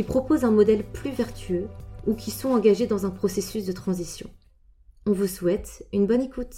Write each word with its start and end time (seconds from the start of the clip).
qui 0.00 0.04
proposent 0.04 0.44
un 0.44 0.50
modèle 0.50 0.82
plus 0.82 1.10
vertueux 1.10 1.68
ou 2.06 2.14
qui 2.14 2.30
sont 2.30 2.48
engagés 2.48 2.86
dans 2.86 3.04
un 3.04 3.10
processus 3.10 3.66
de 3.66 3.72
transition. 3.72 4.30
On 5.04 5.12
vous 5.12 5.26
souhaite 5.26 5.84
une 5.92 6.06
bonne 6.06 6.22
écoute. 6.22 6.54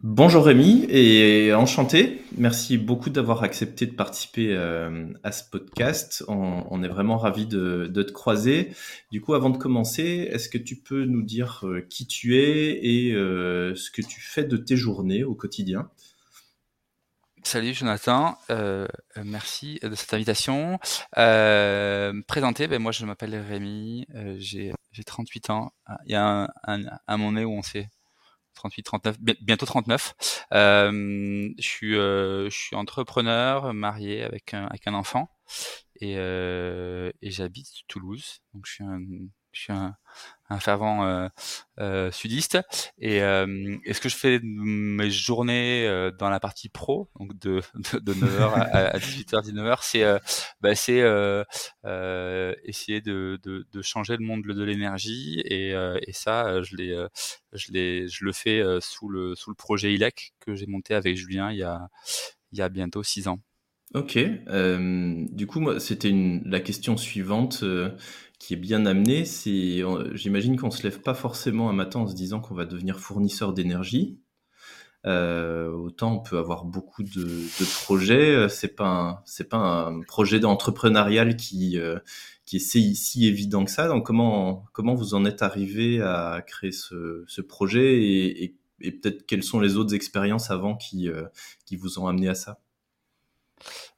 Bonjour 0.00 0.46
Rémi 0.46 0.86
et 0.88 1.52
enchanté. 1.52 2.22
Merci 2.38 2.78
beaucoup 2.78 3.10
d'avoir 3.10 3.42
accepté 3.42 3.84
de 3.84 3.92
participer 3.92 4.54
euh, 4.56 5.08
à 5.24 5.30
ce 5.30 5.42
podcast. 5.50 6.24
On, 6.26 6.82
est 6.82 6.88
vraiment 6.88 7.18
ravis 7.18 7.44
de, 7.44 7.86
te 7.86 8.12
croiser. 8.12 8.70
Du 9.12 9.20
coup, 9.20 9.34
avant 9.34 9.50
de 9.50 9.58
commencer, 9.58 10.26
est-ce 10.32 10.48
que 10.48 10.56
tu 10.56 10.76
peux 10.76 11.04
nous 11.04 11.22
dire 11.22 11.64
euh, 11.64 11.82
qui 11.82 12.06
tu 12.06 12.38
es 12.38 12.80
et 12.82 13.12
euh, 13.12 13.74
ce 13.74 13.90
que 13.90 14.00
tu 14.00 14.22
fais 14.22 14.44
de 14.44 14.56
tes 14.56 14.76
journées 14.78 15.22
au 15.22 15.34
quotidien? 15.34 15.90
Salut 17.46 17.74
Jonathan, 17.74 18.38
euh, 18.50 18.88
euh, 19.18 19.22
merci 19.24 19.78
de 19.82 19.94
cette 19.94 20.14
invitation. 20.14 20.78
Euh, 21.18 22.12
ben 22.68 22.78
moi 22.78 22.90
je 22.90 23.04
m'appelle 23.04 23.36
Rémi, 23.36 24.06
euh, 24.14 24.34
j'ai 24.38 24.72
38 25.04 25.50
ans. 25.50 25.70
Il 26.06 26.12
y 26.12 26.14
a 26.14 26.24
un, 26.24 26.48
un, 26.66 26.80
un 27.06 27.16
moment 27.18 27.42
où 27.42 27.52
on 27.52 27.62
sait 27.62 27.90
38, 28.54 28.82
39, 28.84 29.16
bientôt 29.42 29.66
39. 29.66 30.14
Euh, 30.52 31.50
je 31.58 31.62
suis 31.62 31.92
je 31.94 32.48
suis 32.50 32.76
entrepreneur, 32.76 33.74
marié 33.74 34.22
avec 34.22 34.54
un 34.54 34.66
avec 34.66 34.86
un 34.86 34.94
enfant 34.94 35.28
et, 36.00 36.14
et 36.14 37.30
j'habite 37.30 37.68
Toulouse. 37.88 38.40
Donc 38.54 38.64
je 38.66 38.72
suis 38.72 38.84
un 38.84 39.00
je 39.54 39.60
suis 39.60 39.72
un, 39.72 39.96
fervent 40.60 41.04
euh, 41.04 41.28
euh, 41.80 42.10
sudiste. 42.10 42.58
Et, 42.98 43.22
euh, 43.22 43.76
ce 43.90 44.00
que 44.00 44.08
je 44.08 44.16
fais 44.16 44.40
mes 44.42 45.10
journées 45.10 46.10
dans 46.18 46.28
la 46.28 46.40
partie 46.40 46.68
pro, 46.68 47.08
donc 47.18 47.38
de, 47.38 47.62
de, 47.74 47.98
de 47.98 48.14
9h 48.14 48.52
à, 48.52 48.98
18h, 48.98 49.42
19h, 49.42 49.78
c'est 49.82 50.04
bah, 50.60 50.74
c'est 50.74 51.02
essayer 52.64 53.00
de, 53.00 53.40
de, 53.44 53.82
changer 53.82 54.16
le 54.16 54.24
monde 54.24 54.42
de 54.42 54.64
l'énergie. 54.64 55.40
Et, 55.44 55.70
et 55.70 56.12
ça, 56.12 56.62
je, 56.62 56.76
l'ai, 56.76 57.06
je, 57.52 57.72
l'ai, 57.72 58.08
je 58.08 58.24
le 58.24 58.32
fais 58.32 58.62
sous, 58.80 59.08
le, 59.08 59.34
sous 59.34 59.50
le 59.50 59.56
projet 59.56 59.92
ILEC 59.94 60.34
que 60.40 60.54
j'ai 60.54 60.66
monté 60.66 60.94
avec 60.94 61.16
Julien 61.16 61.50
il 61.50 61.58
y 61.58 61.62
a, 61.62 61.88
il 62.52 62.58
y 62.58 62.62
a 62.62 62.68
bientôt 62.68 63.02
six 63.02 63.28
ans. 63.28 63.40
Ok. 63.94 64.18
Du 64.18 65.46
coup, 65.46 65.60
moi, 65.60 65.78
c'était 65.80 66.12
la 66.44 66.60
question 66.60 66.96
suivante 66.96 67.64
qui 68.44 68.52
est 68.52 68.58
bien 68.58 68.84
amené, 68.84 69.24
c'est, 69.24 69.82
j'imagine 70.12 70.58
qu'on 70.58 70.70
se 70.70 70.82
lève 70.82 71.00
pas 71.00 71.14
forcément 71.14 71.70
un 71.70 71.72
matin 71.72 72.00
en 72.00 72.06
se 72.06 72.14
disant 72.14 72.40
qu'on 72.40 72.54
va 72.54 72.66
devenir 72.66 73.00
fournisseur 73.00 73.54
d'énergie. 73.54 74.18
Euh, 75.06 75.70
autant 75.70 76.16
on 76.16 76.20
peut 76.20 76.36
avoir 76.36 76.66
beaucoup 76.66 77.02
de, 77.02 77.40
projets, 77.84 78.50
c'est 78.50 78.76
pas 78.76 79.22
c'est 79.24 79.48
pas 79.48 79.56
un 79.88 80.02
projet 80.02 80.40
d'entrepreneurial 80.40 81.36
qui 81.36 81.78
euh, 81.78 81.98
qui 82.44 82.56
est 82.56 82.94
si, 82.94 83.26
évident 83.26 83.64
que 83.64 83.70
ça. 83.70 83.88
Donc 83.88 84.04
comment 84.04 84.66
comment 84.74 84.94
vous 84.94 85.14
en 85.14 85.24
êtes 85.24 85.40
arrivé 85.40 86.02
à 86.02 86.42
créer 86.46 86.72
ce, 86.72 87.24
ce 87.26 87.40
projet 87.40 88.02
et, 88.02 88.56
peut-être 88.78 89.24
quelles 89.24 89.42
sont 89.42 89.60
les 89.60 89.76
autres 89.76 89.94
expériences 89.94 90.50
avant 90.50 90.76
qui 90.76 91.08
euh, 91.08 91.24
qui 91.64 91.76
vous 91.76 91.98
ont 91.98 92.08
amené 92.08 92.28
à 92.28 92.34
ça? 92.34 92.60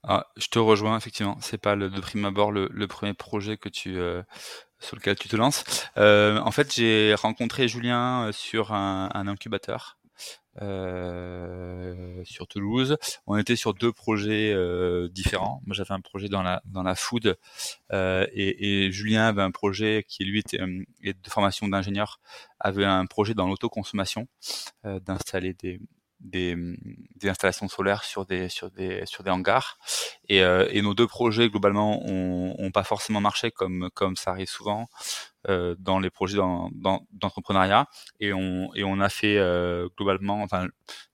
Ah, 0.07 0.29
je 0.37 0.47
te 0.47 0.59
rejoins, 0.61 0.97
effectivement. 0.97 1.37
C'est 1.41 1.59
pas 1.59 1.75
le, 1.75 1.91
de 1.91 2.01
prime 2.01 2.25
abord 2.25 2.53
le, 2.53 2.69
le 2.73 2.87
premier 2.87 3.13
projet 3.13 3.57
que 3.57 3.69
tu, 3.69 3.99
euh, 3.99 4.23
sur 4.79 4.97
lequel 4.97 5.17
tu 5.19 5.29
te 5.29 5.37
lances. 5.37 5.65
Euh, 5.97 6.39
en 6.39 6.53
fait, 6.53 6.75
j'ai 6.75 7.15
rencontré 7.15 7.67
Julien 7.67 8.29
euh, 8.29 8.33
sur 8.33 8.73
un, 8.73 9.11
un 9.13 9.27
incubateur 9.27 9.99
euh, 10.63 12.23
sur 12.25 12.47
Toulouse. 12.47 12.99
On 13.27 13.37
était 13.37 13.57
sur 13.57 13.75
deux 13.75 13.93
projets 13.93 14.53
euh, 14.53 15.09
différents. 15.09 15.61
Moi, 15.67 15.75
j'avais 15.75 15.93
un 15.93 16.01
projet 16.01 16.29
dans 16.29 16.43
la 16.43 16.63
dans 16.67 16.85
la 16.85 16.95
food 16.95 17.37
et, 17.93 18.87
et, 18.87 18.93
Julien 18.93 19.27
avait 19.27 19.43
un 19.43 19.51
projet 19.51 20.05
qui 20.09 20.25
lui 20.25 20.39
était 20.39 20.59
de 20.59 21.15
formation 21.29 21.67
d'ingénieur, 21.67 22.21
avait 22.61 22.85
un 22.85 23.07
projet 23.07 23.35
dans 23.35 23.49
l'autoconsommation, 23.49 24.29
d'installer 24.85 25.53
des 25.55 25.81
des, 26.21 26.57
des, 27.17 27.29
installations 27.29 27.69
solaires 27.69 28.05
sur 28.05 28.25
des 28.27 28.49
sur 28.49 28.71
des 28.71 29.05
sur 29.07 29.23
des 29.23 29.31
hangars. 29.31 29.79
Et, 30.29 30.43
euh, 30.43 30.69
et 30.71 30.83
nos 30.83 30.95
deux 30.95 31.07
projets 31.07 31.49
globalement 31.49 32.03
ont, 32.05 32.55
ont, 32.59 32.71
pas 32.71 32.85
forcément 32.85 33.21
marché 33.21 33.51
comme 33.51 33.91
comme 33.95 34.17
ça 34.17 34.31
arrive 34.31 34.49
souvent 34.49 34.89
dans 35.79 35.99
les 35.99 36.11
projets 36.11 36.39
d'entrepreneuriat. 37.13 37.87
Et 38.21 38.33
on 38.33 38.71
et 38.75 38.85
on 38.85 39.01
a 39.01 39.09
fait 39.09 39.39
euh, 39.39 39.89
globalement 39.97 40.43
enfin 40.43 40.67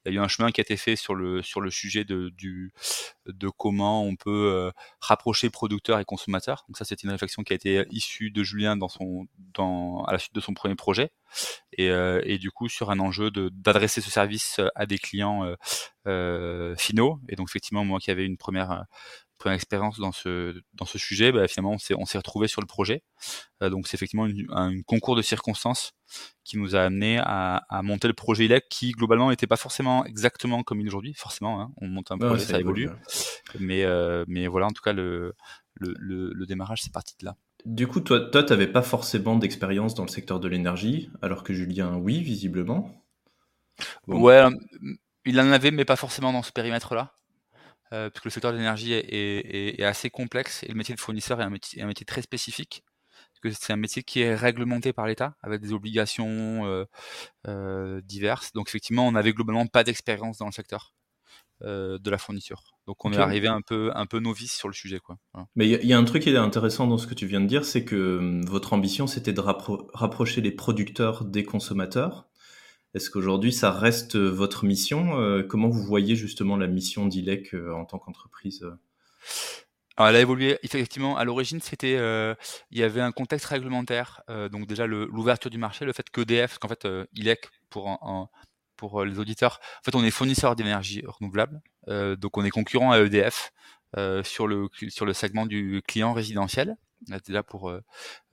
il 0.04 0.12
y 0.12 0.16
a 0.16 0.20
eu 0.20 0.24
un 0.24 0.28
chemin 0.28 0.50
qui 0.50 0.60
a 0.60 0.62
été 0.62 0.76
fait 0.76 0.96
sur 0.96 1.14
le 1.14 1.42
sur 1.42 1.60
le 1.60 1.70
sujet 1.70 2.04
de 2.04 2.30
du 2.30 2.72
de 3.26 3.48
comment 3.48 4.04
on 4.04 4.16
peut 4.16 4.52
euh, 4.52 4.70
rapprocher 5.00 5.50
producteurs 5.50 5.98
et 6.00 6.04
consommateurs 6.04 6.64
donc 6.68 6.76
ça 6.76 6.84
c'était 6.84 7.02
une 7.02 7.10
réflexion 7.10 7.42
qui 7.42 7.52
a 7.52 7.56
été 7.56 7.84
issue 7.90 8.30
de 8.30 8.42
Julien 8.42 8.76
dans 8.76 8.88
son 8.88 9.26
dans 9.54 10.04
à 10.04 10.12
la 10.12 10.18
suite 10.18 10.34
de 10.34 10.40
son 10.40 10.54
premier 10.54 10.74
projet. 10.74 11.10
Et, 11.78 11.88
euh, 11.88 12.20
et 12.24 12.36
du 12.36 12.50
coup 12.50 12.68
sur 12.68 12.90
un 12.90 12.98
enjeu 12.98 13.30
d'adresser 13.30 14.02
ce 14.02 14.10
service 14.10 14.60
à 14.74 14.84
des 14.84 14.98
clients 14.98 15.54
finaux. 16.76 17.20
Et 17.28 17.36
donc 17.36 17.48
effectivement 17.48 17.84
moi 17.84 18.00
qui 18.00 18.10
avais 18.10 18.26
une 18.26 18.36
première 18.36 18.84
première 19.42 19.56
expérience 19.56 19.98
dans 19.98 20.12
ce 20.12 20.62
dans 20.74 20.86
ce 20.86 20.98
sujet, 20.98 21.32
bah, 21.32 21.48
finalement 21.48 21.72
on 21.72 21.78
s'est 21.78 21.94
on 21.98 22.06
s'est 22.06 22.18
retrouvé 22.18 22.46
sur 22.46 22.60
le 22.60 22.66
projet. 22.66 23.02
Euh, 23.62 23.70
donc 23.70 23.88
c'est 23.88 23.96
effectivement 23.96 24.28
un 24.50 24.80
concours 24.82 25.16
de 25.16 25.22
circonstances 25.22 25.92
qui 26.44 26.58
nous 26.58 26.76
a 26.76 26.80
amené 26.80 27.18
à, 27.18 27.64
à 27.68 27.82
monter 27.82 28.06
le 28.06 28.14
projet 28.14 28.44
ILEC 28.44 28.68
qui 28.68 28.92
globalement 28.92 29.30
n'était 29.30 29.48
pas 29.48 29.56
forcément 29.56 30.04
exactement 30.04 30.62
comme 30.62 30.80
il 30.80 30.86
est 30.86 30.88
aujourd'hui. 30.88 31.14
Forcément, 31.14 31.60
hein, 31.60 31.72
on 31.80 31.88
monte 31.88 32.12
un 32.12 32.18
projet, 32.18 32.44
ça, 32.44 32.60
évolue. 32.60 32.88
Mais 33.58 33.84
euh, 33.84 34.24
mais 34.28 34.46
voilà, 34.46 34.66
en 34.66 34.70
tout 34.72 34.82
cas 34.82 34.92
le 34.92 35.34
le, 35.74 35.94
le, 36.32 36.46
démarrage 36.46 36.82
c'est 36.82 36.92
parti 36.92 37.16
de 37.18 37.24
là. 37.24 37.36
Du 37.64 37.88
coup, 37.88 38.00
toi, 38.00 38.20
toi, 38.20 38.44
t'avais 38.44 38.68
pas 38.68 38.82
forcément 38.82 39.36
d'expérience 39.36 39.94
dans 39.94 40.04
le 40.04 40.08
secteur 40.08 40.38
de 40.38 40.46
l'énergie, 40.46 41.10
alors 41.22 41.42
que 41.42 41.52
Julien, 41.54 41.96
oui, 41.96 42.20
visiblement. 42.22 43.04
Ouais, 44.06 44.44
il 45.24 45.40
en 45.40 45.50
avait, 45.50 45.70
mais 45.70 45.84
pas 45.84 45.96
forcément 45.96 46.32
dans 46.32 46.42
ce 46.42 46.52
périmètre-là. 46.52 47.14
Euh, 47.92 48.08
puisque 48.08 48.24
le 48.24 48.30
secteur 48.30 48.52
de 48.52 48.56
l'énergie 48.56 48.92
est, 48.94 49.82
assez 49.82 50.08
complexe 50.08 50.62
et 50.62 50.68
le 50.68 50.74
métier 50.74 50.94
de 50.94 51.00
fournisseur 51.00 51.40
est 51.40 51.44
un 51.44 51.50
métier, 51.50 51.82
un 51.82 51.86
métier 51.86 52.06
très 52.06 52.22
spécifique. 52.22 52.84
Parce 53.10 53.40
que 53.54 53.60
c'est 53.60 53.72
un 53.72 53.76
métier 53.76 54.02
qui 54.02 54.20
est 54.20 54.34
réglementé 54.34 54.92
par 54.92 55.06
l'État 55.06 55.34
avec 55.42 55.60
des 55.60 55.72
obligations 55.72 56.64
euh, 56.66 56.84
euh, 57.48 58.00
diverses. 58.02 58.52
Donc 58.52 58.68
effectivement, 58.68 59.06
on 59.06 59.12
n'avait 59.12 59.32
globalement 59.32 59.66
pas 59.66 59.84
d'expérience 59.84 60.38
dans 60.38 60.46
le 60.46 60.52
secteur 60.52 60.94
de 61.64 62.10
la 62.10 62.18
fourniture. 62.18 62.74
Donc 62.88 63.04
on 63.04 63.12
est 63.12 63.18
arrivé 63.18 63.46
un 63.46 63.60
peu 63.60 63.92
un 63.94 64.04
peu 64.04 64.18
novice 64.18 64.52
sur 64.52 64.66
le 64.66 64.74
sujet 64.74 64.98
quoi. 64.98 65.18
Mais 65.54 65.68
il 65.68 65.86
y, 65.86 65.92
a 65.92 65.96
un 65.96 66.02
truc 66.02 66.24
qui 66.24 66.30
est 66.30 66.36
intéressant 66.36 66.88
dans 66.88 66.98
ce 66.98 67.06
que 67.06 67.14
tu 67.14 67.26
viens 67.26 67.40
de 67.40 67.46
dire, 67.46 67.64
c'est 67.64 67.84
que 67.84 68.18
hum, 68.18 68.44
votre 68.46 68.72
ambition 68.72 69.06
c'était 69.06 69.32
de 69.32 69.40
rapprocher 69.40 70.40
les 70.40 70.50
producteurs 70.50 71.24
des 71.24 71.44
consommateurs. 71.44 72.26
Est-ce 72.94 73.10
qu'aujourd'hui, 73.10 73.52
ça 73.52 73.70
reste 73.70 74.16
euh, 74.16 74.28
votre 74.28 74.64
mission 74.64 75.18
euh, 75.18 75.42
Comment 75.42 75.68
vous 75.68 75.82
voyez 75.82 76.14
justement 76.14 76.56
la 76.56 76.66
mission 76.66 77.06
d'ILEC 77.06 77.54
euh, 77.54 77.72
en 77.72 77.84
tant 77.84 77.98
qu'entreprise 77.98 78.66
alors, 79.98 80.08
elle 80.08 80.16
a 80.16 80.20
évolué. 80.20 80.58
Effectivement, 80.62 81.18
à 81.18 81.24
l'origine, 81.24 81.60
c'était, 81.60 81.98
il 82.70 82.78
y 82.78 82.82
avait 82.82 83.02
un 83.02 83.12
contexte 83.12 83.44
réglementaire. 83.44 84.22
donc 84.50 84.66
déjà 84.66 84.86
l'ouverture 84.86 85.50
du 85.50 85.58
marché, 85.58 85.84
le 85.84 85.92
fait 85.92 86.08
qu'EDF, 86.08 86.56
qu'en 86.56 86.68
fait 86.68 86.88
ILEC 87.12 87.50
pour 87.68 89.04
les 89.04 89.18
auditeurs, 89.18 89.60
en 89.80 89.84
fait, 89.84 89.94
on 89.94 90.02
est 90.02 90.10
fournisseur 90.10 90.56
d'énergie 90.56 91.04
renouvelable. 91.06 91.60
donc 92.16 92.38
on 92.38 92.44
est 92.44 92.50
concurrent 92.50 92.90
à 92.90 93.00
EDF 93.00 93.52
sur 94.24 94.46
le 94.48 95.12
segment 95.12 95.44
du 95.44 95.82
client 95.86 96.14
résidentiel 96.14 96.78
là 97.28 97.42
pour 97.42 97.70
euh, 97.70 97.82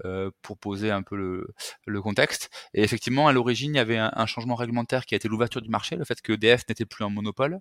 euh, 0.05 0.31
pour 0.41 0.57
poser 0.57 0.91
un 0.91 1.01
peu 1.01 1.15
le, 1.15 2.01
contexte. 2.01 2.49
Et 2.73 2.83
effectivement, 2.83 3.27
à 3.27 3.33
l'origine, 3.33 3.73
il 3.73 3.77
y 3.77 3.79
avait 3.79 3.97
un, 3.97 4.25
changement 4.25 4.55
réglementaire 4.55 5.05
qui 5.05 5.15
a 5.15 5.17
été 5.17 5.27
l'ouverture 5.27 5.61
du 5.61 5.69
marché, 5.69 5.95
le 5.95 6.05
fait 6.05 6.21
que 6.21 6.33
EDF 6.33 6.63
n'était 6.69 6.85
plus 6.85 7.03
un 7.03 7.09
monopole, 7.09 7.59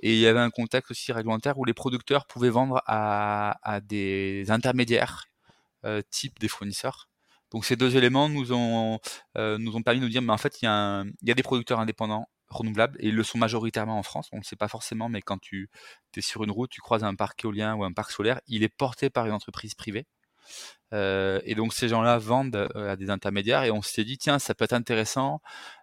et 0.00 0.14
il 0.14 0.18
y 0.18 0.26
avait 0.26 0.40
un 0.40 0.50
contexte 0.50 0.90
aussi 0.90 1.12
réglementaire 1.12 1.58
où 1.58 1.64
les 1.64 1.74
producteurs 1.74 2.26
pouvaient 2.26 2.50
vendre 2.50 2.82
à, 2.86 3.58
à 3.62 3.80
des 3.80 4.50
intermédiaires 4.50 5.26
euh, 5.84 6.02
type 6.10 6.38
des 6.40 6.48
fournisseurs. 6.48 7.08
Donc 7.50 7.64
ces 7.64 7.76
deux 7.76 7.96
éléments 7.96 8.28
nous 8.28 8.52
ont 8.52 8.98
nous 9.36 9.76
ont 9.76 9.82
permis 9.82 10.00
de 10.00 10.04
nous 10.04 10.10
dire, 10.10 10.22
mais 10.22 10.32
en 10.32 10.38
fait, 10.38 10.60
il 10.62 10.66
y 10.66 10.68
a, 10.68 11.04
il 11.22 11.28
y 11.28 11.30
a 11.30 11.34
des 11.34 11.42
producteurs 11.42 11.80
indépendants 11.80 12.28
renouvelables 12.50 12.96
et 13.00 13.08
ils 13.08 13.14
le 13.14 13.22
sont 13.22 13.38
majoritairement 13.38 13.98
en 13.98 14.02
France. 14.02 14.28
On 14.32 14.36
ne 14.36 14.40
le 14.40 14.44
sait 14.44 14.56
pas 14.56 14.68
forcément, 14.68 15.08
mais 15.08 15.22
quand 15.22 15.38
tu 15.38 15.70
es 16.16 16.20
sur 16.20 16.44
une 16.44 16.50
route, 16.50 16.70
tu 16.70 16.80
croises 16.80 17.04
un 17.04 17.14
parc 17.14 17.44
éolien 17.44 17.74
ou 17.74 17.84
un 17.84 17.92
parc 17.92 18.10
solaire, 18.10 18.40
il 18.46 18.62
est 18.62 18.68
porté 18.68 19.10
par 19.10 19.26
une 19.26 19.32
entreprise 19.32 19.74
privée. 19.74 20.06
Euh, 20.94 21.40
et 21.44 21.54
donc 21.54 21.74
ces 21.74 21.88
gens-là 21.88 22.16
vendent 22.16 22.68
euh, 22.74 22.92
à 22.92 22.96
des 22.96 23.10
intermédiaires 23.10 23.64
et 23.64 23.70
on 23.70 23.82
s'est 23.82 24.04
dit 24.04 24.16
tiens 24.16 24.38
ça 24.38 24.54
peut 24.54 24.64
être 24.64 24.72
intéressant 24.72 25.42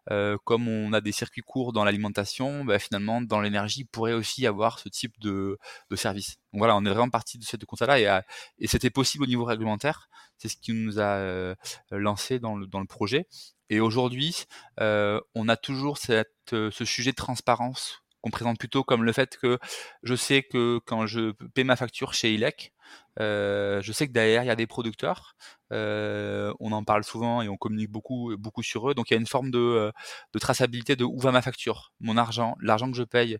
euh, 0.09 0.35
comme 0.45 0.67
on 0.67 0.93
a 0.93 1.01
des 1.01 1.11
circuits 1.11 1.43
courts 1.43 1.73
dans 1.73 1.83
l'alimentation 1.83 2.65
bah, 2.65 2.79
finalement 2.79 3.21
dans 3.21 3.39
l'énergie 3.39 3.83
pourrait 3.83 4.13
aussi 4.13 4.47
avoir 4.47 4.79
ce 4.79 4.89
type 4.89 5.19
de, 5.19 5.59
de 5.91 5.95
service. 5.95 6.37
Donc 6.53 6.59
voilà 6.59 6.75
on 6.75 6.83
est 6.85 6.89
vraiment 6.89 7.11
parti 7.11 7.37
de 7.37 7.43
cette 7.43 7.65
constat-là 7.65 8.23
et, 8.57 8.67
c'était 8.67 8.89
possible 8.89 9.25
au 9.25 9.27
niveau 9.27 9.45
réglementaire. 9.45 10.09
C'est 10.37 10.49
ce 10.49 10.57
qui 10.57 10.73
nous 10.73 10.99
a 10.99 11.55
lancé 11.91 12.39
dans 12.39 12.55
le, 12.55 12.67
dans 12.67 12.79
le 12.79 12.87
projet. 12.87 13.27
Et 13.69 13.79
aujourd'hui 13.79 14.45
on 14.79 15.47
a 15.47 15.55
toujours 15.55 15.97
cette, 15.97 16.33
ce 16.49 16.85
sujet 16.85 17.11
de 17.11 17.15
transparence 17.15 18.01
qu'on 18.21 18.31
présente 18.31 18.57
plutôt 18.57 18.83
comme 18.83 19.03
le 19.03 19.13
fait 19.13 19.37
que 19.37 19.59
je 20.01 20.15
sais 20.15 20.41
que 20.41 20.79
quand 20.85 21.05
je 21.05 21.31
paie 21.53 21.63
ma 21.63 21.75
facture 21.75 22.13
chez 22.13 22.33
ILEC, 22.33 22.73
euh, 23.19 23.81
je 23.81 23.91
sais 23.91 24.07
que 24.07 24.11
derrière 24.11 24.43
il 24.43 24.47
y 24.47 24.51
a 24.51 24.55
des 24.55 24.67
producteurs. 24.67 25.35
Euh, 25.71 26.53
on 26.59 26.71
en 26.71 26.83
parle 26.83 27.03
souvent 27.03 27.41
et 27.41 27.49
on 27.49 27.57
communique 27.57 27.89
beaucoup, 27.89 28.35
beaucoup 28.37 28.63
sur 28.63 28.89
eux. 28.89 28.93
Donc 28.93 29.09
il 29.09 29.13
y 29.13 29.17
a 29.17 29.19
une 29.19 29.27
forme 29.27 29.51
de, 29.51 29.59
euh, 29.59 29.91
de 30.33 30.39
traçabilité 30.39 30.95
de 30.95 31.03
où 31.03 31.19
va 31.19 31.31
ma 31.31 31.41
facture, 31.41 31.93
mon 31.99 32.17
argent, 32.17 32.55
l'argent 32.61 32.89
que 32.91 32.97
je 32.97 33.03
paye 33.03 33.37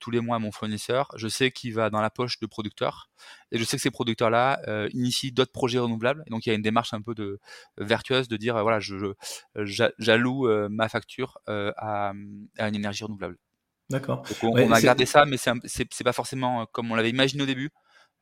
tous 0.00 0.10
les 0.10 0.20
mois 0.20 0.36
à 0.36 0.38
mon 0.38 0.52
fournisseur. 0.52 1.10
Je 1.16 1.28
sais 1.28 1.50
qu'il 1.50 1.72
va 1.72 1.88
dans 1.88 2.02
la 2.02 2.10
poche 2.10 2.38
de 2.40 2.46
producteurs 2.46 3.08
et 3.52 3.58
je 3.58 3.64
sais 3.64 3.76
que 3.78 3.82
ces 3.82 3.90
producteurs-là 3.90 4.60
initient 4.92 5.32
d'autres 5.32 5.52
projets 5.52 5.78
renouvelables. 5.78 6.24
donc 6.28 6.44
il 6.44 6.50
y 6.50 6.52
a 6.52 6.54
une 6.54 6.62
démarche 6.62 6.92
un 6.92 7.00
peu 7.00 7.14
de 7.14 7.40
vertueuse 7.78 8.28
de 8.28 8.36
dire 8.36 8.60
voilà, 8.62 8.80
je, 8.80 9.14
j'alloue 9.98 10.68
ma 10.68 10.90
facture 10.90 11.38
à, 11.46 12.12
à 12.58 12.68
une 12.68 12.74
énergie 12.74 13.04
renouvelable. 13.04 13.38
D'accord. 13.92 14.22
On, 14.42 14.72
a 14.72 14.80
gardé 14.80 15.06
ça, 15.06 15.24
mais 15.26 15.36
c'est 15.36 16.04
pas 16.04 16.12
forcément 16.12 16.66
comme 16.66 16.90
on 16.90 16.94
l'avait 16.94 17.10
imaginé 17.10 17.42
au 17.42 17.46
début. 17.46 17.70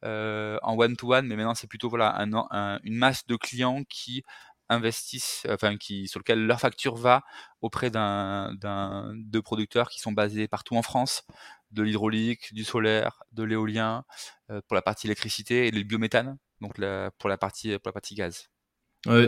Euh, 0.04 0.58
en 0.62 0.78
one-to-one, 0.78 1.26
mais 1.26 1.36
maintenant 1.36 1.54
c'est 1.54 1.66
plutôt 1.66 1.90
voilà 1.90 2.18
un, 2.18 2.80
une 2.84 2.96
masse 2.96 3.26
de 3.26 3.36
clients 3.36 3.82
qui 3.86 4.22
investissent, 4.70 5.46
enfin 5.50 5.76
qui 5.76 6.08
sur 6.08 6.20
lequel 6.20 6.46
leur 6.46 6.58
facture 6.58 6.96
va 6.96 7.22
auprès 7.60 7.90
d'un 7.90 8.54
de 8.54 9.40
producteurs 9.40 9.90
qui 9.90 10.00
sont 10.00 10.12
basés 10.12 10.48
partout 10.48 10.74
en 10.76 10.82
France, 10.82 11.24
de 11.70 11.82
l'hydraulique, 11.82 12.54
du 12.54 12.64
solaire, 12.64 13.22
de 13.32 13.42
l'éolien 13.42 14.04
euh, 14.50 14.62
pour 14.68 14.74
la 14.74 14.80
partie 14.80 15.06
électricité 15.06 15.66
et 15.66 15.70
le 15.70 15.82
biométhane, 15.82 16.38
donc 16.62 16.76
pour 17.18 17.28
la 17.28 17.36
partie 17.36 17.78
pour 17.78 17.88
la 17.88 17.92
partie 17.92 18.14
gaz. 18.14 18.48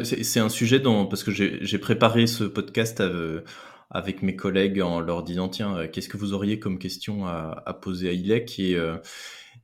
c'est 0.04 0.40
un 0.40 0.48
sujet 0.48 0.80
dont 0.80 1.06
parce 1.06 1.22
que 1.22 1.32
j'ai 1.32 1.78
préparé 1.78 2.26
ce 2.26 2.44
podcast 2.44 3.02
euh, 3.02 3.42
avec 3.90 4.22
mes 4.22 4.36
collègues 4.36 4.80
en 4.80 5.00
leur 5.00 5.22
disant 5.22 5.50
tiens 5.50 5.86
qu'est-ce 5.88 6.08
que 6.08 6.16
vous 6.16 6.32
auriez 6.32 6.58
comme 6.58 6.78
question 6.78 7.26
à, 7.26 7.62
à 7.66 7.74
poser 7.74 8.08
à 8.08 8.12
ILEC 8.12 8.58
et 8.58 8.78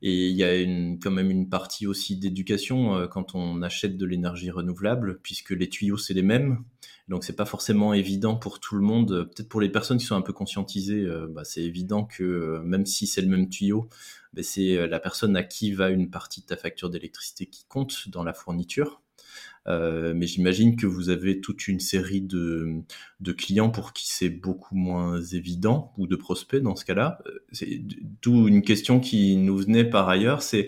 et 0.01 0.29
il 0.29 0.35
y 0.35 0.43
a 0.43 0.55
une, 0.55 0.99
quand 0.99 1.11
même 1.11 1.29
une 1.29 1.49
partie 1.49 1.85
aussi 1.85 2.15
d'éducation 2.17 2.95
euh, 2.95 3.07
quand 3.07 3.35
on 3.35 3.61
achète 3.61 3.97
de 3.97 4.05
l'énergie 4.05 4.49
renouvelable, 4.51 5.19
puisque 5.21 5.51
les 5.51 5.69
tuyaux, 5.69 5.97
c'est 5.97 6.13
les 6.13 6.21
mêmes. 6.21 6.63
Donc, 7.07 7.23
c'est 7.23 7.35
pas 7.35 7.45
forcément 7.45 7.93
évident 7.93 8.35
pour 8.35 8.59
tout 8.59 8.75
le 8.75 8.81
monde. 8.81 9.29
Peut-être 9.33 9.49
pour 9.49 9.61
les 9.61 9.69
personnes 9.69 9.97
qui 9.97 10.05
sont 10.05 10.15
un 10.15 10.21
peu 10.21 10.33
conscientisées, 10.33 11.01
euh, 11.01 11.27
bah, 11.27 11.43
c'est 11.43 11.63
évident 11.63 12.05
que 12.05 12.23
euh, 12.23 12.61
même 12.63 12.85
si 12.85 13.07
c'est 13.07 13.21
le 13.21 13.27
même 13.27 13.49
tuyau, 13.49 13.89
bah, 14.33 14.43
c'est 14.43 14.87
la 14.87 14.99
personne 14.99 15.35
à 15.35 15.43
qui 15.43 15.73
va 15.73 15.89
une 15.89 16.09
partie 16.09 16.41
de 16.41 16.45
ta 16.45 16.55
facture 16.55 16.89
d'électricité 16.89 17.47
qui 17.47 17.65
compte 17.67 18.09
dans 18.09 18.23
la 18.23 18.33
fourniture. 18.33 19.01
Euh, 19.67 20.13
mais 20.15 20.27
j'imagine 20.27 20.75
que 20.75 20.87
vous 20.87 21.09
avez 21.09 21.41
toute 21.41 21.67
une 21.67 21.79
série 21.79 22.21
de, 22.21 22.81
de 23.19 23.31
clients 23.31 23.69
pour 23.69 23.93
qui 23.93 24.07
c'est 24.11 24.29
beaucoup 24.29 24.75
moins 24.75 25.21
évident, 25.21 25.93
ou 25.97 26.07
de 26.07 26.15
prospects 26.15 26.61
dans 26.61 26.75
ce 26.75 26.85
cas-là. 26.85 27.19
Euh, 27.27 27.39
c'est 27.51 27.81
d'où 28.21 28.47
une 28.47 28.61
question 28.61 28.99
qui 28.99 29.37
nous 29.37 29.57
venait 29.57 29.85
par 29.85 30.09
ailleurs, 30.09 30.41
c'est 30.41 30.67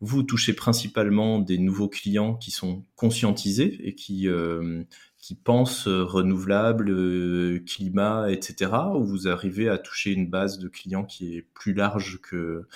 vous 0.00 0.24
touchez 0.24 0.52
principalement 0.52 1.38
des 1.38 1.58
nouveaux 1.58 1.88
clients 1.88 2.34
qui 2.34 2.50
sont 2.50 2.84
conscientisés 2.96 3.78
et 3.86 3.94
qui, 3.94 4.26
euh, 4.26 4.82
qui 5.18 5.36
pensent 5.36 5.86
renouvelable, 5.86 7.62
climat, 7.64 8.28
etc. 8.28 8.72
Ou 8.96 9.04
vous 9.04 9.28
arrivez 9.28 9.68
à 9.68 9.78
toucher 9.78 10.10
une 10.10 10.28
base 10.28 10.58
de 10.58 10.68
clients 10.68 11.04
qui 11.04 11.36
est 11.36 11.42
plus 11.54 11.72
large 11.72 12.18
que, 12.20 12.66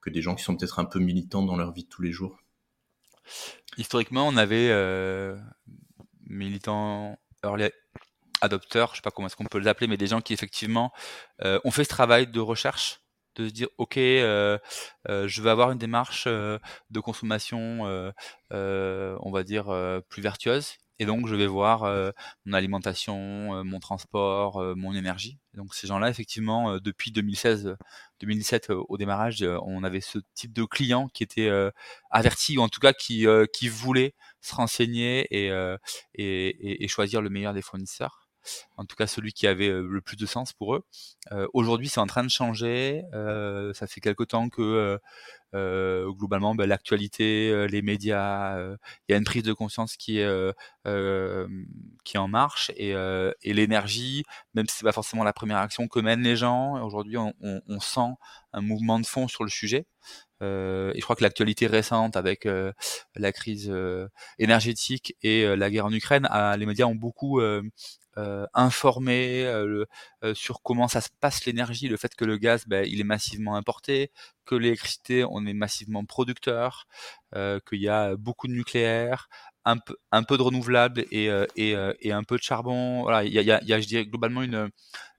que 0.00 0.10
des 0.10 0.22
gens 0.22 0.34
qui 0.34 0.42
sont 0.42 0.56
peut-être 0.56 0.80
un 0.80 0.84
peu 0.84 0.98
militants 0.98 1.44
dans 1.44 1.56
leur 1.56 1.72
vie 1.72 1.84
de 1.84 1.88
tous 1.88 2.02
les 2.02 2.10
jours? 2.10 2.42
Historiquement, 3.76 4.26
on 4.26 4.36
avait 4.36 4.68
euh, 4.70 5.36
militants 6.26 7.18
early 7.44 7.70
adopteurs, 8.40 8.90
je 8.90 8.96
sais 8.96 9.02
pas 9.02 9.10
comment 9.10 9.26
est-ce 9.26 9.36
qu'on 9.36 9.44
peut 9.44 9.58
les 9.58 9.68
appeler, 9.68 9.86
mais 9.86 9.96
des 9.96 10.06
gens 10.06 10.20
qui 10.20 10.32
effectivement 10.32 10.92
euh, 11.42 11.58
ont 11.64 11.70
fait 11.70 11.84
ce 11.84 11.88
travail 11.88 12.26
de 12.26 12.40
recherche, 12.40 13.00
de 13.34 13.48
se 13.48 13.52
dire 13.52 13.68
ok, 13.78 13.96
euh, 13.98 14.58
je 15.06 15.42
veux 15.42 15.50
avoir 15.50 15.70
une 15.72 15.78
démarche 15.78 16.26
de 16.26 17.00
consommation, 17.00 18.12
on 18.50 19.30
va 19.30 19.42
dire 19.42 19.66
plus 20.08 20.22
vertueuse, 20.22 20.76
et 20.98 21.04
donc, 21.04 21.26
je 21.26 21.34
vais 21.34 21.46
voir 21.46 21.84
euh, 21.84 22.10
mon 22.46 22.54
alimentation, 22.54 23.54
euh, 23.54 23.62
mon 23.64 23.80
transport, 23.80 24.58
euh, 24.62 24.74
mon 24.74 24.94
énergie. 24.94 25.38
donc, 25.54 25.74
ces 25.74 25.86
gens-là, 25.86 26.08
effectivement, 26.08 26.78
depuis 26.78 27.12
2016, 27.12 27.76
2017, 28.20 28.70
au 28.70 28.96
démarrage, 28.96 29.42
on 29.42 29.84
avait 29.84 30.00
ce 30.00 30.18
type 30.34 30.52
de 30.52 30.64
clients 30.64 31.08
qui 31.08 31.22
étaient 31.22 31.50
avertis, 32.10 32.58
ou 32.58 32.62
en 32.62 32.68
tout 32.68 32.80
cas 32.80 32.92
qui, 32.92 33.26
qui 33.52 33.68
voulaient 33.68 34.14
se 34.40 34.54
renseigner 34.54 35.26
et, 35.30 35.48
et, 36.14 36.84
et, 36.84 36.88
choisir 36.88 37.22
le 37.22 37.30
meilleur 37.30 37.54
des 37.54 37.62
fournisseurs. 37.62 38.25
En 38.76 38.84
tout 38.84 38.96
cas, 38.96 39.06
celui 39.06 39.32
qui 39.32 39.46
avait 39.46 39.70
le 39.70 40.00
plus 40.00 40.16
de 40.16 40.26
sens 40.26 40.52
pour 40.52 40.74
eux. 40.74 40.84
Aujourd'hui, 41.52 41.88
c'est 41.88 42.00
en 42.00 42.06
train 42.06 42.24
de 42.24 42.30
changer. 42.30 43.02
ça 43.74 43.86
fait 43.86 44.00
quelque 44.00 44.24
temps 44.24 44.48
que 44.48 44.98
euh, 45.54 46.10
globalement, 46.12 46.54
ben, 46.54 46.68
l'actualité, 46.68 47.50
euh, 47.50 47.66
les 47.66 47.80
médias, 47.80 48.56
euh, 48.58 48.76
il 49.08 49.12
y 49.12 49.14
a 49.14 49.18
une 49.18 49.24
prise 49.24 49.42
de 49.42 49.52
conscience 49.52 49.96
qui 49.96 50.18
est 50.18 50.26
en 52.16 52.28
marche 52.28 52.70
et, 52.76 52.94
l'énergie, 53.44 54.24
même 54.54 54.66
si 54.68 54.76
c'est 54.78 54.84
pas 54.84 54.92
forcément 54.92 55.24
la 55.24 55.32
première 55.32 55.58
action 55.58 55.88
que 55.88 56.00
mènent 56.00 56.22
les 56.22 56.36
gens. 56.36 56.82
Aujourd'hui, 56.84 57.16
on, 57.16 57.80
sent 57.80 58.12
un 58.52 58.60
mouvement 58.60 58.98
de 58.98 59.06
fond 59.06 59.28
sur 59.28 59.44
le 59.44 59.50
sujet. 59.50 59.86
Euh, 60.42 60.92
et 60.94 60.98
je 60.98 61.04
crois 61.04 61.16
que 61.16 61.22
l'actualité 61.22 61.66
récente 61.66 62.16
avec 62.16 62.46
la 63.14 63.32
crise 63.32 63.72
énergétique 64.38 65.16
et 65.22 65.56
la 65.56 65.70
guerre 65.70 65.86
en 65.86 65.92
Ukraine, 65.92 66.28
les 66.58 66.66
médias 66.66 66.86
ont 66.86 66.94
beaucoup 66.94 67.40
euh, 68.18 68.46
informé 68.54 69.44
euh, 69.44 69.84
euh, 70.24 70.34
sur 70.34 70.62
comment 70.62 70.88
ça 70.88 71.00
se 71.00 71.08
passe 71.20 71.44
l'énergie, 71.44 71.88
le 71.88 71.96
fait 71.96 72.14
que 72.14 72.24
le 72.24 72.38
gaz, 72.38 72.64
ben, 72.66 72.86
il 72.88 73.00
est 73.00 73.04
massivement 73.04 73.56
importé, 73.56 74.10
que 74.44 74.54
l'électricité, 74.54 75.24
on 75.28 75.44
est 75.46 75.54
massivement 75.54 76.04
producteur, 76.04 76.86
qu'il 77.34 77.80
y 77.80 77.88
a 77.88 78.16
beaucoup 78.16 78.48
de 78.48 78.52
nucléaire, 78.52 79.28
un 79.64 79.76
peu, 79.78 79.96
un 80.12 80.22
peu 80.22 80.38
de 80.38 80.42
renouvelable 80.42 81.04
et, 81.10 81.26
et, 81.56 81.74
et 82.00 82.12
un 82.12 82.22
peu 82.22 82.36
de 82.36 82.42
charbon. 82.42 83.02
Voilà, 83.02 83.24
il 83.24 83.32
y 83.32 83.38
a, 83.38 83.42
y, 83.42 83.52
a, 83.52 83.62
y 83.62 83.72
a, 83.74 83.80
je 83.80 83.86
dirais, 83.86 84.06
globalement 84.06 84.42
une, 84.42 84.70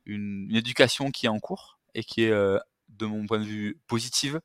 une, 0.06 0.48
une, 0.50 0.56
éducation 0.56 1.12
qui 1.12 1.28
est 1.28 1.30
en 1.30 1.40
cours 1.40 1.78
et 1.94 2.04
qui 2.04 2.24
est, 2.24 2.32
de 2.32 3.06
mon 3.06 3.28
point 3.28 3.40
de 3.40 3.44
vue, 3.44 3.80
positive. 3.88 4.42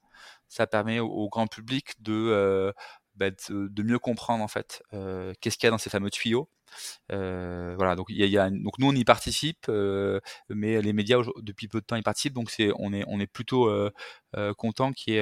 Ça 0.49 0.67
permet 0.67 1.01
au, 1.01 1.29
grand 1.31 1.47
public 1.47 1.95
de, 2.03 2.75
bah, 3.17 3.31
de, 3.31 3.83
mieux 3.83 3.99
comprendre 3.99 4.43
en 4.43 4.49
fait 4.49 4.83
euh, 4.95 5.35
qu'est-ce 5.41 5.59
qu'il 5.59 5.67
y 5.67 5.69
a 5.69 5.71
dans 5.71 5.79
ces 5.79 5.91
fameux 5.91 6.11
tuyaux. 6.11 6.49
Euh, 7.11 7.75
voilà, 7.77 7.97
donc 7.97 8.07
il 8.11 8.17
y, 8.17 8.39
a, 8.39 8.51
donc 8.51 8.79
nous 8.79 8.89
on 8.89 8.95
y 8.95 9.05
participe, 9.05 9.67
euh, 9.69 10.21
mais 10.49 10.81
les 10.83 10.93
médias 10.93 11.19
depuis 11.41 11.69
peu 11.69 11.81
de 11.81 11.85
temps 11.85 11.97
y 11.97 12.03
participent, 12.03 12.35
donc 12.35 12.51
c'est 12.51 12.71
on 12.79 12.93
est 12.93 13.05
on 13.07 13.21
est 13.21 13.27
plutôt 13.27 13.71
content 14.57 14.93
ait 15.07 15.21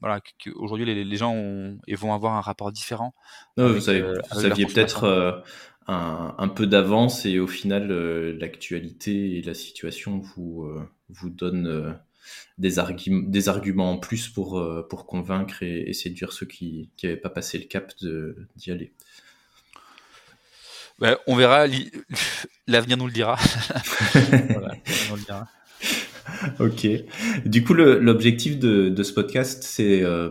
voilà 0.00 0.20
qu'aujourd'hui 0.42 0.86
les, 0.86 1.04
les, 1.04 1.16
gens 1.16 1.32
ont, 1.34 1.78
et 1.86 1.94
vont 1.94 2.14
avoir 2.14 2.34
un 2.34 2.40
rapport 2.40 2.72
différent. 2.72 3.14
Non, 3.56 3.72
vous, 3.72 3.88
avez, 3.88 4.02
vous 4.32 4.44
aviez 4.44 4.66
peut-être 4.66 5.42
un, 5.86 6.34
un, 6.36 6.48
peu 6.48 6.66
d'avance 6.66 7.24
et 7.26 7.38
au 7.38 7.46
final 7.46 7.88
l'actualité 8.38 9.38
et 9.38 9.42
la 9.42 9.54
situation 9.54 10.18
vous 10.18 10.68
vous 11.08 11.30
donne 11.30 11.98
des, 12.58 12.76
des 13.08 13.48
arguments 13.48 13.92
en 13.92 13.98
plus 13.98 14.28
pour, 14.28 14.58
euh, 14.58 14.86
pour 14.88 15.06
convaincre 15.06 15.62
et, 15.62 15.92
séduire 15.92 16.32
ceux 16.32 16.46
qui 16.46 16.90
n'avaient 17.02 17.16
pas 17.16 17.30
passé 17.30 17.58
le 17.58 17.64
cap 17.64 17.92
d'y 18.56 18.70
aller. 18.70 18.92
On 21.26 21.36
verra, 21.36 21.66
l'avenir 22.66 22.96
nous 22.96 23.06
le 23.06 23.12
dira. 23.12 23.38
Ok. 26.60 26.86
Du 27.46 27.64
coup, 27.64 27.74
l'objectif 27.74 28.58
de, 28.58 29.02
ce 29.02 29.12
podcast, 29.12 29.62
c'est 29.62 30.02
euh, 30.02 30.28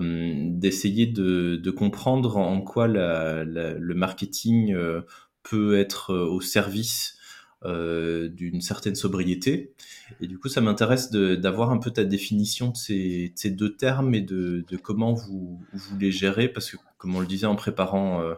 d'essayer 0.51 1.07
de, 1.07 1.71
comprendre 1.71 2.37
en 2.37 2.61
quoi 2.61 2.87
le 2.87 3.93
marketing 3.93 4.73
euh, 4.73 5.01
peut 5.43 5.79
être 5.79 6.13
au 6.13 6.41
service 6.41 7.16
euh, 7.65 8.29
d'une 8.29 8.61
certaine 8.61 8.95
sobriété. 8.95 9.73
Et 10.21 10.27
du 10.27 10.37
coup, 10.37 10.49
ça 10.49 10.61
m'intéresse 10.61 11.11
d'avoir 11.11 11.71
un 11.71 11.77
peu 11.77 11.91
ta 11.91 12.03
définition 12.03 12.69
de 12.69 12.77
ces, 12.77 13.33
ces 13.35 13.49
deux 13.49 13.75
termes 13.75 14.13
et 14.13 14.21
de, 14.21 14.63
de, 14.67 14.77
comment 14.77 15.13
vous, 15.13 15.59
vous 15.73 15.97
les 15.97 16.11
gérez, 16.11 16.49
parce 16.49 16.71
que 16.71 16.77
comme 16.97 17.15
on 17.15 17.19
le 17.19 17.27
disait 17.27 17.45
en 17.45 17.55
préparant 17.55 18.21
euh, 18.21 18.35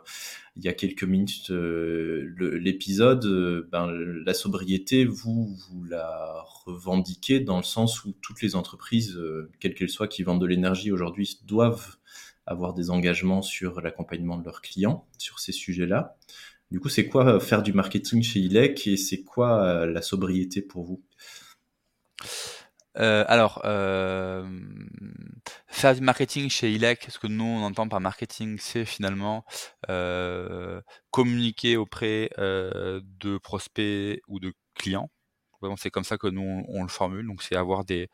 il 0.56 0.64
y 0.64 0.68
a 0.68 0.74
quelques 0.74 1.04
minutes 1.04 1.52
euh, 1.52 2.34
l'épisode, 2.40 3.26
euh, 3.26 3.68
ben, 3.72 3.90
la 3.92 4.34
sobriété, 4.34 5.06
vous, 5.06 5.56
vous 5.56 5.84
la 5.86 6.44
revendiquez 6.66 7.40
dans 7.40 7.58
le 7.58 7.64
sens 7.64 8.04
où 8.04 8.14
toutes 8.22 8.42
les 8.42 8.56
entreprises, 8.56 9.20
quelles 9.60 9.74
qu'elles 9.74 9.90
soient, 9.90 10.08
qui 10.08 10.24
vendent 10.24 10.42
de 10.42 10.46
l'énergie 10.46 10.92
aujourd'hui, 10.92 11.40
doivent 11.46 11.98
avoir 12.46 12.74
des 12.74 12.90
engagements 12.90 13.42
sur 13.42 13.80
l'accompagnement 13.80 14.38
de 14.38 14.44
leurs 14.44 14.62
clients 14.62 15.06
sur 15.18 15.40
ces 15.40 15.52
sujets-là. 15.52 16.18
Du 16.72 16.80
coup, 16.80 16.90
c'est 16.90 17.08
quoi 17.08 17.26
euh, 17.36 17.40
faire 17.40 17.64
du 17.64 17.74
marketing 17.74 18.22
chez 18.22 18.40
ILEC 18.40 18.88
et 18.88 18.98
c'est 18.98 19.24
quoi 19.24 19.64
euh, 19.64 19.86
la 19.88 20.02
sobriété 20.02 20.62
pour 20.62 20.84
vous? 20.84 21.02
Euh, 22.98 23.24
alors, 23.28 23.62
faire 25.68 25.96
du 25.96 26.02
marketing 26.02 26.50
chez 26.50 26.72
ILEC, 26.72 27.08
ce 27.10 27.18
que 27.18 27.28
nous 27.28 27.44
on 27.44 27.64
entend 27.64 27.88
par 27.88 28.02
marketing, 28.02 28.58
c'est 28.60 28.86
finalement 28.86 29.46
communiquer 31.12 31.78
auprès 31.78 32.30
de 32.38 33.38
prospects 33.38 34.22
ou 34.28 34.40
de 34.40 34.54
clients. 34.76 35.10
C'est 35.78 35.92
comme 35.92 36.04
ça 36.04 36.18
que 36.18 36.28
nous 36.28 36.64
on, 36.68 36.84
le 36.84 36.90
formule. 36.90 37.26
Donc 37.28 37.42
c'est 37.42 37.56
avoir 37.56 37.86
des 37.86 38.10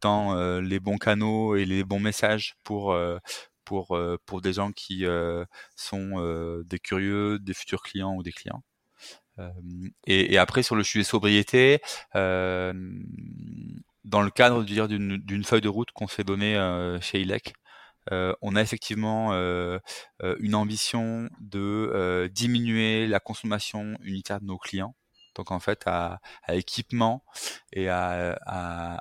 tant 0.00 0.34
les 0.60 0.80
bons 0.80 0.98
canaux 0.98 1.54
et 1.56 1.64
les 1.64 1.84
bons 1.84 2.00
messages 2.00 2.56
pour 2.64 2.96
pour, 3.66 3.94
euh, 3.94 4.16
pour 4.24 4.40
des 4.40 4.54
gens 4.54 4.72
qui 4.72 5.04
euh, 5.04 5.44
sont 5.74 6.14
euh, 6.16 6.62
des 6.64 6.78
curieux, 6.78 7.38
des 7.38 7.52
futurs 7.52 7.82
clients 7.82 8.14
ou 8.14 8.22
des 8.22 8.32
clients. 8.32 8.62
Et, 10.06 10.32
et, 10.32 10.38
après, 10.38 10.62
sur 10.62 10.76
le 10.76 10.82
sujet 10.82 11.04
sobriété, 11.04 11.82
dans 12.14 12.72
le 14.22 14.30
cadre 14.30 14.64
d'une 14.64 15.44
feuille 15.44 15.60
de 15.60 15.68
route 15.68 15.90
qu'on 15.90 16.08
s'est 16.08 16.24
donnée 16.24 16.56
chez 17.02 17.20
ILEC, 17.20 17.52
on 18.10 18.56
a 18.56 18.62
effectivement 18.62 19.34
une 19.34 20.54
ambition 20.54 21.28
de 21.40 22.30
diminuer 22.32 23.06
la 23.06 23.20
consommation 23.20 23.98
unitaire 24.00 24.40
de 24.40 24.46
nos 24.46 24.56
clients. 24.56 24.94
Donc 25.36 25.50
en 25.50 25.60
fait, 25.60 25.82
à, 25.86 26.20
à 26.42 26.54
équipement 26.54 27.24
et 27.72 27.88
à, 27.88 28.38
à, 28.46 28.98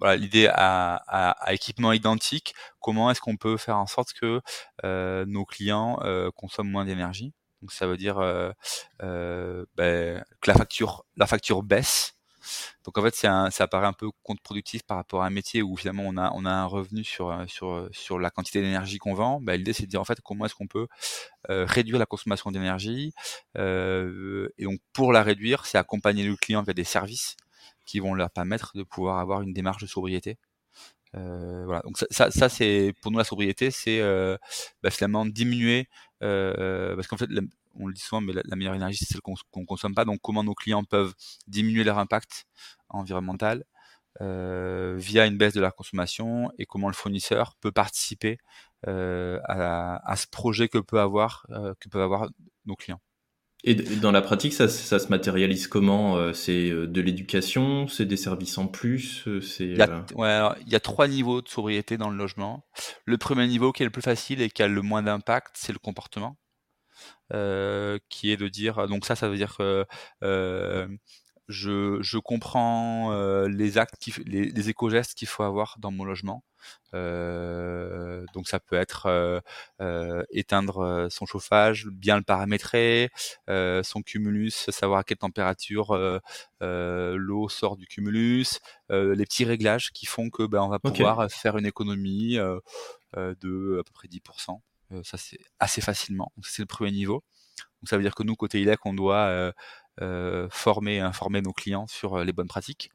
voilà, 0.00 0.16
l'idée 0.16 0.48
à, 0.52 1.34
équipement 1.50 1.92
identique, 1.92 2.54
comment 2.80 3.10
est-ce 3.10 3.20
qu'on 3.20 3.36
peut 3.36 3.56
faire 3.56 3.76
en 3.76 3.86
sorte 3.86 4.12
que 4.14 4.40
euh, 4.84 5.24
nos 5.26 5.44
clients 5.44 6.00
euh, 6.02 6.30
consomment 6.34 6.70
moins 6.70 6.84
d'énergie? 6.84 7.32
Donc 7.60 7.72
ça 7.72 7.86
veut 7.86 7.96
dire 7.96 8.18
euh, 8.18 8.52
ben, 9.76 10.24
que 10.40 10.50
la 10.50 10.54
facture, 10.54 11.04
la 11.16 11.26
facture 11.26 11.62
baisse. 11.62 12.14
Donc 12.84 12.98
en 12.98 13.02
fait, 13.02 13.14
ça 13.14 13.68
paraît 13.68 13.86
un 13.86 13.92
peu 13.92 14.10
contre-productif 14.22 14.82
par 14.82 14.96
rapport 14.96 15.22
à 15.22 15.26
un 15.26 15.30
métier 15.30 15.62
où 15.62 15.76
finalement 15.76 16.04
on 16.04 16.16
a, 16.16 16.50
un 16.50 16.66
revenu 16.66 17.04
sur, 17.04 17.44
sur, 17.48 17.88
sur 17.92 18.18
la 18.18 18.30
quantité 18.30 18.60
d'énergie 18.60 18.98
qu'on 18.98 19.14
vend. 19.14 19.40
Ben, 19.40 19.56
l'idée 19.56 19.72
c'est 19.72 19.84
de 19.84 19.88
dire 19.88 20.00
en 20.00 20.04
fait 20.04 20.20
comment 20.22 20.46
est-ce 20.46 20.54
qu'on 20.54 20.66
peut 20.66 20.86
réduire 21.48 21.98
la 21.98 22.06
consommation 22.06 22.50
d'énergie. 22.50 23.12
et 23.56 24.64
donc 24.64 24.80
pour 24.92 25.12
la 25.12 25.22
réduire, 25.22 25.66
c'est 25.66 25.78
accompagner 25.78 26.24
le 26.24 26.36
client 26.36 26.62
via 26.62 26.74
des 26.74 26.84
services 26.84 27.36
qui 27.84 28.00
vont 28.00 28.14
leur 28.14 28.30
permettre 28.30 28.72
de 28.76 28.82
pouvoir 28.82 29.18
avoir 29.18 29.42
une 29.42 29.52
démarche 29.52 29.82
de 29.82 29.88
sobriété. 29.88 30.38
Euh, 31.16 31.64
voilà. 31.66 31.82
Donc 31.82 31.98
ça, 32.10 32.48
c'est 32.48 32.94
pour 33.02 33.12
nous 33.12 33.18
la 33.18 33.24
sobriété, 33.24 33.70
c'est 33.70 34.00
euh, 34.00 34.36
bah, 34.82 34.90
finalement 34.90 35.26
diminuer, 35.26 35.88
euh, 36.22 36.94
parce 36.94 37.06
qu'en 37.06 37.16
fait, 37.16 37.28
on 37.78 37.86
le 37.86 37.94
dit 37.94 38.00
souvent, 38.00 38.20
mais 38.20 38.32
la, 38.32 38.56
meilleure 38.56 38.74
énergie, 38.74 38.96
c'est 38.96 39.06
celle 39.06 39.20
qu'on 39.20 39.34
ne 39.56 39.64
consomme 39.64 39.94
pas. 39.94 40.04
Donc 40.04 40.20
comment 40.22 40.44
nos 40.44 40.54
clients 40.54 40.84
peuvent 40.84 41.14
diminuer 41.46 41.84
leur 41.84 41.98
impact 41.98 42.46
environnemental 42.88 43.64
euh, 44.20 44.94
via 44.98 45.26
une 45.26 45.38
baisse 45.38 45.54
de 45.54 45.60
la 45.60 45.70
consommation 45.70 46.50
et 46.58 46.66
comment 46.66 46.88
le 46.88 46.94
fournisseur 46.94 47.56
peut 47.60 47.72
participer 47.72 48.38
euh, 48.86 49.40
à, 49.44 50.10
à, 50.10 50.16
ce 50.16 50.26
projet 50.26 50.68
que 50.68 50.78
peut 50.78 51.00
avoir 51.00 51.46
que 51.80 51.88
peuvent 51.88 52.02
avoir 52.02 52.28
nos 52.66 52.76
clients. 52.76 53.00
Et 53.64 53.74
dans 53.74 54.10
la 54.10 54.22
pratique, 54.22 54.52
ça, 54.52 54.68
ça 54.68 54.98
se 54.98 55.06
matérialise 55.08 55.68
comment 55.68 56.16
euh, 56.16 56.32
C'est 56.32 56.68
euh, 56.68 56.88
de 56.88 57.00
l'éducation, 57.00 57.86
c'est 57.86 58.06
des 58.06 58.16
services 58.16 58.58
en 58.58 58.66
plus 58.66 59.22
euh, 59.28 59.40
c'est, 59.40 59.64
il, 59.64 59.76
y 59.76 59.82
a, 59.82 60.04
ouais, 60.16 60.60
il 60.66 60.72
y 60.72 60.74
a 60.74 60.80
trois 60.80 61.06
niveaux 61.06 61.42
de 61.42 61.48
sobriété 61.48 61.96
dans 61.96 62.10
le 62.10 62.16
logement. 62.16 62.64
Le 63.04 63.18
premier 63.18 63.46
niveau 63.46 63.70
qui 63.70 63.84
est 63.84 63.86
le 63.86 63.92
plus 63.92 64.02
facile 64.02 64.42
et 64.42 64.50
qui 64.50 64.64
a 64.64 64.68
le 64.68 64.82
moins 64.82 65.04
d'impact, 65.04 65.52
c'est 65.54 65.72
le 65.72 65.78
comportement. 65.78 66.36
Euh, 67.32 67.98
qui 68.10 68.30
est 68.30 68.36
de 68.36 68.48
dire 68.48 68.88
donc 68.88 69.06
ça 69.06 69.16
ça 69.16 69.28
veut 69.28 69.36
dire 69.36 69.56
que 69.56 69.86
euh, 70.22 70.86
je, 71.48 71.98
je 72.00 72.18
comprends 72.18 73.12
euh, 73.12 73.48
les 73.48 73.78
actes, 73.78 74.08
les, 74.26 74.50
les 74.50 74.68
éco-gestes 74.68 75.14
qu'il 75.14 75.28
faut 75.28 75.42
avoir 75.42 75.76
dans 75.78 75.90
mon 75.90 76.04
logement. 76.04 76.44
Euh, 76.94 78.24
donc 78.34 78.48
ça 78.48 78.60
peut 78.60 78.76
être 78.76 79.06
euh, 79.80 80.22
éteindre 80.30 81.08
son 81.10 81.26
chauffage, 81.26 81.86
bien 81.86 82.16
le 82.16 82.22
paramétrer, 82.22 83.10
son 83.48 84.02
cumulus, 84.02 84.70
savoir 84.70 85.00
à 85.00 85.04
quelle 85.04 85.18
température 85.18 85.96
l'eau 86.60 87.48
sort 87.48 87.76
du 87.76 87.86
cumulus, 87.86 88.60
les 88.90 89.24
petits 89.24 89.44
réglages 89.44 89.90
qui 89.92 90.06
font 90.06 90.30
que 90.30 90.46
ben, 90.46 90.62
on 90.62 90.68
va 90.68 90.78
pouvoir 90.78 91.30
faire 91.30 91.56
une 91.58 91.66
économie 91.66 92.36
de 92.36 93.78
à 93.80 93.82
peu 93.84 93.92
près 93.92 94.08
10%. 94.08 94.60
Ça 95.04 95.18
c'est 95.18 95.40
assez 95.58 95.80
facilement. 95.80 96.32
C'est 96.42 96.62
le 96.62 96.66
premier 96.66 96.92
niveau. 96.92 97.24
Donc 97.80 97.88
ça 97.88 97.96
veut 97.96 98.02
dire 98.02 98.14
que 98.14 98.22
nous 98.22 98.36
côté 98.36 98.60
ILEC 98.60 98.84
on 98.86 98.94
doit 98.94 99.52
euh, 100.00 100.48
former 100.50 100.96
et 100.96 101.00
informer 101.00 101.42
nos 101.42 101.52
clients 101.52 101.86
sur 101.86 102.14
euh, 102.16 102.24
les 102.24 102.32
bonnes 102.32 102.48
pratiques. 102.48 102.90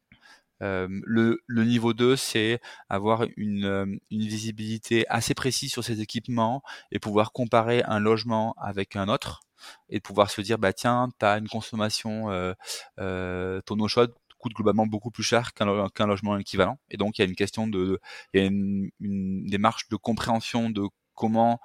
Euh, 0.64 0.88
le, 1.06 1.42
le, 1.46 1.64
niveau 1.64 1.94
2, 1.94 2.16
c'est 2.16 2.60
avoir 2.90 3.26
une, 3.38 4.00
une, 4.10 4.28
visibilité 4.28 5.06
assez 5.08 5.34
précise 5.36 5.72
sur 5.72 5.84
ces 5.84 6.02
équipements 6.02 6.64
et 6.92 7.00
pouvoir 7.00 7.32
comparer 7.32 7.84
un 7.84 8.00
logement 8.00 8.56
avec 8.58 8.96
un 8.96 9.08
autre 9.08 9.42
et 9.90 10.00
pouvoir 10.00 10.32
se 10.32 10.42
dire, 10.42 10.58
bah 10.58 10.74
tiens, 10.74 11.10
tu 11.20 11.26
as 11.26 11.38
une 11.38 11.48
consommation, 11.48 12.32
euh, 12.32 12.54
euh, 13.00 13.62
ton 13.66 13.80
eau 13.80 13.88
chaude 13.88 14.14
coûte 14.40 14.54
globalement 14.54 14.86
beaucoup 14.86 15.12
plus 15.12 15.24
cher 15.24 15.54
qu'un 15.54 15.90
qu'un 15.90 16.06
logement 16.08 16.38
équivalent. 16.38 16.80
Et 16.90 16.98
donc, 16.98 17.18
il 17.18 17.22
y 17.22 17.26
a 17.26 17.28
une 17.28 17.36
question 17.36 17.68
de, 17.68 18.00
il 18.34 18.42
y 18.42 18.44
a 18.44 18.48
une, 18.48 18.90
une 19.00 19.46
démarche 19.48 19.90
de 19.90 19.96
compréhension 19.96 20.70
de 20.70 20.88
comment 21.16 21.60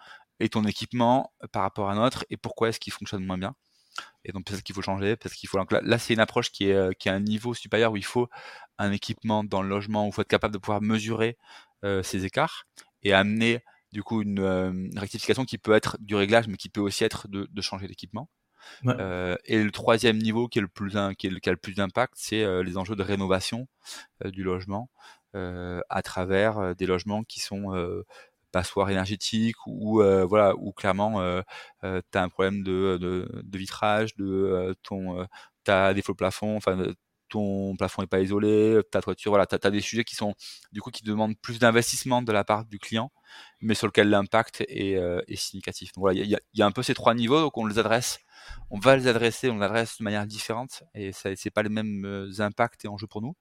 ton 0.49 0.65
équipement 0.65 1.33
par 1.53 1.63
rapport 1.63 1.91
à 1.91 1.95
un 1.95 2.05
autre 2.05 2.25
et 2.31 2.37
pourquoi 2.37 2.69
est-ce 2.69 2.81
qu'il 2.81 2.93
fonctionne 2.93 3.25
moins 3.25 3.39
bien. 3.39 3.55
Et 4.25 4.33
donc 4.33 4.47
peut-être 4.47 4.63
qu'il 4.63 4.75
faut 4.75 4.83
changer, 4.83 5.17
peut-être 5.17 5.35
qu'il 5.35 5.49
faut. 5.49 5.59
là, 5.59 5.99
c'est 5.99 6.15
une 6.15 6.21
approche 6.21 6.51
qui 6.51 6.69
est, 6.69 6.73
euh, 6.73 6.93
qui 6.99 7.09
est 7.09 7.11
à 7.13 7.15
un 7.15 7.21
niveau 7.21 7.55
supérieur 7.55 7.93
où 7.93 7.97
il 7.97 8.05
faut 8.05 8.29
un 8.79 8.93
équipement 8.93 9.45
dans 9.45 9.63
le 9.63 9.69
logement 9.69 10.07
où 10.07 10.09
il 10.09 10.13
faut 10.15 10.23
être 10.23 10.29
capable 10.29 10.55
de 10.55 10.59
pouvoir 10.59 10.81
mesurer 10.81 11.37
euh, 11.85 12.03
ces 12.03 12.25
écarts 12.25 12.67
et 13.03 13.13
amener 13.13 13.63
du 13.93 14.03
coup 14.03 14.23
une, 14.23 14.41
euh, 14.41 14.73
rectification 14.97 15.45
qui 15.45 15.59
peut 15.59 15.73
être 15.73 15.97
du 16.01 16.15
réglage, 16.15 16.49
mais 16.49 16.57
qui 16.57 16.69
peut 16.69 16.81
aussi 16.81 17.05
être 17.05 17.29
de, 17.29 17.49
de 17.51 17.63
changer 17.63 17.87
l'équipement. 17.87 18.29
Euh, 18.87 19.37
et 19.45 19.63
le 19.63 19.73
troisième 19.73 20.19
niveau 20.19 20.47
qui 20.47 20.61
est 20.61 20.63
le 20.63 20.69
plus 20.69 20.93
qui, 21.19 21.27
est 21.27 21.41
qui 21.41 21.49
a 21.49 21.53
le 21.53 21.59
plus 21.59 21.75
d'impact, 21.75 22.15
c'est 22.17 22.45
euh, 22.45 22.63
les 22.63 22.79
enjeux 22.79 22.95
de 22.95 23.03
rénovation 23.03 23.67
du 24.25 24.43
logement 24.43 24.89
à 25.35 26.03
travers 26.03 26.77
des 26.77 26.85
logements 26.85 27.25
qui 27.25 27.41
sont 27.41 27.73
passoire 28.53 28.91
énergétique 28.91 29.57
ou 29.67 30.03
euh, 30.03 30.25
voilà 30.25 30.55
ou 30.57 30.73
clairement 30.73 31.21
euh, 31.21 31.43
euh 31.85 32.01
tu 32.13 32.19
un 32.19 32.29
problème 32.29 32.63
de, 32.63 32.99
de, 33.01 33.29
de 33.43 33.59
vitrage 33.59 34.15
de 34.17 34.25
euh, 34.27 34.75
ton 34.83 35.27
tu 35.65 35.71
as 35.71 35.95
des 35.95 36.03
faux 36.03 36.15
plafonds 36.15 36.57
enfin 36.57 36.77
ton 37.33 37.77
plafond 37.77 38.03
est 38.03 38.07
pas 38.07 38.21
isolé 38.21 38.81
ta 38.91 39.01
toiture 39.01 39.33
voilà 39.33 39.47
tu 39.47 39.55
as, 39.55 39.71
des 39.71 39.81
sujets 39.81 40.05
qui 40.05 40.15
sont 40.15 40.35
du 40.73 40.81
coup 40.81 40.91
qui 40.91 41.03
demandent 41.03 41.37
plus 41.41 41.59
d'investissement 41.59 42.23
de 42.23 42.33
la 42.33 42.45
part 42.45 42.65
du 42.65 42.79
client 42.79 43.11
mais 43.61 43.75
sur 43.75 43.87
lequel 43.87 44.11
l'impact 44.11 44.63
est, 44.69 44.99
est, 45.29 45.37
significatif 45.37 45.93
donc 45.93 46.03
voilà 46.03 46.21
il 46.21 46.27
y 46.27 46.35
a, 46.35 46.41
y 46.55 46.63
a, 46.63 46.67
un 46.67 46.73
peu 46.73 46.83
ces 46.83 46.95
trois 46.95 47.15
niveaux 47.15 47.41
donc 47.41 47.57
on 47.57 47.67
les 47.67 47.79
adresse 47.79 48.19
on 48.71 48.79
va 48.79 48.97
les 48.97 49.07
adresser, 49.07 49.51
on 49.51 49.57
les 49.59 49.65
adresse 49.65 49.99
de 49.99 50.05
manière 50.05 50.27
différente 50.27 50.83
et 50.95 51.13
ça 51.13 51.35
c'est 51.37 51.51
pas 51.51 51.63
les 51.63 51.69
mêmes 51.69 52.31
impacts 52.39 52.85
et 52.85 52.89
enjeux 52.89 53.07
pour 53.07 53.23
nous. 53.23 53.35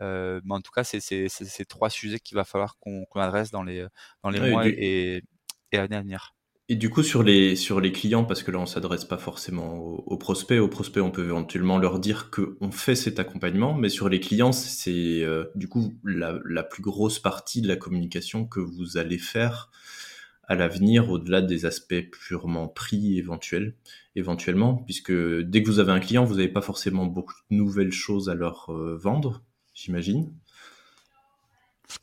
Euh, 0.00 0.40
mais 0.44 0.54
en 0.54 0.60
tout 0.60 0.70
cas, 0.70 0.84
c'est 0.84 1.00
ces 1.00 1.64
trois 1.64 1.90
sujets 1.90 2.20
qu'il 2.20 2.36
va 2.36 2.44
falloir 2.44 2.78
qu'on 2.78 3.04
adresse 3.16 3.50
dans 3.50 3.62
les, 3.62 3.86
dans 4.22 4.30
les 4.30 4.50
mois 4.50 4.66
et, 4.66 5.22
et, 5.72 5.78
années 5.78 5.96
à 5.96 6.00
venir. 6.00 6.34
Et 6.70 6.76
du 6.76 6.90
coup, 6.90 7.02
sur 7.02 7.22
les, 7.22 7.56
sur 7.56 7.80
les 7.80 7.92
clients, 7.92 8.24
parce 8.24 8.42
que 8.42 8.50
là, 8.50 8.58
on 8.58 8.66
s'adresse 8.66 9.06
pas 9.06 9.16
forcément 9.16 9.74
aux, 9.74 10.18
prospects. 10.18 10.60
Aux 10.60 10.68
prospects, 10.68 11.02
on 11.02 11.10
peut 11.10 11.24
éventuellement 11.24 11.78
leur 11.78 11.98
dire 11.98 12.30
qu'on 12.30 12.70
fait 12.70 12.94
cet 12.94 13.18
accompagnement, 13.18 13.72
mais 13.74 13.88
sur 13.88 14.10
les 14.10 14.20
clients, 14.20 14.52
c'est 14.52 15.22
euh, 15.22 15.44
du 15.54 15.68
coup 15.68 15.94
la, 16.04 16.38
la, 16.44 16.62
plus 16.62 16.82
grosse 16.82 17.18
partie 17.18 17.62
de 17.62 17.68
la 17.68 17.76
communication 17.76 18.44
que 18.44 18.60
vous 18.60 18.98
allez 18.98 19.18
faire 19.18 19.70
à 20.46 20.54
l'avenir, 20.56 21.10
au-delà 21.10 21.40
des 21.40 21.64
aspects 21.64 22.10
purement 22.10 22.68
prix 22.68 23.18
éventuels, 23.18 23.74
éventuellement, 24.14 24.74
puisque 24.74 25.12
dès 25.12 25.62
que 25.62 25.70
vous 25.70 25.78
avez 25.78 25.92
un 25.92 26.00
client, 26.00 26.24
vous 26.24 26.36
n'avez 26.36 26.48
pas 26.48 26.62
forcément 26.62 27.06
beaucoup 27.06 27.34
de 27.50 27.56
nouvelles 27.56 27.92
choses 27.92 28.28
à 28.28 28.34
leur 28.34 28.70
euh, 28.70 28.96
vendre 28.96 29.42
j'imagine. 29.78 30.32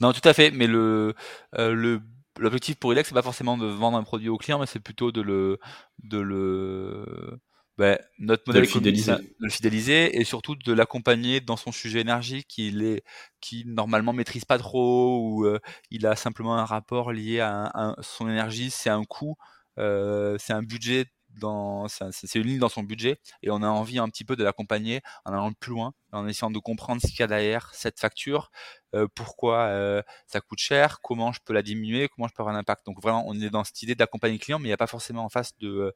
Non, 0.02 0.14
tout 0.14 0.28
à 0.28 0.34
fait. 0.34 0.52
Mais 0.52 0.68
le, 0.68 1.14
euh, 1.58 1.74
le 1.74 2.02
l'objectif 2.40 2.76
pour 2.76 2.94
Ilex, 2.94 3.10
c'est 3.10 3.16
pas 3.16 3.22
forcément 3.22 3.58
de 3.58 3.66
vendre 3.68 3.98
un 3.98 4.04
produit 4.04 4.30
au 4.30 4.38
client, 4.38 4.60
mais 4.60 4.66
c'est 4.66 4.80
plutôt 4.80 5.12
de 5.12 5.22
le, 5.22 5.60
de 6.04 6.20
le, 6.20 7.40
ben, 7.78 7.98
notre 8.20 8.44
modèle 8.48 8.62
de 8.62 8.68
le, 8.68 8.72
fidéliser. 8.72 9.12
de 9.12 9.36
le 9.40 9.50
fidéliser 9.50 10.18
et 10.18 10.24
surtout 10.24 10.56
de 10.56 10.72
l'accompagner 10.72 11.42
dans 11.42 11.58
son 11.58 11.74
sujet 11.74 12.00
énergie 12.00 12.46
qu'il 12.46 12.84
est 12.84 13.04
qui 13.42 13.66
normalement 13.66 14.14
maîtrise 14.14 14.46
pas 14.46 14.58
trop 14.58 15.20
ou 15.20 15.46
euh, 15.46 15.60
il 15.92 16.08
a 16.08 16.16
simplement 16.16 16.58
un 16.58 16.64
rapport 16.64 17.12
lié 17.12 17.42
à, 17.42 17.96
son 18.02 18.30
énergie 18.30 18.72
c'est 18.72 18.90
un 18.90 19.04
coût 19.04 19.36
euh, 19.78 20.38
c'est 20.40 20.54
un 20.54 20.64
budget 20.64 21.08
dans 21.40 21.88
c'est 21.88 22.36
une 22.36 22.44
ligne 22.44 22.60
dans 22.60 22.70
son 22.70 22.84
budget 22.84 23.20
et 23.44 23.50
on 23.52 23.62
a 23.62 23.68
envie 23.68 24.00
un 24.00 24.08
petit 24.10 24.24
peu 24.24 24.36
de 24.36 24.44
l'accompagner 24.44 25.02
en 25.26 25.34
allant 25.34 25.52
plus 25.54 25.72
loin 25.72 25.94
en 26.12 26.28
essayant 26.28 26.52
de 26.52 26.60
comprendre 26.60 27.02
ce 27.02 27.08
qu'il 27.08 27.20
y 27.20 27.24
a 27.24 27.28
derrière 27.28 27.72
cette 27.74 28.00
facture 28.00 28.52
euh, 28.94 29.08
pourquoi 29.14 29.66
euh, 29.66 30.02
ça 30.28 30.42
coûte 30.42 30.60
cher 30.60 31.00
comment 31.02 31.32
je 31.32 31.40
peux 31.44 31.54
la 31.54 31.62
diminuer 31.62 32.08
comment 32.08 32.28
je 32.28 32.34
peux 32.34 32.44
avoir 32.44 32.56
un 32.56 32.60
impact. 32.60 32.86
Donc 32.86 33.02
vraiment 33.02 33.24
on 33.28 33.40
est 33.40 33.50
dans 33.50 33.64
cette 33.64 33.82
idée 33.82 33.96
d'accompagner 33.96 34.36
le 34.36 34.40
client 34.40 34.60
mais 34.60 34.66
il 34.66 34.70
n'y 34.70 34.74
a 34.74 34.78
pas 34.78 34.88
forcément 34.88 35.26
en 35.26 35.30
face 35.30 35.58
de 35.60 35.68
euh, 35.68 35.92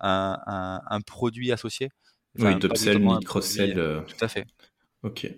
un, 0.00 0.80
un, 0.86 1.00
produit 1.00 1.52
associé. 1.52 1.90
Oui 2.38 2.56
d'upsell 2.56 2.98
micro-sell 2.98 4.04
tout 4.06 4.24
à 4.24 4.28
fait. 4.28 4.46
Ok. 5.02 5.28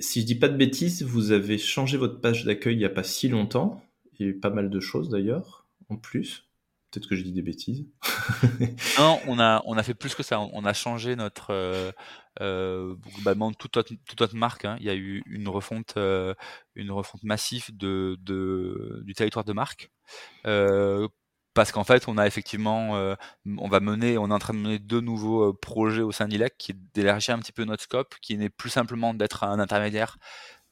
Si 0.00 0.20
je 0.20 0.26
dis 0.26 0.34
pas 0.34 0.48
de 0.48 0.56
bêtises 0.56 1.02
vous 1.02 1.32
avez 1.32 1.58
changé 1.58 1.96
votre 1.96 2.20
page 2.20 2.44
d'accueil 2.44 2.74
il 2.74 2.78
n'y 2.78 2.84
a 2.84 2.90
pas 2.90 3.04
si 3.04 3.28
longtemps 3.28 3.82
eu 4.18 4.34
pas 4.34 4.50
mal 4.50 4.70
de 4.70 4.80
choses 4.80 5.08
d'ailleurs 5.08 5.66
en 5.88 5.96
plus 5.96 6.48
Peut-être 6.94 7.08
que 7.08 7.16
je 7.16 7.22
dis 7.22 7.32
des 7.32 7.42
bêtises. 7.42 7.84
non, 8.98 9.18
on 9.26 9.40
a, 9.40 9.62
on 9.66 9.76
a 9.76 9.82
fait 9.82 9.94
plus 9.94 10.14
que 10.14 10.22
ça. 10.22 10.38
On 10.38 10.64
a 10.64 10.72
changé 10.72 11.16
notre, 11.16 11.50
euh, 11.50 11.90
euh, 12.40 12.94
globalement 13.16 13.52
toute 13.52 13.74
notre, 13.74 13.92
toute 14.06 14.20
notre 14.20 14.36
marque. 14.36 14.64
Hein. 14.64 14.76
Il 14.78 14.86
y 14.86 14.90
a 14.90 14.94
eu 14.94 15.24
une 15.26 15.48
refonte, 15.48 15.94
euh, 15.96 16.34
une 16.76 16.92
refonte 16.92 17.24
massive 17.24 17.76
de, 17.76 18.16
de, 18.20 19.02
du 19.04 19.12
territoire 19.12 19.44
de 19.44 19.52
marque. 19.52 19.90
parce 21.54 21.72
qu'en 21.72 21.82
fait, 21.82 22.06
on 22.06 22.16
a 22.16 22.28
effectivement, 22.28 23.16
on 23.44 23.68
va 23.68 23.80
mener, 23.80 24.16
on 24.16 24.30
est 24.30 24.32
en 24.32 24.38
train 24.38 24.54
de 24.54 24.58
mener 24.60 24.78
deux 24.78 25.00
nouveaux 25.00 25.52
projets 25.52 26.02
au 26.02 26.12
sein 26.12 26.28
d'ILEC 26.28 26.56
qui 26.58 26.72
est 26.72 26.78
d'élargir 26.94 27.34
un 27.34 27.40
petit 27.40 27.52
peu 27.52 27.64
notre 27.64 27.82
scope, 27.82 28.14
qui 28.22 28.36
n'est 28.36 28.50
plus 28.50 28.70
simplement 28.70 29.14
d'être 29.14 29.42
un 29.42 29.58
intermédiaire 29.58 30.16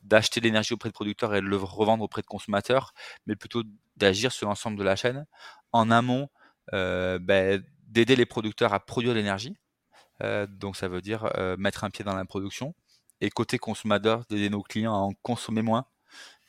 d'acheter 0.03 0.41
l'énergie 0.41 0.75
auprès 0.75 0.89
de 0.89 0.95
producteurs 0.95 1.35
et 1.35 1.41
de 1.41 1.47
le 1.47 1.57
revendre 1.57 2.03
auprès 2.03 2.23
de 2.23 2.27
consommateurs, 2.27 2.93
mais 3.27 3.37
plutôt 3.37 3.63
d'agir 3.97 4.33
sur 4.33 4.49
l'ensemble 4.49 4.77
de 4.77 4.83
la 4.83 4.97
chaîne 4.97 5.27
en 5.73 5.91
amont, 5.91 6.29
euh, 6.75 7.19
ben, 7.19 7.63
d'aider 7.89 8.17
les 8.17 8.27
producteurs 8.27 8.73
à 8.73 8.81
produire 8.81 9.15
l'énergie. 9.15 9.57
Euh, 10.23 10.47
donc 10.47 10.77
ça 10.77 10.89
veut 10.89 11.01
dire 11.01 11.31
euh, 11.37 11.57
mettre 11.57 11.85
un 11.85 11.91
pied 11.91 12.05
dans 12.05 12.15
la 12.15 12.25
production. 12.25 12.75
Et 13.21 13.31
côté 13.31 13.59
consommateur, 13.59 14.25
d'aider 14.29 14.51
nos 14.51 14.63
clients 14.63 14.95
à 14.95 14.99
en 14.99 15.13
consommer 15.23 15.63
moins. 15.63 15.87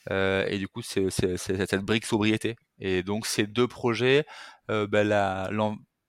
et 0.10 0.58
du 0.58 0.68
coup, 0.68 0.82
c'est 0.82 1.10
cette 1.10 1.75
brique 1.86 2.06
sobriété. 2.06 2.56
Et 2.80 3.03
donc 3.03 3.25
ces 3.27 3.48
deux 3.48 3.68
projets, 3.68 4.25
ben, 4.68 5.03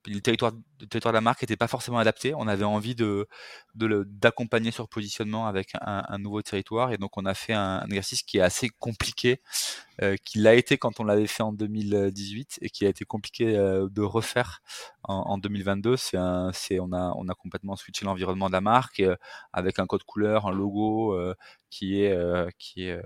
le 0.07 0.21
territoire, 0.21 0.51
le 0.79 0.87
territoire 0.87 1.13
de 1.13 1.17
la 1.17 1.21
marque 1.21 1.41
n'était 1.41 1.55
pas 1.55 1.67
forcément 1.67 1.97
adapté. 1.97 2.33
On 2.35 2.47
avait 2.47 2.63
envie 2.63 2.95
de, 2.95 3.27
d'accompagner 3.75 4.71
sur 4.71 4.87
positionnement 4.87 5.47
avec 5.47 5.71
un, 5.81 6.17
nouveau 6.17 6.41
territoire. 6.41 6.91
Et 6.91 6.97
donc, 6.97 7.17
on 7.17 7.25
a 7.25 7.33
fait 7.33 7.53
un, 7.53 7.85
exercice 7.87 8.23
qui 8.23 8.37
est 8.37 8.41
assez 8.41 8.69
compliqué, 8.69 9.41
euh, 10.01 10.15
qui 10.23 10.39
l'a 10.39 10.55
été 10.55 10.77
quand 10.77 10.99
on 10.99 11.03
l'avait 11.03 11.27
fait 11.27 11.43
en 11.43 11.53
2018 11.53 12.59
et 12.61 12.69
qui 12.69 12.85
a 12.85 12.89
été 12.89 13.05
compliqué 13.05 13.55
euh, 13.55 13.87
de 13.89 14.01
refaire 14.01 14.61
en, 15.03 15.37
2022. 15.37 15.97
C'est 15.97 16.17
un, 16.17 16.51
c'est, 16.53 16.79
on, 16.79 16.91
a, 16.93 17.13
on 17.15 17.27
a 17.27 17.33
complètement 17.33 17.75
switché 17.75 18.05
l'environnement 18.05 18.47
de 18.47 18.53
la 18.53 18.61
marque 18.61 18.99
euh, 18.99 19.15
avec 19.53 19.79
un 19.79 19.85
code 19.85 20.03
couleur, 20.03 20.47
un 20.47 20.51
logo 20.51 21.15
qui 21.69 22.01
est, 22.01 22.17
qui 22.57 22.83
est 22.83 23.01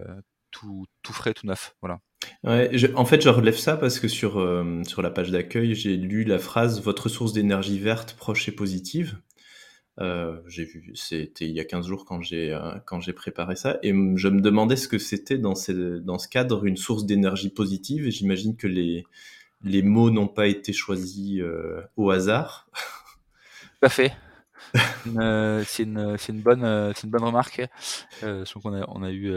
tout, 0.51 0.85
tout 1.03 1.13
frais, 1.13 1.33
tout 1.33 1.47
neuf. 1.47 1.75
Voilà. 1.81 1.99
Ouais, 2.43 2.71
en 2.95 3.05
fait, 3.05 3.21
je 3.21 3.29
relève 3.29 3.57
ça 3.57 3.77
parce 3.77 3.99
que 3.99 4.07
sur, 4.07 4.39
euh, 4.39 4.81
sur 4.87 5.01
la 5.01 5.09
page 5.09 5.31
d'accueil, 5.31 5.75
j'ai 5.75 5.97
lu 5.97 6.23
la 6.23 6.39
phrase 6.39 6.81
Votre 6.81 7.09
source 7.09 7.33
d'énergie 7.33 7.79
verte 7.79 8.13
proche 8.13 8.47
et 8.47 8.51
positive. 8.51 9.17
Euh, 9.99 10.39
j'ai 10.47 10.63
vu, 10.63 10.91
c'était 10.95 11.45
il 11.45 11.51
y 11.51 11.59
a 11.59 11.65
15 11.65 11.85
jours 11.85 12.05
quand 12.05 12.21
j'ai 12.21 12.53
euh, 12.53 12.75
quand 12.85 13.01
j'ai 13.01 13.11
préparé 13.11 13.57
ça, 13.57 13.79
et 13.83 13.89
je 13.89 14.27
me 14.29 14.39
demandais 14.39 14.77
ce 14.77 14.87
que 14.87 14.97
c'était 14.97 15.37
dans, 15.37 15.55
dans 16.01 16.17
ce 16.17 16.27
cadre 16.29 16.65
une 16.65 16.77
source 16.77 17.05
d'énergie 17.05 17.49
positive. 17.49 18.07
Et 18.07 18.11
j'imagine 18.11 18.55
que 18.55 18.67
les, 18.67 19.05
les 19.63 19.81
mots 19.81 20.09
n'ont 20.09 20.29
pas 20.29 20.47
été 20.47 20.71
choisis 20.71 21.41
au 21.97 22.11
hasard. 22.11 22.69
Tout 23.79 23.85
à 23.85 23.89
fait. 23.89 24.13
Euh, 25.17 25.63
c'est 25.65 25.83
une, 25.83 26.17
c'est 26.17 26.33
une 26.33 26.41
bonne, 26.41 26.63
euh, 26.63 26.91
c'est 26.93 27.03
une 27.03 27.09
bonne 27.09 27.23
remarque. 27.23 27.61
Euh, 28.23 28.45
je 28.45 28.53
qu'on 28.53 29.03
a, 29.03 29.11
eu 29.11 29.33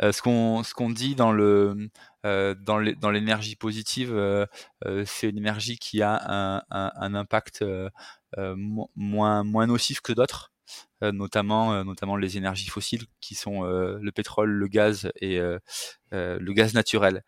ce 0.00 0.72
qu'on, 0.72 0.90
dit 0.90 1.14
dans 1.14 1.32
l'énergie 3.10 3.56
positive, 3.56 4.48
c'est 5.04 5.28
une 5.28 5.38
énergie 5.38 5.78
qui 5.78 6.02
a 6.02 6.62
un, 6.70 7.14
impact 7.14 7.64
moins, 8.96 9.66
nocif 9.66 10.00
que 10.00 10.12
d'autres. 10.12 10.52
notamment, 11.02 11.82
les 12.16 12.36
énergies 12.36 12.68
fossiles 12.68 13.06
qui 13.20 13.34
sont 13.34 13.62
le 13.62 14.12
pétrole, 14.12 14.50
le 14.50 14.68
gaz 14.68 15.10
et 15.20 15.38
le 16.12 16.52
gaz 16.52 16.74
naturel. 16.74 17.24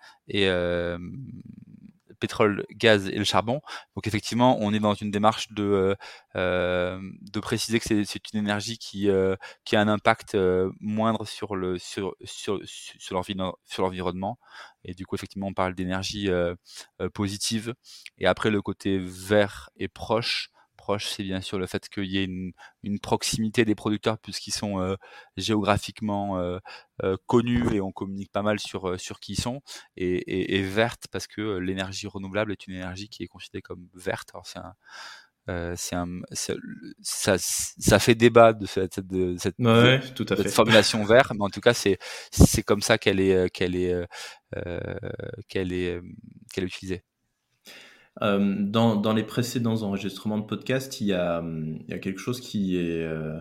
Pétrole, 2.22 2.64
gaz 2.70 3.08
et 3.08 3.18
le 3.18 3.24
charbon. 3.24 3.60
Donc 3.96 4.06
effectivement, 4.06 4.56
on 4.60 4.72
est 4.72 4.78
dans 4.78 4.94
une 4.94 5.10
démarche 5.10 5.52
de, 5.52 5.64
euh, 5.64 5.94
euh, 6.36 7.00
préciser 7.42 7.80
que 7.80 8.04
c'est 8.04 8.32
une 8.32 8.38
énergie 8.38 8.78
qui, 8.78 9.10
euh, 9.10 9.34
a 9.72 9.80
un 9.80 9.88
impact 9.88 10.36
moindre 10.80 11.26
sur 11.26 11.56
l'environnement. 13.80 14.38
Et 14.84 14.94
du 14.94 15.04
coup, 15.06 15.16
effectivement, 15.16 15.48
on 15.48 15.54
parle 15.54 15.74
d'énergie 15.74 16.30
positive. 17.14 17.74
Et 18.18 18.26
après, 18.26 18.50
le 18.50 18.62
côté 18.62 18.98
vert 18.98 19.70
et 19.76 19.88
proche 19.88 20.50
c'est 20.98 21.22
bien 21.22 21.40
sûr 21.40 21.58
le 21.58 21.66
fait 21.66 21.88
qu'il 21.88 22.06
y 22.06 22.18
ait 22.18 22.24
une, 22.24 22.52
proximité 23.00 23.64
des 23.64 23.74
producteurs 23.74 24.18
puisqu'ils 24.18 24.52
sont 24.52 24.80
euh, 24.80 24.96
géographiquement 25.36 26.38
euh, 26.38 26.58
euh, 27.02 27.16
connus 27.26 27.74
et 27.74 27.80
on 27.80 27.92
communique 27.92 28.30
pas 28.32 28.42
mal 28.42 28.58
sur, 28.58 28.98
sur 29.00 29.20
qui 29.20 29.32
ils 29.32 29.40
sont, 29.40 29.60
et, 29.96 30.62
verte 30.62 31.06
parce 31.10 31.26
que 31.26 31.58
l'énergie 31.58 32.06
renouvelable 32.06 32.52
est 32.52 32.66
une 32.66 32.74
énergie 32.74 33.08
qui 33.08 33.22
est 33.22 33.28
considérée 33.28 33.62
comme 33.62 33.88
verte. 33.94 34.30
Alors 34.34 34.46
c'est 34.46 34.58
un, 34.58 35.74
c'est 35.76 35.96
un, 35.96 36.20
ça, 37.02 37.36
ça 37.38 37.98
fait 37.98 38.14
débat 38.14 38.52
de 38.52 38.66
cette, 38.66 39.00
de 39.00 39.36
cette, 39.38 39.56
tout 40.14 40.26
à 40.28 40.36
fait. 40.36 40.48
formulation 40.48 41.04
verte, 41.04 41.32
mais 41.34 41.44
en 41.44 41.50
tout 41.50 41.60
cas 41.60 41.74
c'est 41.74 41.98
c'est 42.30 42.62
comme 42.62 42.82
ça 42.82 42.98
qu'elle 42.98 43.20
est 43.20 43.50
qu'elle 43.50 43.76
est 43.76 43.94
qu'elle 45.48 45.72
est 45.72 46.00
qu'elle 46.52 46.64
est 46.64 46.66
utilisée. 46.66 47.04
Euh, 48.20 48.56
dans, 48.58 48.96
dans, 48.96 49.14
les 49.14 49.22
précédents 49.22 49.82
enregistrements 49.82 50.38
de 50.38 50.44
podcast, 50.44 51.00
il 51.00 51.06
y 51.06 51.14
a, 51.14 51.42
il 51.42 51.88
y 51.88 51.94
a 51.94 51.98
quelque 51.98 52.20
chose 52.20 52.40
qui, 52.40 52.76
est, 52.76 53.02
euh, 53.04 53.40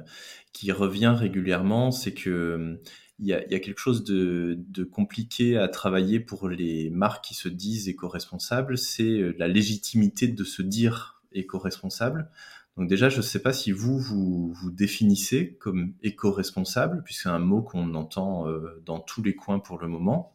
qui 0.53 0.71
revient 0.71 1.13
régulièrement, 1.15 1.91
c'est 1.91 2.13
que 2.13 2.79
il 3.19 3.27
y, 3.27 3.34
a, 3.34 3.45
il 3.45 3.51
y 3.51 3.55
a, 3.55 3.60
quelque 3.60 3.79
chose 3.79 4.03
de, 4.03 4.57
de, 4.69 4.84
compliqué 4.84 5.55
à 5.57 5.67
travailler 5.67 6.19
pour 6.19 6.49
les 6.49 6.89
marques 6.89 7.23
qui 7.25 7.36
se 7.36 7.49
disent 7.49 7.88
éco-responsables, 7.88 8.77
c'est 8.79 9.36
la 9.38 9.47
légitimité 9.47 10.27
de 10.27 10.43
se 10.43 10.63
dire 10.63 11.21
éco-responsable. 11.34 12.29
Donc 12.77 12.88
déjà, 12.88 13.10
je 13.10 13.17
ne 13.17 13.21
sais 13.21 13.39
pas 13.39 13.53
si 13.53 13.71
vous, 13.71 13.99
vous 13.99 14.53
vous 14.53 14.71
définissez 14.71 15.57
comme 15.60 15.93
éco-responsable, 16.01 17.03
puisque 17.03 17.23
c'est 17.23 17.29
un 17.29 17.39
mot 17.39 17.62
qu'on 17.62 17.93
entend 17.95 18.47
euh, 18.47 18.81
dans 18.86 18.99
tous 18.99 19.21
les 19.21 19.36
coins 19.36 19.60
pour 19.60 19.77
le 19.77 19.88
moment. 19.88 20.34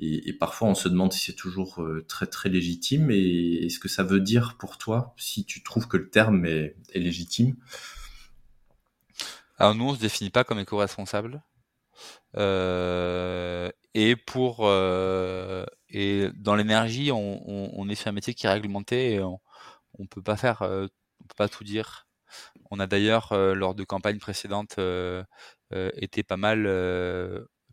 Et, 0.00 0.32
parfois, 0.32 0.68
on 0.68 0.74
se 0.74 0.88
demande 0.88 1.12
si 1.12 1.18
c'est 1.18 1.34
toujours 1.34 1.82
euh, 1.82 2.04
très 2.06 2.26
très 2.26 2.48
légitime. 2.48 3.10
Et 3.10 3.66
est-ce 3.66 3.80
que 3.80 3.88
ça 3.88 4.04
veut 4.04 4.20
dire 4.20 4.56
pour 4.56 4.78
toi, 4.78 5.12
si 5.16 5.44
tu 5.44 5.62
trouves 5.62 5.88
que 5.88 5.96
le 5.96 6.08
terme 6.08 6.44
est, 6.46 6.76
légitime? 6.94 7.56
Alors 9.58 9.74
nous, 9.74 9.86
on 9.86 9.94
se 9.94 10.00
définit 10.00 10.30
pas 10.30 10.44
comme 10.44 10.60
éco-responsable. 10.60 11.42
Euh, 12.36 13.70
et 13.94 14.14
pour 14.14 14.60
euh, 14.60 15.66
et 15.88 16.28
dans 16.36 16.54
l'énergie, 16.54 17.10
on, 17.10 17.88
est 17.88 17.94
sur 17.96 18.08
un 18.08 18.12
métier 18.12 18.34
qui 18.34 18.46
est 18.46 18.50
réglementé 18.50 19.14
et 19.14 19.20
on, 19.20 19.40
on 19.98 20.06
peut 20.06 20.22
pas 20.22 20.36
faire, 20.36 20.58
peut 20.58 20.90
pas 21.36 21.48
tout 21.48 21.64
dire. 21.64 22.06
On 22.70 22.78
a 22.78 22.86
d'ailleurs 22.86 23.34
lors 23.34 23.74
de 23.74 23.82
campagnes 23.82 24.18
précédentes 24.18 24.78
été 25.72 26.22
pas 26.22 26.36
mal 26.36 26.68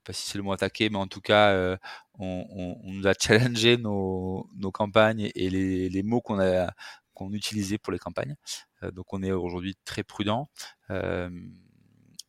pas 0.05 0.13
si 0.13 0.29
c'est 0.29 0.37
le 0.37 0.43
mot 0.43 0.53
attaqué, 0.53 0.89
mais 0.89 0.97
en 0.97 1.07
tout 1.07 1.21
cas, 1.21 1.77
on, 2.19 2.45
on, 2.49 2.79
on, 2.83 2.93
nous 2.93 3.07
a 3.07 3.13
challengé 3.13 3.77
nos, 3.77 4.49
nos 4.55 4.71
campagnes 4.71 5.29
et 5.35 5.49
les, 5.49 5.89
les 5.89 6.03
mots 6.03 6.21
qu'on 6.21 6.39
a 6.39 6.71
qu'on 7.15 7.31
utilisait 7.33 7.77
pour 7.79 7.93
les 7.93 7.99
campagnes. 7.99 8.35
Euh, 8.83 8.91
donc 8.91 9.13
on 9.13 9.23
est 9.23 9.31
aujourd'hui 9.31 9.75
très 9.85 10.03
prudent. 10.03 10.49
Euh, 10.91 11.29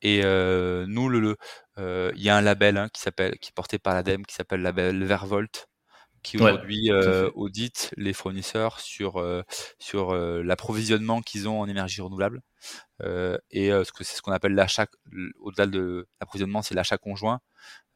et 0.01 0.22
euh, 0.25 0.87
nous, 0.88 1.09
le, 1.09 1.37
il 1.79 2.22
y 2.22 2.31
a 2.31 2.37
un 2.37 2.40
label 2.40 2.77
hein, 2.79 2.88
qui 2.92 3.01
s'appelle, 3.01 3.38
qui 3.38 3.49
est 3.49 3.55
porté 3.55 3.79
par 3.79 3.94
l'ADEME, 3.94 4.25
qui 4.25 4.35
s'appelle 4.35 4.62
label 4.62 5.05
Vervolt, 5.05 5.66
qui 6.26 6.36
aujourd'hui 6.38 6.90
euh, 6.90 7.30
audite 7.34 7.92
les 7.96 8.12
fournisseurs 8.12 8.80
sur 8.80 9.24
sur 9.78 10.14
l'approvisionnement 10.14 11.20
qu'ils 11.22 11.48
ont 11.48 11.60
en 11.60 11.68
énergie 11.68 12.00
renouvelable. 12.00 12.42
et 13.02 13.70
ce 13.70 13.92
que 13.92 14.04
c'est 14.04 14.16
ce 14.16 14.22
qu'on 14.22 14.32
appelle 14.32 14.54
l'achat 14.54 14.86
au-delà 15.40 15.66
de 15.66 16.08
l'approvisionnement, 16.20 16.62
c'est 16.62 16.74
l'achat 16.74 16.98
conjoint. 16.98 17.40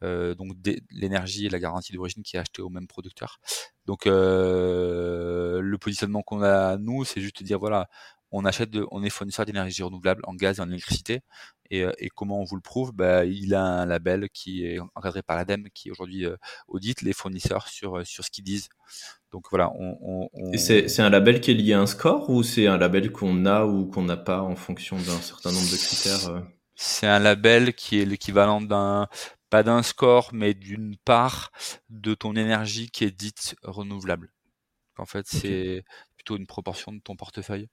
Euh, 0.03 0.35
donc 0.35 0.53
l'énergie 0.91 1.47
et 1.47 1.51
la 1.51 1.59
garantie 1.59 1.93
d'origine 1.93 2.23
qui 2.23 2.37
est 2.37 2.39
achetée 2.41 2.63
au 2.63 2.71
même 2.71 2.87
producteur. 2.87 3.39
Donc 3.85 4.07
euh, 4.07 5.61
le 5.61 5.79
positionnement 5.79 6.23
qu'on 6.23 6.43
a 6.43 6.77
nous, 6.79 7.05
c'est 7.05 7.21
juste 7.21 7.41
de 7.41 7.45
dire 7.45 7.59
voilà, 7.59 7.89
on 8.33 8.45
achète, 8.45 8.71
de, 8.71 8.87
on 8.91 9.03
est 9.03 9.11
fournisseur 9.11 9.45
d'énergie 9.47 9.83
renouvelable 9.83 10.23
en 10.25 10.35
gaz 10.35 10.59
et 10.59 10.63
en 10.63 10.69
électricité. 10.69 11.21
Et, 11.71 11.85
et 11.99 12.09
comment 12.09 12.41
on 12.41 12.45
vous 12.45 12.57
le 12.57 12.63
prouve? 12.63 12.93
Bah, 12.93 13.25
Il 13.25 13.55
a 13.55 13.63
un 13.63 13.87
label 13.87 14.29
qui 14.31 14.65
est 14.65 14.79
encadré 14.95 15.23
par 15.23 15.37
l'ADEME, 15.37 15.69
qui 15.73 15.91
aujourd'hui 15.91 16.27
audite 16.69 17.03
les 17.03 17.13
fournisseurs 17.13 17.69
sur, 17.69 18.07
sur 18.07 18.25
ce 18.25 18.31
qu'ils 18.31 18.45
disent. 18.45 18.69
Donc 19.33 19.47
voilà, 19.51 19.71
on, 19.79 20.29
Et 20.53 20.59
c'est 20.59 21.03
un 21.03 21.11
label 21.11 21.41
qui 21.41 21.53
est 21.53 21.55
lié 21.55 21.75
à 21.75 21.81
un 21.81 21.87
score 21.87 22.29
ou 22.31 22.43
c'est 22.43 22.67
un 22.67 22.79
label 22.79 23.13
qu'on 23.13 23.47
a 23.47 23.65
ou 23.65 23.87
qu'on 23.87 24.03
n'a 24.03 24.17
pas 24.17 24.43
en 24.43 24.57
fonction 24.57 24.97
d'un 24.97 25.21
certain 25.21 25.53
nombre 25.53 25.71
de 25.71 25.77
critères 25.77 26.43
C'est 26.75 27.07
un 27.07 27.21
label 27.21 27.75
qui 27.75 28.01
est 28.01 28.05
l'équivalent 28.05 28.61
d'un 28.61 29.09
pas 29.51 29.63
d'un 29.65 29.83
score, 29.83 30.31
mais 30.33 30.55
d'une 30.55 30.97
part 31.05 31.51
de 31.89 32.15
ton 32.15 32.37
énergie 32.37 32.89
qui 32.89 33.05
est 33.05 33.11
dite 33.11 33.57
renouvelable. 33.63 34.33
En 34.97 35.07
fait, 35.07 35.27
c'est 35.27 35.85
plutôt 36.15 36.37
une 36.37 36.47
proportion 36.47 36.93
de 36.93 37.01
ton 37.01 37.17
portefeuille 37.17 37.69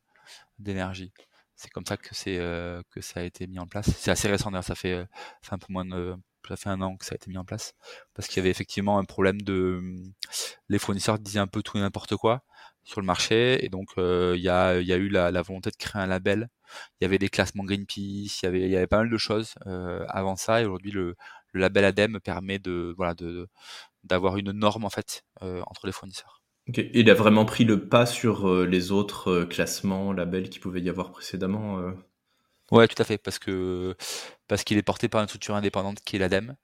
d'énergie. 0.60 1.12
C'est 1.56 1.70
comme 1.72 1.86
ça 1.86 1.98
que 1.98 2.13
c'est 2.13 2.38
euh, 2.39 2.82
que 2.91 3.02
ça 3.02 3.22
a 3.22 3.24
été 3.24 3.48
mis 3.48 3.60
en 3.60 3.67
place. 3.67 3.89
C'est 3.98 4.12
assez 4.12 4.28
récent 4.28 4.52
d'ailleurs, 4.52 4.63
ça 4.63 4.76
fait, 4.76 4.93
euh, 4.93 5.06
un 5.52 5.58
peu 5.58 5.67
moins 5.70 5.86
de 5.86 6.15
ça 6.48 6.56
fait 6.56 6.70
un 6.70 6.80
an 6.82 6.96
que 6.96 7.04
ça 7.04 7.12
a 7.13 7.15
été 7.17 7.30
mis 7.30 7.38
en 7.38 7.43
place 7.43 7.74
parce 8.13 8.30
qu'il 8.30 8.38
y 8.38 8.39
avait 8.39 8.50
effectivement 8.50 9.00
un 9.00 9.04
problème 9.04 9.41
de 9.41 9.82
les 10.70 10.80
fournisseurs 10.80 11.20
disaient 11.20 11.39
un 11.39 11.48
peu 11.48 11.62
tout 11.62 11.78
et 11.78 11.82
n'importe 11.82 12.15
quoi 12.15 12.41
sur 12.86 13.02
le 13.02 13.06
marché 13.06 13.65
et 13.65 13.67
donc 13.67 13.89
euh, 13.98 14.34
il 14.38 14.43
y, 14.43 14.48
a, 14.48 14.80
y 14.80 14.93
a 14.93 14.96
eu 14.96 15.10
la, 15.10 15.30
la, 15.30 15.41
volonté 15.41 15.72
de 15.72 15.76
créer 15.76 16.02
un 16.02 16.08
label. 16.08 16.48
Il 17.02 17.04
y 17.04 17.06
avait 17.06 17.17
des 17.17 17.28
classements 17.28 17.65
Greenpeace, 17.65 18.39
il 18.41 18.43
y 18.43 18.46
avait 18.46 18.70
y 18.70 18.78
avait 18.78 18.88
pas 18.88 19.00
mal 19.00 19.10
de 19.10 19.17
choses 19.17 19.56
avant 20.08 20.38
ça 20.38 20.62
et 20.62 20.65
aujourd'hui 20.65 20.91
le, 20.91 21.15
le 21.52 21.62
label 21.62 21.86
ADEME 21.86 22.20
permet 22.20 22.60
de 22.60 22.93
voilà 22.98 23.13
de 23.13 23.50
d'avoir 24.04 24.38
une 24.38 24.52
norme 24.52 24.86
en 24.86 24.89
fait 24.89 25.24
euh, 25.41 25.62
entre 25.67 25.86
les 25.86 25.91
fournisseurs. 25.91 26.41
Il 26.76 27.10
a 27.10 27.14
vraiment 27.14 27.46
pris 27.46 27.64
le 27.64 27.88
pas 27.88 28.06
sur 28.06 28.50
euh, 28.50 28.66
les 28.66 28.92
autres 28.92 29.32
euh, 29.32 29.46
classements, 29.46 30.12
labels 30.12 30.50
qui 30.50 30.60
pouvaient 30.60 30.82
y 30.82 30.90
avoir 30.90 31.12
précédemment. 31.12 31.94
Ouais, 32.72 32.88
tout 32.88 33.02
à 33.02 33.06
fait, 33.06 33.18
parce 33.18 33.40
que 33.40 33.96
parce 34.48 34.64
qu'il 34.64 34.78
est 34.78 34.84
porté 34.84 35.08
par 35.08 35.22
une 35.22 35.28
structure 35.28 35.56
indépendante 35.56 36.00
qui 36.04 36.18
est 36.18 36.20
l'ADEME. 36.20 36.56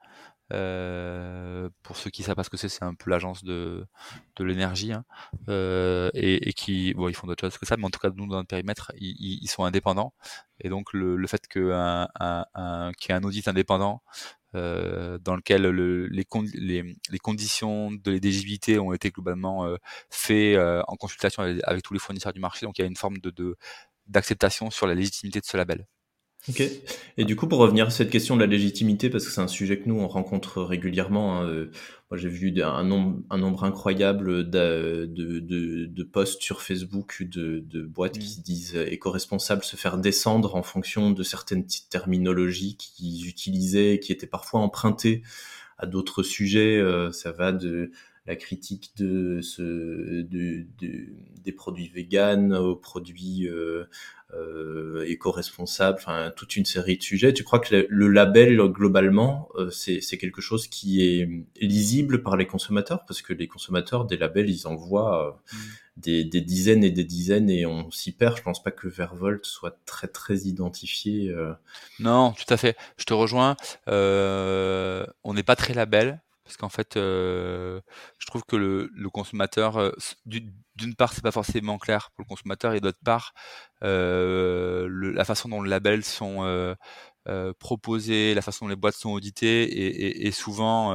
Euh, 0.52 1.70
pour 1.82 1.96
ceux 1.96 2.10
qui 2.10 2.22
savent 2.22 2.36
pas 2.36 2.44
ce 2.44 2.50
que 2.50 2.58
c'est, 2.58 2.70
c'est 2.70 2.84
un 2.84 2.94
peu 2.94 3.10
l'agence 3.10 3.44
de, 3.44 3.88
de 4.36 4.44
l'énergie 4.44 4.92
hein, 4.92 5.04
euh, 5.50 6.12
et, 6.14 6.54
qui, 6.54 6.94
bon, 6.94 7.08
ils 7.08 7.16
font 7.16 7.26
d'autres 7.28 7.48
choses 7.48 7.58
que 7.58 7.66
ça, 7.66 7.78
mais 7.78 7.86
en 7.86 7.90
tout 7.90 8.00
cas, 8.00 8.10
nous, 8.14 8.28
dans 8.28 8.36
notre 8.36 8.50
périmètre, 8.50 8.92
ils, 9.00 9.40
ils 9.42 9.48
sont 9.48 9.64
indépendants. 9.64 10.14
Et 10.60 10.70
donc, 10.70 10.94
le, 10.94 11.16
le 11.16 11.28
fait 11.28 11.42
un, 11.56 12.08
un, 12.20 12.92
qu'il 13.00 13.12
y 13.12 13.12
ait 13.14 13.18
un 13.18 13.24
audit 13.24 13.48
indépendant 13.48 14.04
euh, 14.56 15.18
dans 15.20 15.36
lequel 15.36 15.64
le, 15.64 16.08
les, 16.08 16.26
conditions 17.20 17.92
de 17.92 18.12
l'éligibilité 18.12 18.80
ont 18.80 18.94
été 18.94 19.10
globalement 19.10 19.66
euh, 19.66 19.78
faites 20.10 20.58
euh, 20.58 20.82
en 20.88 20.96
consultation 20.96 21.44
avec, 21.44 21.84
tous 21.84 21.94
les 21.94 22.00
fournisseurs 22.00 22.34
du 22.34 22.40
marché. 22.40 22.66
Donc 22.66 22.78
il 22.78 22.82
y 22.82 22.86
a 22.86 22.88
une 22.88 22.96
forme 22.96 23.18
d'acceptation 24.08 24.70
sur 24.70 24.88
la 24.88 24.96
légitimité 24.96 25.40
de 25.40 25.46
ce 25.46 25.58
label. 25.58 25.86
Ok. 26.50 26.62
Et 27.18 27.24
du 27.24 27.38
coup, 27.38 27.48
pour 27.48 27.60
revenir 27.60 27.88
à 27.88 27.90
cette 27.90 28.10
question 28.10 28.36
de 28.36 28.42
la 28.42 28.48
légitimité, 28.48 29.10
parce 29.10 29.26
que 29.26 29.32
c'est 29.32 29.40
un 29.40 29.48
sujet 29.48 29.80
que 29.80 29.88
nous 29.88 30.00
on 30.00 30.10
rencontre 30.10 30.62
régulièrement. 30.62 31.40
Hein, 31.40 31.48
euh, 31.48 31.72
moi, 32.14 32.20
j'ai 32.20 32.30
vu 32.30 32.54
un 32.62 32.84
nombre, 32.84 33.24
un 33.32 33.40
nombre 33.40 33.64
incroyable 33.64 34.48
de, 34.48 35.10
de, 35.12 35.40
de, 35.40 35.88
de 35.88 36.04
posts 36.04 36.44
sur 36.44 36.62
Facebook 36.62 37.24
de, 37.24 37.64
de 37.66 37.82
boîtes 37.82 38.20
qui 38.20 38.40
mmh. 38.40 38.44
disent 38.44 38.76
éco-responsables 38.76 39.64
se 39.64 39.78
faire 39.78 39.98
descendre 39.98 40.54
en 40.54 40.62
fonction 40.62 41.10
de 41.10 41.24
certaines 41.24 41.66
terminologies 41.90 42.78
qu'ils 42.78 43.28
utilisaient, 43.28 44.00
qui 44.00 44.12
étaient 44.12 44.28
parfois 44.28 44.60
empruntées 44.60 45.24
à 45.80 45.88
d'autres 45.88 46.22
sujets. 46.22 46.78
Euh, 46.78 47.12
ça 47.12 47.32
va 47.32 47.52
de 47.52 47.90
la 48.28 48.36
critique 48.36 48.92
de, 48.96 49.42
ce, 49.42 50.22
de, 50.22 50.68
de 50.78 51.08
des 51.44 51.52
produits 51.52 51.90
véganes 51.90 52.54
aux 52.54 52.76
produits 52.76 53.50
euh, 53.50 53.86
euh, 54.36 55.04
éco-responsable, 55.08 55.98
enfin 56.00 56.32
toute 56.36 56.56
une 56.56 56.66
série 56.66 56.98
de 56.98 57.04
sujets. 57.04 57.34
Tu 57.34 57.44
crois 57.44 57.60
que 57.60 57.86
le, 57.88 58.08
label 58.08 58.58
globalement, 58.70 59.50
euh, 59.56 59.70
c'est 59.70 60.18
quelque 60.18 60.42
chose 60.42 60.68
qui 60.68 61.04
est 61.04 61.30
lisible 61.60 62.24
par 62.24 62.38
les 62.38 62.48
consommateurs? 62.48 63.06
Parce 63.06 63.22
que 63.22 63.34
les 63.34 63.48
consommateurs 63.48 64.06
des 64.06 64.18
labels, 64.18 64.50
ils 64.50 64.68
en 64.68 64.76
voient 64.76 65.28
euh, 65.28 65.32
mm. 65.32 65.58
des, 65.98 66.24
des, 66.24 66.42
dizaines 66.42 66.84
et 66.84 66.92
des 66.92 67.04
dizaines 67.04 67.50
et 67.50 67.66
on 67.66 67.92
s'y 67.92 68.12
perd. 68.12 68.38
Je 68.38 68.44
pense 68.44 68.64
pas 68.64 68.72
que 68.72 68.88
Vervolt 68.88 69.46
soit 69.46 69.78
très 69.86 70.08
très 70.08 70.38
identifié. 70.40 71.34
Non, 72.00 72.32
tout 72.32 72.52
à 72.52 72.58
fait. 72.58 72.76
Je 72.98 73.06
te 73.06 73.14
rejoins. 73.14 73.56
on 73.88 75.34
n'est 75.34 75.44
pas 75.44 75.56
très 75.56 75.74
label. 75.74 76.22
Parce 76.44 76.58
qu'en 76.58 76.70
fait, 76.70 76.98
euh, 76.98 77.80
je 78.20 78.28
trouve 78.28 78.44
que 78.44 78.56
le, 78.56 78.90
consommateur, 79.10 79.78
euh, 79.78 79.92
d'une 80.26 80.96
part, 80.98 81.14
c'est 81.14 81.24
pas 81.24 81.32
forcément 81.32 81.78
clair 81.78 82.12
pour 82.12 82.26
le 82.26 82.28
consommateur, 82.28 82.74
et 82.74 82.82
d'autre 82.82 83.00
part, 83.04 83.34
euh, 83.84 84.88
la 85.16 85.26
façon 85.26 85.50
dont 85.50 85.62
les 85.62 85.70
labels 85.70 86.04
sont 86.04 86.76
proposés, 87.60 88.34
la 88.34 88.42
façon 88.42 88.66
dont 88.66 88.70
les 88.70 88.76
boîtes 88.76 88.96
sont 88.96 89.12
auditées, 89.12 90.26
et, 90.26 90.32
souvent, 90.32 90.94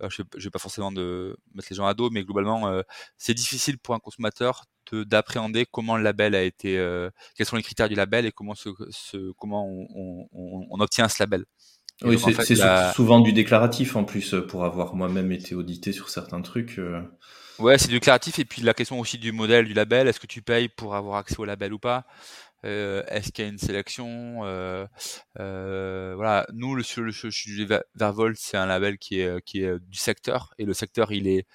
je, 0.00 0.22
ne 0.22 0.42
vais 0.42 0.50
pas 0.50 0.58
forcément 0.60 0.90
mettre 0.92 1.68
les 1.70 1.76
gens 1.76 1.86
à 1.86 1.94
dos, 1.94 2.10
mais 2.10 2.22
globalement, 2.24 2.82
c'est 3.16 3.34
difficile 3.34 3.78
pour 3.78 3.94
un 3.94 4.00
consommateur 4.00 4.64
d'appréhender 4.92 5.66
comment 5.70 5.96
le 5.96 6.02
label 6.04 6.34
a 6.34 6.42
été, 6.42 6.74
quels 7.36 7.46
sont 7.46 7.56
les 7.56 7.62
critères 7.62 7.88
du 7.88 7.96
label 7.96 8.26
et 8.26 8.32
comment, 8.32 8.54
comment 9.36 9.66
on 9.68 10.80
obtient 10.80 11.08
ce 11.08 11.20
label. 11.22 11.44
Oui, 12.04 12.16
c'est 12.18 12.56
souvent 12.94 13.20
du 13.20 13.32
déclaratif 13.32 13.96
en 13.96 14.04
plus, 14.04 14.34
euh, 14.34 14.46
pour 14.46 14.64
avoir 14.64 14.94
moi-même 14.94 15.32
été 15.32 15.54
audité 15.54 15.92
sur 15.92 16.10
certains 16.10 16.42
trucs. 16.42 16.78
Euh. 16.78 17.02
Ouais, 17.58 17.76
c'est 17.76 17.88
du 17.88 17.94
déclaratif 17.94 18.38
et 18.38 18.44
puis 18.44 18.62
la 18.62 18.72
question 18.72 19.00
aussi 19.00 19.18
du 19.18 19.32
modèle 19.32 19.66
du 19.66 19.74
label. 19.74 20.06
Est-ce 20.06 20.20
que 20.20 20.28
tu 20.28 20.42
payes 20.42 20.68
pour 20.68 20.94
avoir 20.94 21.16
accès 21.16 21.38
au 21.40 21.44
label 21.44 21.72
ou 21.72 21.78
pas? 21.80 22.06
Euh, 22.64 23.02
Est-ce 23.08 23.32
qu'il 23.32 23.44
y 23.44 23.48
a 23.48 23.50
une 23.50 23.58
sélection? 23.58 24.44
Euh, 24.44 24.86
euh, 25.40 26.12
Voilà, 26.14 26.46
nous 26.52 26.76
le, 26.76 26.84
le, 26.98 27.12
le 27.66 27.80
Vervolt, 27.96 28.36
c'est 28.38 28.56
un 28.56 28.66
label 28.66 28.98
qui 28.98 29.20
est 29.20 29.44
qui 29.44 29.62
est 29.62 29.78
du 29.80 29.98
secteur 29.98 30.54
et 30.58 30.64
le 30.64 30.74
secteur 30.74 31.10
il 31.10 31.26
est 31.26 31.46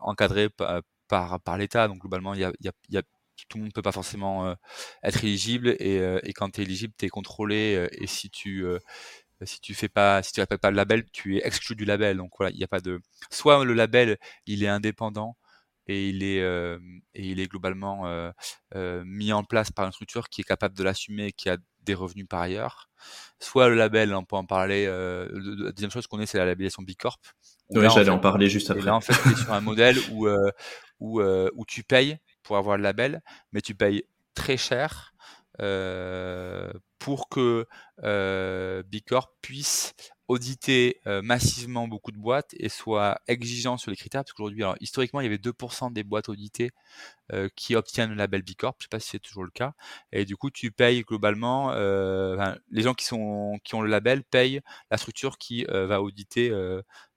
encadré 0.00 0.48
par 0.48 0.80
par, 1.08 1.40
par 1.40 1.58
l'État. 1.58 1.86
Donc 1.86 1.98
globalement, 1.98 2.32
il 2.32 2.40
y 2.40 2.44
a, 2.44 2.52
il 2.60 2.66
y 2.66 2.68
a, 2.68 2.72
il 2.88 2.94
y 2.94 2.98
a 2.98 3.02
tout 3.48 3.58
le 3.58 3.64
monde 3.64 3.72
peut 3.72 3.82
pas 3.82 3.92
forcément 3.92 4.54
être 5.02 5.24
éligible 5.24 5.68
et, 5.80 5.96
et 6.22 6.32
quand 6.32 6.50
tu 6.50 6.60
es 6.60 6.64
éligible, 6.64 6.94
tu 6.98 7.06
es 7.06 7.08
contrôlé 7.08 7.88
et 7.92 8.06
si 8.06 8.30
tu 8.30 8.64
si 9.44 9.60
tu 9.60 9.74
fais 9.74 9.88
pas, 9.88 10.22
si 10.22 10.32
tu 10.32 10.40
respectes 10.40 10.62
pas 10.62 10.70
le 10.70 10.76
label, 10.76 11.04
tu 11.12 11.36
es 11.36 11.46
exclu 11.46 11.74
du 11.74 11.84
label. 11.84 12.16
Donc 12.16 12.32
voilà, 12.38 12.52
il 12.52 12.58
n'y 12.58 12.64
a 12.64 12.68
pas 12.68 12.80
de. 12.80 13.00
Soit 13.30 13.64
le 13.64 13.74
label, 13.74 14.18
il 14.46 14.62
est 14.64 14.68
indépendant 14.68 15.36
et 15.86 16.08
il 16.08 16.22
est 16.22 16.42
euh, 16.42 16.78
et 17.14 17.26
il 17.26 17.40
est 17.40 17.46
globalement 17.46 18.06
euh, 18.06 18.30
euh, 18.74 19.02
mis 19.04 19.32
en 19.32 19.44
place 19.44 19.70
par 19.70 19.86
une 19.86 19.92
structure 19.92 20.28
qui 20.28 20.42
est 20.42 20.44
capable 20.44 20.76
de 20.76 20.84
l'assumer, 20.84 21.32
qui 21.32 21.48
a 21.48 21.56
des 21.82 21.94
revenus 21.94 22.26
par 22.28 22.40
ailleurs. 22.40 22.90
Soit 23.38 23.68
le 23.68 23.74
label, 23.74 24.14
on 24.14 24.24
peut 24.24 24.36
en 24.36 24.44
parler. 24.44 24.86
la 24.86 25.72
deuxième 25.72 25.90
chose 25.90 26.06
qu'on 26.06 26.20
est, 26.20 26.26
c'est 26.26 26.38
la 26.38 26.44
labellisation 26.44 26.82
Bicorp. 26.82 27.18
Oui, 27.70 27.86
j'allais 27.94 28.10
en, 28.10 28.18
parler 28.18 28.48
juste 28.48 28.70
après. 28.70 28.84
là, 28.84 28.94
en 28.94 29.00
fait, 29.00 29.14
tu 29.14 29.30
es 29.30 29.36
sur 29.36 29.52
un 29.52 29.60
modèle 29.60 29.96
où 30.12 30.28
où 30.98 31.22
où 31.22 31.64
tu 31.66 31.82
payes 31.82 32.18
pour 32.42 32.58
avoir 32.58 32.76
le 32.76 32.82
label, 32.82 33.22
mais 33.52 33.62
tu 33.62 33.74
payes 33.74 34.04
très 34.34 34.58
cher 34.58 35.14
euh, 35.60 36.72
pour 37.00 37.28
que 37.28 37.66
euh, 38.04 38.84
Bicorp 38.84 39.32
puisse 39.42 39.94
auditer 40.28 41.00
euh, 41.08 41.22
massivement 41.22 41.88
beaucoup 41.88 42.12
de 42.12 42.16
boîtes 42.16 42.54
et 42.56 42.68
soit 42.68 43.20
exigeant 43.26 43.78
sur 43.78 43.90
les 43.90 43.96
critères, 43.96 44.22
parce 44.22 44.32
qu'aujourd'hui, 44.32 44.62
historiquement, 44.80 45.20
il 45.20 45.24
y 45.24 45.26
avait 45.26 45.38
2% 45.38 45.92
des 45.92 46.04
boîtes 46.04 46.28
auditées 46.28 46.70
euh, 47.32 47.48
qui 47.56 47.74
obtiennent 47.74 48.10
le 48.10 48.16
label 48.16 48.42
Bicorp, 48.42 48.76
je 48.78 48.84
sais 48.84 48.88
pas 48.88 49.00
si 49.00 49.08
c'est 49.08 49.18
toujours 49.18 49.42
le 49.42 49.50
cas, 49.50 49.72
et 50.12 50.24
du 50.24 50.36
coup, 50.36 50.50
tu 50.50 50.70
payes 50.70 51.02
globalement, 51.02 51.72
euh, 51.72 52.36
enfin, 52.36 52.56
les 52.70 52.82
gens 52.82 52.94
qui 52.94 53.06
sont 53.06 53.58
qui 53.64 53.74
ont 53.74 53.82
le 53.82 53.90
label 53.90 54.22
payent 54.22 54.60
la 54.92 54.98
structure 54.98 55.36
qui 55.36 55.64
va 55.64 56.00
auditer 56.00 56.52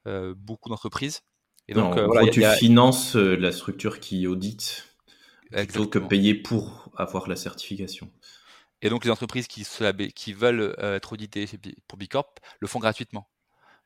beaucoup 0.06 0.70
d'entreprises. 0.70 1.22
Et 1.68 1.74
donc, 1.74 1.96
non, 1.96 2.08
voilà, 2.08 2.28
tu 2.32 2.44
a... 2.44 2.56
finances 2.56 3.16
la 3.16 3.52
structure 3.52 4.00
qui 4.00 4.26
audite 4.26 4.88
plutôt 5.52 5.86
que 5.86 6.00
payer 6.00 6.34
pour 6.34 6.90
avoir 6.98 7.30
la 7.30 7.36
certification. 7.36 8.10
Et 8.84 8.90
donc 8.90 9.06
les 9.06 9.12
entreprises 9.12 9.48
qui, 9.48 9.66
qui 10.14 10.34
veulent 10.34 10.76
euh, 10.80 10.98
être 10.98 11.14
auditées 11.14 11.48
pour 11.88 11.98
Bicorp 11.98 12.36
le 12.60 12.68
font 12.68 12.80
gratuitement. 12.80 13.30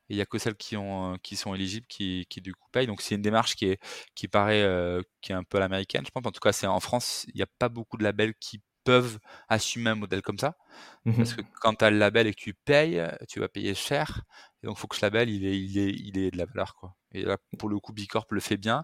il 0.10 0.16
n'y 0.18 0.22
a 0.22 0.26
que 0.26 0.40
celles 0.40 0.56
qui, 0.56 0.76
ont, 0.76 1.14
euh, 1.14 1.18
qui 1.22 1.36
sont 1.36 1.54
éligibles 1.54 1.86
qui, 1.88 2.26
qui 2.30 2.42
du 2.42 2.54
coup 2.54 2.68
payent. 2.72 2.88
Donc 2.88 3.02
c'est 3.02 3.16
une 3.16 3.22
démarche 3.22 3.56
qui, 3.56 3.68
est, 3.68 3.80
qui 4.16 4.28
paraît 4.28 4.64
euh, 4.64 5.02
qui 5.22 5.32
est 5.32 5.36
un 5.36 5.44
peu 5.44 5.60
l'américaine, 5.60 6.04
je 6.06 6.12
pense. 6.12 6.26
En 6.26 6.32
tout 6.32 6.40
cas, 6.40 6.52
c'est 6.52 6.68
en 6.68 6.80
France, 6.80 7.26
il 7.30 7.36
n'y 7.36 7.44
a 7.44 7.48
pas 7.60 7.70
beaucoup 7.70 7.98
de 7.98 8.04
labels 8.04 8.34
qui 8.40 8.62
peuvent 8.84 9.20
assumer 9.50 9.92
un 9.92 9.96
modèle 9.96 10.22
comme 10.22 10.40
ça. 10.40 10.58
Mmh 11.06 11.14
Parce 11.18 11.34
que 11.36 11.42
quand 11.62 11.76
tu 11.76 11.86
as 11.86 11.92
le 11.92 11.98
label 11.98 12.26
et 12.26 12.34
que 12.34 12.40
tu 12.40 12.54
payes, 12.54 13.02
tu 13.30 13.40
vas 13.40 13.50
payer 13.50 13.76
cher. 13.76 14.24
Et 14.64 14.68
donc 14.68 14.78
il 14.78 14.80
faut 14.80 14.88
que 14.88 14.96
ce 14.96 15.06
label 15.06 15.30
il 15.30 15.46
ait, 15.46 15.58
il 15.60 15.78
il 15.78 16.32
de 16.32 16.38
la 16.38 16.46
valeur. 16.46 16.76
Quoi. 16.76 16.96
Et 17.12 17.24
là, 17.24 17.38
pour 17.60 17.70
le 17.70 17.80
coup, 17.80 17.94
Bicorp 17.94 18.28
le 18.32 18.40
fait 18.40 18.58
bien. 18.58 18.84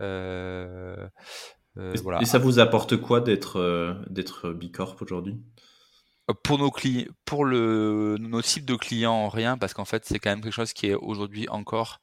Euh, 0.00 1.08
euh, 1.78 1.94
et 2.20 2.24
ça 2.24 2.38
vous 2.38 2.58
apporte 2.58 2.96
quoi 2.96 3.20
d'être 3.20 3.58
euh, 3.58 3.94
d'être 4.10 4.50
Bicorp 4.50 4.96
aujourd'hui? 5.00 5.40
Pour 6.42 6.58
nos 6.58 6.70
clients, 6.70 7.06
pour 7.24 7.44
le, 7.46 8.16
nos 8.20 8.42
cibles 8.42 8.66
de 8.66 8.74
clients, 8.74 9.28
rien, 9.28 9.56
parce 9.56 9.72
qu'en 9.72 9.86
fait, 9.86 10.04
c'est 10.04 10.18
quand 10.18 10.28
même 10.28 10.42
quelque 10.42 10.52
chose 10.52 10.74
qui 10.74 10.88
est 10.88 10.94
aujourd'hui 10.94 11.48
encore 11.48 12.00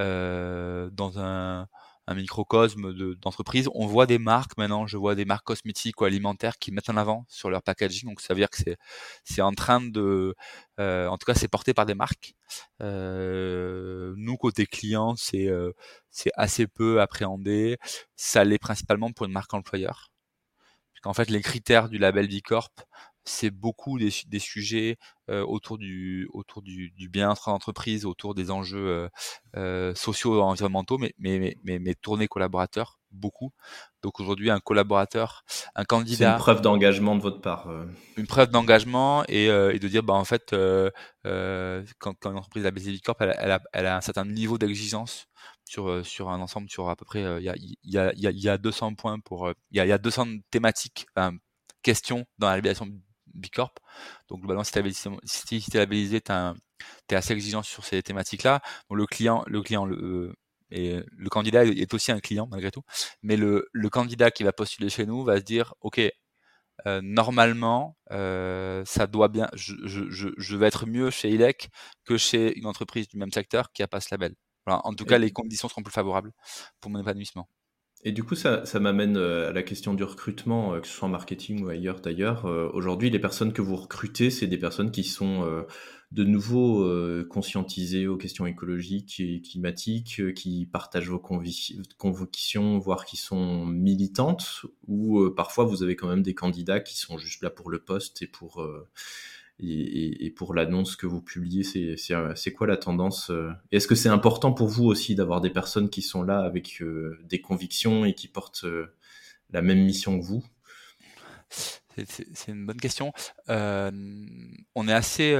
euh, 0.00 0.90
dans 0.90 1.20
un, 1.20 1.68
un 2.10 2.14
microcosme 2.14 2.92
d'entreprise. 3.16 3.68
on 3.74 3.86
voit 3.86 4.06
des 4.06 4.18
marques 4.18 4.56
maintenant, 4.58 4.86
je 4.86 4.96
vois 4.96 5.14
des 5.14 5.24
marques 5.24 5.44
cosmétiques 5.44 6.00
ou 6.00 6.04
alimentaires 6.04 6.58
qui 6.58 6.72
mettent 6.72 6.90
en 6.90 6.96
avant 6.96 7.24
sur 7.28 7.50
leur 7.50 7.62
packaging. 7.62 8.08
Donc 8.08 8.20
ça 8.20 8.34
veut 8.34 8.40
dire 8.40 8.50
que 8.50 8.58
c'est 9.24 9.42
en 9.42 9.52
train 9.52 9.80
de, 9.80 10.34
euh, 10.80 11.06
en 11.08 11.18
tout 11.18 11.24
cas 11.24 11.34
c'est 11.34 11.48
porté 11.48 11.72
par 11.72 11.86
des 11.86 11.94
marques. 11.94 12.34
Euh, 12.82 14.12
nous 14.16 14.36
côté 14.36 14.66
client, 14.66 15.14
c'est 15.16 15.46
euh, 15.48 15.72
c'est 16.10 16.32
assez 16.34 16.66
peu 16.66 17.00
appréhendé. 17.00 17.78
Ça 18.16 18.44
l'est 18.44 18.58
principalement 18.58 19.12
pour 19.12 19.26
une 19.26 19.32
marque 19.32 19.54
employeur. 19.54 20.10
En 21.04 21.14
fait, 21.14 21.30
les 21.30 21.40
critères 21.40 21.88
du 21.88 21.98
label 21.98 22.28
B 22.28 22.42
Corp, 22.44 22.82
c'est 23.30 23.50
beaucoup 23.50 23.98
des, 23.98 24.10
des 24.26 24.38
sujets 24.38 24.98
euh, 25.30 25.44
autour 25.44 25.78
du 25.78 26.28
autour 26.32 26.60
du, 26.62 26.90
du 26.90 27.08
bien-être 27.08 27.48
d'entreprise, 27.48 28.04
autour 28.04 28.34
des 28.34 28.50
enjeux 28.50 29.08
euh, 29.56 29.94
sociaux 29.94 30.38
et 30.38 30.42
environnementaux, 30.42 30.98
mais 30.98 31.14
mais 31.18 31.56
mais 31.64 31.78
mais 31.78 31.94
tournés 31.94 32.28
collaborateurs 32.28 32.98
beaucoup. 33.12 33.52
Donc 34.02 34.20
aujourd'hui, 34.20 34.50
un 34.50 34.60
collaborateur, 34.60 35.44
un 35.74 35.84
candidat. 35.84 36.16
C'est 36.16 36.32
une 36.32 36.38
preuve 36.38 36.60
d'engagement 36.62 37.16
de 37.16 37.22
votre 37.22 37.40
part. 37.40 37.68
Une 38.16 38.26
preuve 38.26 38.50
d'engagement 38.50 39.24
et, 39.28 39.46
et, 39.46 39.78
de 39.80 39.88
dire, 39.88 40.04
bah 40.04 40.14
en 40.14 40.24
fait, 40.24 40.54
quand, 40.54 42.14
quand 42.20 42.30
une 42.30 42.38
entreprise 42.38 42.66
a 42.66 42.70
BZV 42.70 43.00
Corp, 43.00 43.20
elle, 43.20 43.34
elle, 43.38 43.50
a, 43.50 43.60
elle 43.72 43.86
a 43.86 43.96
un 43.96 44.00
certain 44.00 44.24
niveau 44.24 44.58
d'exigence 44.58 45.26
sur, 45.64 46.06
sur 46.06 46.30
un 46.30 46.40
ensemble, 46.40 46.70
sur 46.70 46.88
à 46.88 46.94
peu 46.94 47.04
près, 47.04 47.22
il 47.40 47.42
y, 47.42 47.48
a, 47.48 47.56
y, 47.56 47.98
a, 47.98 48.12
y, 48.14 48.48
a, 48.48 48.58
200 48.58 48.94
points 48.94 49.18
pour, 49.18 49.50
il 49.72 49.76
y 49.76 49.80
a, 49.80 49.86
y 49.86 49.92
a 49.92 49.98
200 49.98 50.26
thématiques, 50.52 51.06
enfin, 51.16 51.36
questions 51.82 52.26
dans 52.38 52.46
la 52.46 52.52
réalisation 52.54 52.86
Bicorp. 53.34 53.74
Donc 54.28 54.40
globalement, 54.40 54.64
si 54.64 54.72
tu 54.72 55.56
es 55.56 55.78
labellisé, 55.78 56.20
tu 56.20 56.32
es 56.32 57.14
assez 57.14 57.32
exigeant 57.32 57.62
sur 57.62 57.84
ces 57.84 58.02
thématiques-là. 58.02 58.60
Donc 58.88 58.98
le 58.98 59.06
client, 59.06 59.44
le 59.46 59.62
client, 59.62 59.86
le, 59.86 60.34
et 60.70 61.00
le 61.16 61.28
candidat 61.28 61.64
est 61.64 61.92
aussi 61.94 62.12
un 62.12 62.20
client 62.20 62.46
malgré 62.50 62.70
tout, 62.70 62.82
mais 63.22 63.36
le, 63.36 63.68
le 63.72 63.90
candidat 63.90 64.30
qui 64.30 64.44
va 64.44 64.52
postuler 64.52 64.88
chez 64.88 65.06
nous 65.06 65.24
va 65.24 65.38
se 65.38 65.42
dire, 65.42 65.74
ok, 65.80 66.00
euh, 66.86 67.00
normalement, 67.02 67.96
euh, 68.10 68.82
ça 68.86 69.06
doit 69.06 69.28
bien, 69.28 69.48
je, 69.54 69.74
je, 69.84 70.30
je, 70.36 70.56
vais 70.56 70.66
être 70.66 70.86
mieux 70.86 71.10
chez 71.10 71.30
ILEC 71.30 71.68
que 72.04 72.16
chez 72.16 72.56
une 72.58 72.66
entreprise 72.66 73.08
du 73.08 73.18
même 73.18 73.32
secteur 73.32 73.72
qui 73.72 73.82
a 73.82 73.88
pas 73.88 74.00
ce 74.00 74.08
label. 74.12 74.34
Voilà. 74.66 74.80
En 74.86 74.94
tout 74.94 75.04
cas, 75.04 75.18
les 75.18 75.30
conditions 75.30 75.68
seront 75.68 75.82
plus 75.82 75.92
favorables 75.92 76.32
pour 76.80 76.90
mon 76.90 77.00
épanouissement. 77.00 77.48
Et 78.02 78.12
du 78.12 78.24
coup, 78.24 78.34
ça, 78.34 78.64
ça 78.64 78.80
m'amène 78.80 79.18
euh, 79.18 79.50
à 79.50 79.52
la 79.52 79.62
question 79.62 79.92
du 79.92 80.04
recrutement, 80.04 80.72
euh, 80.72 80.80
que 80.80 80.86
ce 80.86 80.94
soit 80.94 81.08
en 81.08 81.10
marketing 81.10 81.62
ou 81.62 81.68
ailleurs 81.68 82.00
d'ailleurs. 82.00 82.46
Euh, 82.46 82.70
aujourd'hui, 82.72 83.10
les 83.10 83.18
personnes 83.18 83.52
que 83.52 83.60
vous 83.60 83.76
recrutez, 83.76 84.30
c'est 84.30 84.46
des 84.46 84.56
personnes 84.56 84.90
qui 84.90 85.04
sont 85.04 85.64
de 86.10 86.24
nouveau 86.24 86.84
conscientisées 87.28 88.08
aux 88.08 88.16
questions 88.16 88.46
écologiques 88.46 89.20
et 89.20 89.40
climatiques, 89.42 90.34
qui 90.34 90.66
partagent 90.66 91.08
vos 91.08 91.20
convictions, 91.20 92.78
voire 92.78 93.04
qui 93.04 93.16
sont 93.16 93.64
militantes, 93.66 94.62
ou 94.88 95.30
parfois 95.30 95.64
vous 95.64 95.84
avez 95.84 95.94
quand 95.94 96.08
même 96.08 96.22
des 96.22 96.34
candidats 96.34 96.80
qui 96.80 96.98
sont 96.98 97.16
juste 97.16 97.42
là 97.42 97.50
pour 97.50 97.70
le 97.70 97.78
poste 97.78 98.22
et 98.22 98.26
pour 98.26 98.66
et, 99.62 100.30
pour 100.30 100.54
l'annonce 100.54 100.96
que 100.96 101.06
vous 101.06 101.20
publiez, 101.20 101.62
c'est 101.64 102.52
quoi 102.52 102.66
la 102.66 102.76
tendance 102.76 103.30
euh 103.30 103.50
Est-ce 103.72 103.86
que 103.86 103.94
c'est 103.94 104.08
important 104.08 104.52
pour 104.52 104.68
vous 104.68 104.84
aussi 104.84 105.14
d'avoir 105.14 105.40
des 105.40 105.50
personnes 105.50 105.90
qui 105.90 106.02
sont 106.02 106.22
là 106.22 106.40
avec 106.40 106.80
euh, 106.80 107.18
des 107.24 107.40
convictions 107.40 108.04
et 108.04 108.14
qui 108.14 108.28
portent 108.28 108.64
euh, 108.64 108.94
la 109.50 109.62
même 109.62 109.82
mission 109.84 110.18
que 110.18 110.24
vous? 110.24 110.44
C'est 111.50 112.48
une 112.48 112.64
bonne 112.66 112.80
question. 112.80 113.12
on 113.48 114.88
est 114.88 114.92
assez, 114.92 115.34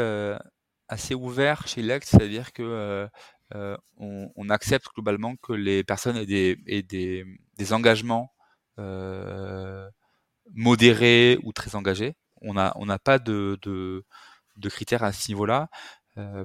ouvert 1.14 1.66
chez 1.66 1.82
Lex, 1.82 2.08
c'est-à-dire 2.10 2.52
que 2.52 3.08
on, 3.96 4.48
accepte 4.50 4.86
globalement 4.94 5.36
que 5.36 5.52
les 5.52 5.84
personnes 5.84 6.16
aient 6.16 6.26
des, 6.26 6.58
aient 6.66 6.82
des 6.82 7.72
engagements 7.72 8.32
modérés 10.52 11.38
ou 11.44 11.52
très 11.52 11.76
engagés 11.76 12.16
on 12.42 12.54
n'a 12.54 12.72
on 12.76 12.86
pas 12.98 13.18
de, 13.18 13.58
de, 13.62 14.04
de, 14.56 14.68
critères 14.68 15.04
à 15.04 15.12
ce 15.12 15.30
niveau-là. 15.30 15.68
Euh, 16.18 16.44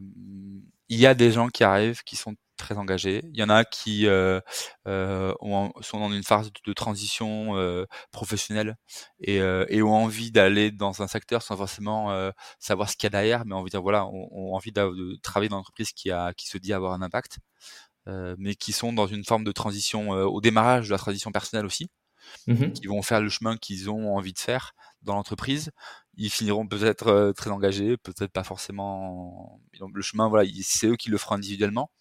il 0.90 1.00
y 1.00 1.08
a 1.08 1.16
des 1.16 1.32
gens 1.32 1.50
qui 1.50 1.64
arrivent 1.64 2.04
qui 2.04 2.16
sont 2.16 2.36
très 2.58 2.78
engagés. 2.78 3.22
Il 3.34 3.38
y 3.38 3.44
en 3.44 3.50
a 3.50 3.66
qui 3.66 4.08
euh, 4.08 4.40
euh, 4.88 5.34
ont, 5.42 5.72
sont 5.82 6.00
dans 6.00 6.12
une 6.12 6.24
phase 6.24 6.52
de, 6.66 6.74
transition 6.74 7.58
euh, 7.58 7.86
professionnelle 8.12 8.78
et, 9.20 9.38
et, 9.38 9.82
ont 9.82 9.94
envie 9.94 10.32
d'aller 10.32 10.72
dans 10.72 11.02
un 11.02 11.08
secteur 11.08 11.42
sans 11.42 11.58
forcément 11.58 12.32
savoir 12.60 12.90
ce 12.90 12.96
qu'il 12.96 13.06
y 13.06 13.08
a 13.08 13.12
derrière, 13.12 13.46
mais 13.46 13.54
envie 13.54 13.66
de 13.66 13.72
dire 13.72 13.82
voilà, 13.82 14.06
ont, 14.06 14.30
ont 14.32 14.56
envie 14.56 14.72
de, 14.72 15.18
travailler 15.22 15.50
dans 15.50 15.58
une 15.58 15.62
entreprise 15.62 15.92
qui 15.92 16.12
a 16.12 16.34
qui 16.34 16.48
se 16.48 16.58
dit 16.58 16.74
avoir 16.74 16.94
un 16.94 17.02
impact, 17.02 17.40
mais 18.08 18.56
qui 18.56 18.72
sont 18.72 18.94
dans 18.94 19.08
une 19.08 19.24
forme 19.24 19.44
de 19.44 19.52
transition 19.52 20.10
au 20.10 20.42
démarrage 20.42 20.88
de 20.88 20.92
la 20.92 20.98
transition 20.98 21.32
personnelle 21.32 21.66
aussi. 21.66 21.90
Mmh 22.48 22.72
qui 22.72 22.88
vont 22.88 23.04
faire 23.04 23.22
le 23.22 23.30
chemin 23.30 23.56
qu'ils 23.56 23.88
ont 23.88 24.16
envie 24.18 24.34
de 24.34 24.40
faire 24.40 24.74
dans 25.06 25.16
l'entreprise. 25.16 25.72
Ils 26.18 26.30
finiront 26.30 26.68
peut-être 26.68 27.08
euh, 27.08 27.34
très 27.34 27.52
engagés, 27.52 27.98
peut-être 27.98 28.32
pas 28.32 28.44
forcément. 28.44 29.60
le 29.94 30.02
chemin, 30.02 30.30
voilà, 30.30 30.50
c'est 30.64 30.88
eux 30.88 30.96
qui 30.98 31.10
le 31.10 31.18
feront 31.18 31.36
individuellement. 31.36 31.92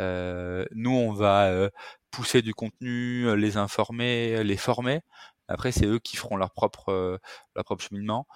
Euh, 0.00 0.66
nous, 0.72 0.90
on 0.92 1.12
va 1.12 1.46
euh, 1.48 1.70
pousser 2.10 2.42
du 2.42 2.54
contenu, 2.54 3.36
les 3.36 3.56
informer, 3.56 4.44
les 4.44 4.56
former. 4.56 5.00
Après, 5.48 5.72
c'est 5.72 5.86
eux 5.86 5.98
qui 5.98 6.16
feront 6.16 6.36
leur 6.36 6.52
propre, 6.52 7.20
leur 7.54 7.64
propre 7.64 7.82
cheminement. 7.84 8.26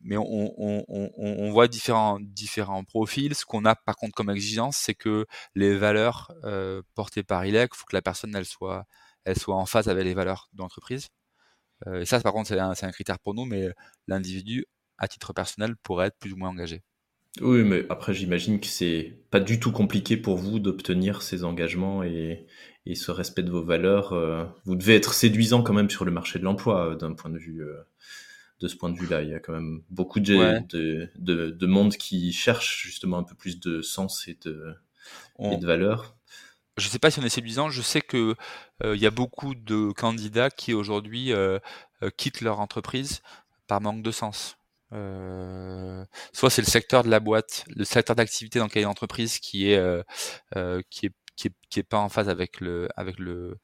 mais 0.00 0.16
on, 0.16 0.24
on, 0.58 0.84
on, 0.88 1.10
on, 1.18 1.50
voit 1.50 1.68
différents, 1.68 2.18
différents 2.20 2.84
profils. 2.84 3.34
Ce 3.34 3.44
qu'on 3.44 3.64
a 3.66 3.74
par 3.74 3.96
contre 3.96 4.14
comme 4.14 4.30
exigence, 4.30 4.76
c'est 4.78 4.94
que 4.94 5.26
les 5.54 5.76
valeurs 5.76 6.32
portées 6.94 7.22
par 7.24 7.44
ILEC, 7.44 7.70
il 7.74 7.76
faut 7.76 7.86
que 7.86 7.96
la 7.96 8.02
personne 8.02 8.34
elle 8.36 8.46
soit, 8.46 8.86
elle 9.24 9.38
soit 9.38 9.56
en 9.56 9.66
phase 9.66 9.88
avec 9.88 10.04
les 10.04 10.14
valeurs 10.14 10.48
de 10.54 10.62
l'entreprise. 10.62 11.08
Euh, 11.08 11.21
et 11.94 12.04
ça, 12.04 12.20
par 12.20 12.32
contre, 12.32 12.48
c'est 12.48 12.58
un, 12.58 12.70
un, 12.70 12.90
critère 12.90 13.18
pour 13.18 13.34
nous, 13.34 13.44
mais 13.44 13.68
l'individu, 14.08 14.66
à 14.98 15.08
titre 15.08 15.32
personnel, 15.32 15.74
pourrait 15.82 16.08
être 16.08 16.18
plus 16.18 16.32
ou 16.32 16.36
moins 16.36 16.50
engagé. 16.50 16.82
Oui, 17.40 17.62
mais 17.64 17.86
après, 17.88 18.12
j'imagine 18.12 18.60
que 18.60 18.66
c'est 18.66 19.16
pas 19.30 19.40
du 19.40 19.58
tout 19.58 19.72
compliqué 19.72 20.16
pour 20.16 20.36
vous 20.36 20.58
d'obtenir 20.58 21.22
ces 21.22 21.44
engagements 21.44 22.02
et, 22.02 22.46
et, 22.84 22.94
ce 22.94 23.10
respect 23.10 23.42
de 23.42 23.50
vos 23.50 23.62
valeurs. 23.62 24.12
Euh, 24.12 24.44
vous 24.64 24.76
devez 24.76 24.96
être 24.96 25.14
séduisant 25.14 25.62
quand 25.62 25.72
même 25.72 25.88
sur 25.88 26.04
le 26.04 26.12
marché 26.12 26.38
de 26.38 26.44
l'emploi 26.44 26.90
euh, 26.90 26.94
d'un 26.94 27.14
point 27.14 27.30
de 27.30 27.38
vue. 27.38 27.62
de 28.60 28.68
ce 28.68 28.76
point 28.76 28.90
de 28.90 28.98
vue-là, 28.98 29.22
il 29.22 29.30
y 29.30 29.34
a 29.34 29.40
quand 29.40 29.54
même 29.54 29.82
beaucoup 29.88 30.20
de, 30.20 30.60
de, 30.68 31.08
de, 31.16 31.50
de, 31.50 31.66
monde 31.66 31.96
qui 31.96 32.32
cherche 32.32 32.82
justement 32.82 33.18
un 33.18 33.24
peu 33.24 33.34
plus 33.34 33.58
de 33.60 33.80
sens 33.80 34.28
et 34.28 34.38
de, 34.44 34.74
et 35.40 35.56
de 35.56 35.66
valeur 35.66 36.14
je 36.76 36.86
ne 36.86 36.90
sais 36.90 36.98
pas 36.98 37.10
si 37.10 37.18
on 37.20 37.22
est 37.22 37.28
séduisant, 37.28 37.68
je 37.70 37.82
sais 37.82 38.00
que 38.00 38.34
il 38.84 38.96
y 39.00 39.06
a 39.06 39.10
beaucoup 39.10 39.54
de 39.54 39.92
candidats 39.92 40.50
qui 40.50 40.74
aujourd'hui 40.74 41.32
quittent 42.16 42.40
leur 42.40 42.60
entreprise 42.60 43.22
par 43.68 43.80
manque 43.80 44.02
de 44.02 44.10
sens. 44.10 44.56
soit 46.32 46.50
c'est 46.50 46.62
le 46.62 46.66
secteur 46.66 47.02
de 47.04 47.08
la 47.10 47.20
boîte, 47.20 47.64
le 47.68 47.84
secteur 47.84 48.16
d'activité 48.16 48.58
dans 48.58 48.66
lequel 48.66 48.80
il 48.80 48.84
y 48.84 48.86
a 48.86 48.88
l'entreprise 48.88 49.38
qui 49.38 49.70
est 49.72 49.80
qui 50.90 51.06
est 51.06 51.12
qui 51.36 51.48
est, 51.48 51.52
qui 51.70 51.80
est 51.80 51.82
pas 51.82 51.98
en 51.98 52.08
phase 52.10 52.28
avec 52.28 52.60
le 52.60 52.88
avec 52.96 53.18
le 53.18 53.58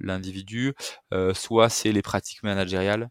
l'individu, 0.00 0.74
soit 1.34 1.68
c'est 1.70 1.92
les 1.92 2.02
pratiques 2.02 2.42
managériales 2.42 3.08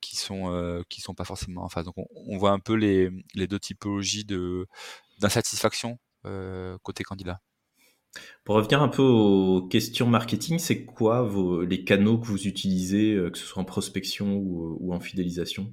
qui 0.00 0.16
sont 0.16 0.82
qui 0.88 1.00
sont 1.00 1.14
pas 1.14 1.24
forcément 1.24 1.64
en 1.64 1.68
phase. 1.68 1.84
Donc 1.86 1.98
on, 1.98 2.06
on 2.14 2.38
voit 2.38 2.52
un 2.52 2.60
peu 2.60 2.74
les, 2.74 3.10
les 3.34 3.46
deux 3.46 3.58
typologies 3.60 4.24
de 4.24 4.66
d'insatisfaction 5.20 5.98
côté 6.82 7.04
candidat. 7.04 7.40
Pour 8.44 8.56
revenir 8.56 8.82
un 8.82 8.88
peu 8.88 9.02
aux 9.02 9.62
questions 9.68 10.06
marketing, 10.06 10.58
c'est 10.58 10.84
quoi 10.84 11.28
les 11.68 11.84
canaux 11.84 12.18
que 12.18 12.26
vous 12.26 12.46
utilisez, 12.46 13.14
euh, 13.14 13.30
que 13.30 13.38
ce 13.38 13.46
soit 13.46 13.62
en 13.62 13.64
prospection 13.64 14.34
ou, 14.36 14.92
en 14.92 15.00
fidélisation? 15.00 15.72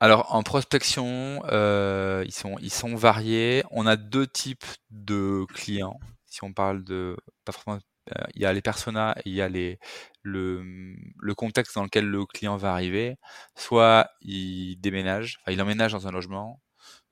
Alors 0.00 0.34
en 0.34 0.42
prospection, 0.42 1.42
euh, 1.50 2.24
ils 2.26 2.70
sont 2.70 2.94
variés. 2.94 3.62
On 3.70 3.86
a 3.86 3.96
deux 3.96 4.26
types 4.26 4.66
de 4.90 5.46
clients. 5.54 5.98
Si 6.26 6.44
on 6.44 6.52
parle 6.52 6.84
de 6.84 7.16
pas 7.44 7.52
forcément, 7.52 7.78
euh, 8.14 8.24
il 8.34 8.42
y 8.42 8.46
a 8.46 8.52
les 8.52 8.62
personas 8.62 9.14
et 9.18 9.30
il 9.30 9.34
y 9.34 9.42
a 9.42 9.48
les 9.48 9.78
le, 10.22 11.34
contexte 11.36 11.74
dans 11.76 11.84
lequel 11.84 12.06
le 12.06 12.26
client 12.26 12.56
va 12.56 12.72
arriver. 12.72 13.16
Soit 13.56 14.10
il 14.20 14.76
déménage, 14.80 15.38
enfin 15.40 15.52
il 15.52 15.62
emménage 15.62 15.92
dans 15.92 16.06
un 16.06 16.12
logement, 16.12 16.60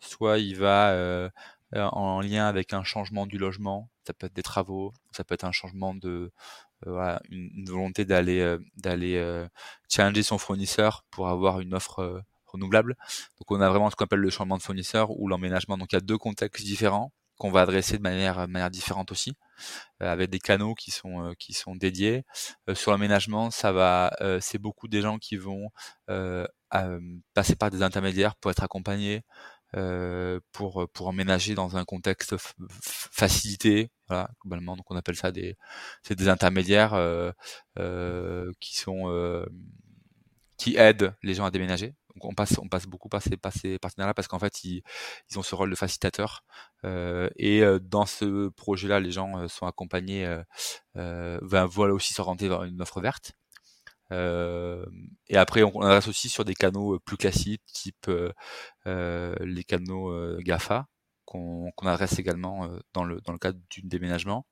soit 0.00 0.38
il 0.38 0.56
va 0.58 0.90
euh, 0.90 1.30
en 1.74 2.20
lien 2.20 2.46
avec 2.46 2.72
un 2.72 2.84
changement 2.84 3.26
du 3.26 3.38
logement. 3.38 3.90
Ça 4.06 4.12
peut 4.12 4.26
être 4.26 4.34
des 4.34 4.42
travaux, 4.42 4.92
ça 5.12 5.24
peut 5.24 5.34
être 5.34 5.44
un 5.44 5.52
changement 5.52 5.94
de 5.94 6.32
euh, 6.86 7.18
une, 7.30 7.64
volonté 7.66 8.04
d'aller 8.04 8.40
euh, 8.40 8.58
d'aller 8.76 9.46
challenger 9.88 10.22
son 10.22 10.38
fournisseur 10.38 11.04
pour 11.10 11.28
avoir 11.28 11.60
une 11.60 11.74
offre 11.74 12.22
renouvelable. 12.46 12.96
Donc 13.38 13.50
on 13.50 13.60
a 13.60 13.68
vraiment 13.68 13.90
ce 13.90 13.96
qu'on 13.96 14.04
appelle 14.04 14.20
le 14.20 14.30
changement 14.30 14.58
de 14.58 14.62
fournisseur 14.62 15.10
ou 15.10 15.28
l'emménagement. 15.28 15.78
Donc 15.78 15.92
il 15.92 15.96
y 15.96 15.98
a 15.98 16.02
deux 16.02 16.18
contextes 16.18 16.64
différents 16.64 17.12
qu'on 17.36 17.50
va 17.50 17.62
adresser 17.62 17.96
de 17.96 18.02
manière, 18.02 18.46
manière 18.46 18.70
différente 18.70 19.10
aussi, 19.10 19.32
avec 19.98 20.30
des 20.30 20.38
canaux 20.38 20.74
qui 20.74 20.92
sont 20.92 21.34
qui 21.36 21.52
sont 21.52 21.74
dédiés. 21.74 22.22
sur 22.74 22.92
l'emménagement, 22.92 23.50
ça 23.50 23.72
va, 23.72 24.12
c'est 24.40 24.58
beaucoup 24.58 24.86
des 24.86 25.00
gens 25.00 25.18
qui 25.18 25.36
vont 25.36 25.70
passer 27.34 27.56
par 27.56 27.70
des 27.70 27.82
intermédiaires 27.82 28.36
pour 28.36 28.52
être 28.52 28.62
accompagnés, 28.62 29.22
pour 30.52 30.88
pour 30.92 31.08
emménager 31.08 31.54
dans 31.54 31.76
un 31.76 31.84
contexte 31.84 32.36
facilité. 32.70 33.90
Voilà, 34.08 34.30
globalement, 34.42 34.76
donc 34.76 34.90
on 34.90 34.96
appelle 34.96 35.16
ça 35.16 35.32
des 35.32 35.56
c'est 36.02 36.14
des 36.16 36.28
intermédiaires 36.28 36.92
qui 38.60 38.78
sont 38.78 39.44
qui 40.56 40.76
aident 40.76 41.14
les 41.22 41.34
gens 41.34 41.44
à 41.44 41.50
déménager. 41.50 41.94
Donc 42.14 42.26
on 42.30 42.34
passe, 42.34 42.58
on 42.58 42.68
passe 42.68 42.86
beaucoup 42.86 43.08
par 43.08 43.22
ces, 43.22 43.36
par 43.36 43.52
ces 43.52 43.78
partenaires-là 43.78 44.14
parce 44.14 44.28
qu'en 44.28 44.38
fait 44.38 44.62
ils, 44.64 44.82
ils, 45.30 45.38
ont 45.38 45.42
ce 45.42 45.54
rôle 45.54 45.70
de 45.70 45.74
facilitateur. 45.74 46.44
Euh, 46.84 47.28
et 47.36 47.62
euh, 47.62 47.78
dans 47.80 48.06
ce 48.06 48.48
projet-là, 48.50 49.00
les 49.00 49.10
gens 49.10 49.38
euh, 49.38 49.48
sont 49.48 49.66
accompagnés, 49.66 50.26
euh, 50.96 51.38
ben, 51.42 51.66
voilà 51.66 51.94
aussi 51.94 52.14
s'orienter 52.14 52.48
vers 52.48 52.64
une 52.64 52.80
offre 52.80 53.00
verte. 53.00 53.32
Et 55.28 55.36
après, 55.36 55.62
on, 55.62 55.80
adresse 55.80 56.08
aussi 56.08 56.28
sur 56.28 56.44
des 56.44 56.54
canaux 56.54 56.98
plus 57.00 57.16
classiques, 57.16 57.62
type 57.72 58.10
les 58.86 59.64
canaux 59.64 60.38
Gafa, 60.40 60.86
qu'on 61.24 61.72
adresse 61.84 62.18
également 62.18 62.68
dans 62.92 63.04
le 63.04 63.38
cadre 63.38 63.58
du 63.70 63.82
déménagement. 63.82 64.46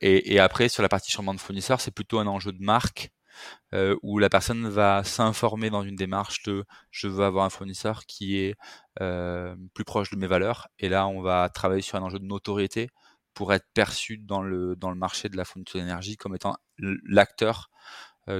Et, 0.00 0.38
après, 0.38 0.68
sur 0.68 0.82
la 0.82 0.88
partie 0.88 1.10
changement 1.10 1.34
de 1.34 1.40
fournisseur, 1.40 1.80
c'est 1.80 1.90
plutôt 1.90 2.18
un 2.18 2.26
enjeu 2.26 2.52
de 2.52 2.62
marque 2.62 3.12
euh, 3.74 3.96
où 4.02 4.18
la 4.18 4.28
personne 4.28 4.68
va 4.68 5.04
s'informer 5.04 5.70
dans 5.70 5.82
une 5.82 5.96
démarche 5.96 6.42
de 6.42 6.64
je 6.90 7.08
veux 7.08 7.24
avoir 7.24 7.44
un 7.44 7.50
fournisseur 7.50 8.04
qui 8.06 8.38
est 8.38 8.54
euh, 9.00 9.56
plus 9.74 9.84
proche 9.84 10.10
de 10.10 10.16
mes 10.16 10.26
valeurs. 10.26 10.68
Et 10.78 10.88
là, 10.88 11.06
on 11.06 11.22
va 11.22 11.48
travailler 11.48 11.82
sur 11.82 11.96
un 11.96 12.02
enjeu 12.02 12.18
de 12.18 12.24
notoriété 12.24 12.90
pour 13.34 13.52
être 13.54 13.66
perçu 13.72 14.18
dans 14.18 14.42
le, 14.42 14.76
marché 14.94 15.28
de 15.28 15.36
la 15.36 15.44
fourniture 15.44 15.80
d'énergie 15.80 16.16
comme 16.16 16.34
étant 16.34 16.56
l'acteur 16.78 17.70
euh, 17.70 17.72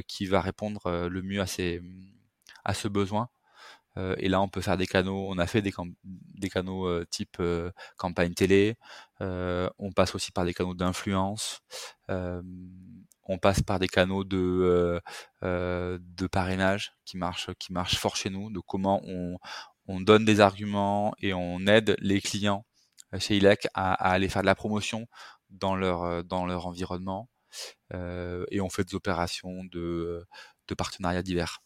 qui 0.06 0.26
va 0.26 0.40
répondre 0.40 0.86
euh, 0.86 1.08
le 1.08 1.22
mieux 1.22 1.40
à, 1.40 1.46
ces, 1.46 1.80
à 2.64 2.74
ce 2.74 2.88
besoin. 2.88 3.28
Euh, 3.98 4.14
et 4.18 4.28
là, 4.28 4.40
on 4.40 4.48
peut 4.48 4.62
faire 4.62 4.76
des 4.78 4.86
canaux. 4.86 5.26
On 5.28 5.38
a 5.38 5.46
fait 5.46 5.62
des, 5.62 5.72
des 6.04 6.50
canaux 6.50 6.86
euh, 6.88 7.06
type 7.10 7.42
campagne 7.98 8.34
télé. 8.34 8.76
on 9.20 9.92
passe 9.94 10.14
aussi 10.14 10.32
par 10.32 10.44
des 10.44 10.54
canaux 10.54 10.74
d'influence 10.74 11.62
on 13.24 13.38
passe 13.38 13.62
par 13.62 13.78
des 13.78 13.88
canaux 13.88 14.24
de, 14.24 14.36
euh, 14.38 15.00
euh, 15.44 15.98
de 16.00 16.26
parrainage 16.26 16.92
qui 17.04 17.16
marchent, 17.16 17.50
qui 17.58 17.72
marchent 17.72 17.96
fort 17.98 18.16
chez 18.16 18.30
nous, 18.30 18.50
de 18.50 18.60
comment 18.60 19.00
on, 19.06 19.38
on 19.86 20.00
donne 20.00 20.24
des 20.24 20.40
arguments 20.40 21.14
et 21.18 21.32
on 21.34 21.60
aide 21.66 21.96
les 22.00 22.20
clients 22.20 22.64
euh, 23.14 23.18
chez 23.20 23.36
ILEC 23.36 23.68
à, 23.74 23.94
à 23.94 24.10
aller 24.12 24.28
faire 24.28 24.42
de 24.42 24.46
la 24.46 24.54
promotion 24.54 25.06
dans 25.50 25.76
leur, 25.76 26.24
dans 26.24 26.46
leur 26.46 26.66
environnement. 26.66 27.28
Euh, 27.94 28.44
et 28.50 28.60
on 28.60 28.68
fait 28.68 28.84
des 28.84 28.94
opérations 28.94 29.64
de, 29.64 30.24
de 30.68 30.74
partenariats 30.74 31.22
divers. 31.22 31.62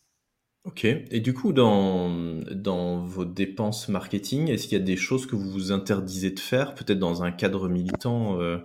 Ok. 0.65 0.85
Et 0.85 1.21
du 1.21 1.33
coup, 1.33 1.53
dans, 1.53 3.05
vos 3.05 3.25
dépenses 3.25 3.89
marketing, 3.89 4.49
est-ce 4.49 4.65
qu'il 4.67 4.79
y 4.79 4.81
a 4.81 4.85
des 4.85 4.97
choses 4.97 5.27
que 5.27 5.37
vous 5.37 5.49
vous 5.49 5.71
interdisez 5.71 6.33
de 6.33 6.41
faire, 6.41 6.75
peut-être 6.75 6.99
dans 6.99 7.23
un 7.23 7.31
cadre 7.31 7.69
militant 7.69 8.41
euh, 8.41 8.59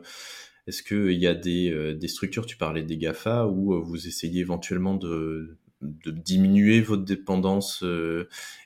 est-ce 0.67 0.83
qu'il 0.83 1.17
y 1.17 1.27
a 1.27 1.33
euh, 1.33 1.93
des, 1.93 2.07
structures, 2.07 2.45
tu 2.45 2.57
parlais 2.57 2.83
des 2.83 2.97
GAFA, 2.97 3.45
où 3.45 3.83
vous 3.83 4.07
essayez 4.07 4.41
éventuellement 4.41 4.95
de, 4.95 5.57
diminuer 5.81 6.81
votre 6.81 7.03
dépendance 7.03 7.83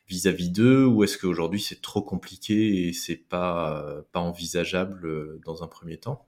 vis-à-vis 0.08 0.50
d'eux, 0.50 0.86
ou 0.86 1.04
est-ce 1.04 1.18
qu'aujourd'hui 1.18 1.62
c'est 1.62 1.82
trop 1.82 2.02
compliqué 2.02 2.88
et 2.88 2.94
c'est 2.94 3.16
pas, 3.16 4.04
pas 4.12 4.20
envisageable 4.20 5.40
dans 5.46 5.64
un 5.64 5.68
premier 5.68 5.98
temps? 5.98 6.26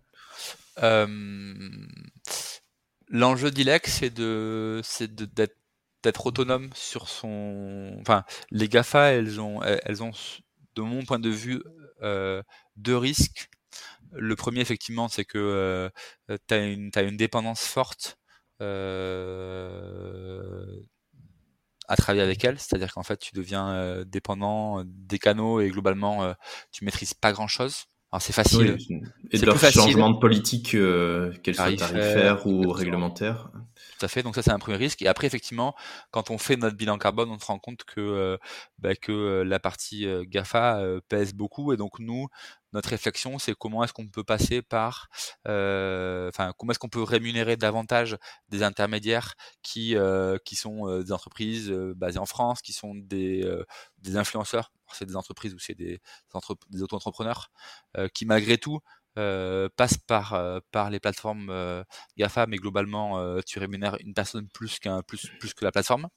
L'enjeu 3.09 3.51
d'ILEC, 3.51 3.87
c'est 3.87 4.13
de, 4.13 4.81
d'être 6.03 6.25
autonome 6.25 6.69
sur 6.73 7.07
son. 7.07 7.97
Enfin, 8.01 8.23
les 8.51 8.67
GAFA, 8.69 9.11
elles 9.13 9.39
ont, 9.39 9.61
elles 9.63 10.03
ont, 10.03 10.11
de 10.75 10.81
mon 10.81 11.05
point 11.05 11.19
de 11.19 11.29
vue, 11.29 11.61
deux 12.75 12.97
risques 12.97 13.49
le 14.11 14.35
premier, 14.35 14.61
effectivement, 14.61 15.07
c'est 15.07 15.25
que 15.25 15.37
euh, 15.37 15.89
tu 16.47 16.53
as 16.53 16.65
une, 16.65 16.91
une 16.95 17.17
dépendance 17.17 17.65
forte 17.65 18.17
euh, 18.61 20.65
à 21.87 21.95
travailler 21.95 22.23
avec 22.23 22.43
elle, 22.43 22.59
c'est-à-dire 22.59 22.93
qu'en 22.93 23.03
fait, 23.03 23.17
tu 23.17 23.35
deviens 23.35 23.69
euh, 23.69 24.03
dépendant 24.05 24.83
des 24.85 25.19
canaux 25.19 25.61
et 25.61 25.69
globalement, 25.69 26.33
tu 26.71 26.85
maîtrises 26.85 27.13
pas 27.13 27.31
grand-chose. 27.31 27.85
Alors 28.11 28.21
c'est 28.21 28.33
facile. 28.33 28.77
et 29.31 29.37
de 29.37 29.45
leur 29.45 29.59
changement 29.59 30.09
de 30.09 30.19
politique, 30.19 30.71
qu'elle 30.71 31.55
soit 31.55 31.75
tarifaire 31.75 32.47
ou 32.47 32.71
réglementaire. 32.71 33.49
Tout 33.99 34.05
à 34.05 34.07
fait. 34.07 34.21
Donc 34.21 34.35
ça, 34.35 34.43
c'est 34.43 34.51
un 34.51 34.59
premier 34.59 34.77
risque. 34.77 35.01
Et 35.01 35.07
après, 35.07 35.25
effectivement, 35.27 35.75
quand 36.11 36.29
on 36.29 36.37
fait 36.37 36.55
notre 36.55 36.77
bilan 36.77 36.97
carbone, 36.97 37.29
on 37.31 37.39
se 37.39 37.45
rend 37.45 37.57
compte 37.57 37.83
que 37.83 38.37
bah, 38.79 38.95
que 38.95 39.41
la 39.41 39.59
partie 39.59 40.07
Gafa 40.27 40.81
pèse 41.09 41.33
beaucoup. 41.33 41.73
Et 41.73 41.77
donc 41.77 41.99
nous, 41.99 42.27
notre 42.73 42.89
réflexion, 42.89 43.39
c'est 43.39 43.55
comment 43.55 43.83
est-ce 43.83 43.93
qu'on 43.93 44.07
peut 44.07 44.23
passer 44.23 44.61
par, 44.61 45.07
euh, 45.47 46.29
enfin, 46.29 46.53
comment 46.57 46.71
est-ce 46.71 46.79
qu'on 46.79 46.89
peut 46.89 47.03
rémunérer 47.03 47.55
davantage 47.55 48.17
des 48.49 48.63
intermédiaires 48.63 49.35
qui 49.63 49.95
euh, 49.95 50.37
qui 50.43 50.55
sont 50.55 50.87
euh, 50.87 51.03
des 51.03 51.11
entreprises 51.11 51.71
basées 51.95 52.19
en 52.19 52.25
France, 52.25 52.61
qui 52.61 52.73
sont 52.73 52.93
des 52.95 53.49
des 53.99 54.17
influenceurs, 54.17 54.71
c'est 54.93 55.05
des 55.05 55.15
entreprises 55.15 55.53
ou 55.53 55.59
c'est 55.59 55.75
des, 55.75 55.99
des 56.69 56.83
auto-entrepreneurs, 56.83 57.51
qui 58.13 58.25
malgré 58.25 58.57
tout 58.57 58.79
passent 59.15 59.97
par 60.05 60.61
par 60.71 60.89
les 60.89 60.99
plateformes 60.99 61.83
Gafa, 62.17 62.47
mais 62.47 62.57
globalement, 62.57 63.41
tu 63.43 63.59
rémunères 63.59 63.97
une 64.01 64.13
personne 64.13 64.47
plus 64.49 64.79
qu'un 64.79 65.01
plus 65.01 65.29
plus 65.39 65.53
que 65.53 65.65
la 65.65 65.71
plateforme. 65.71 66.07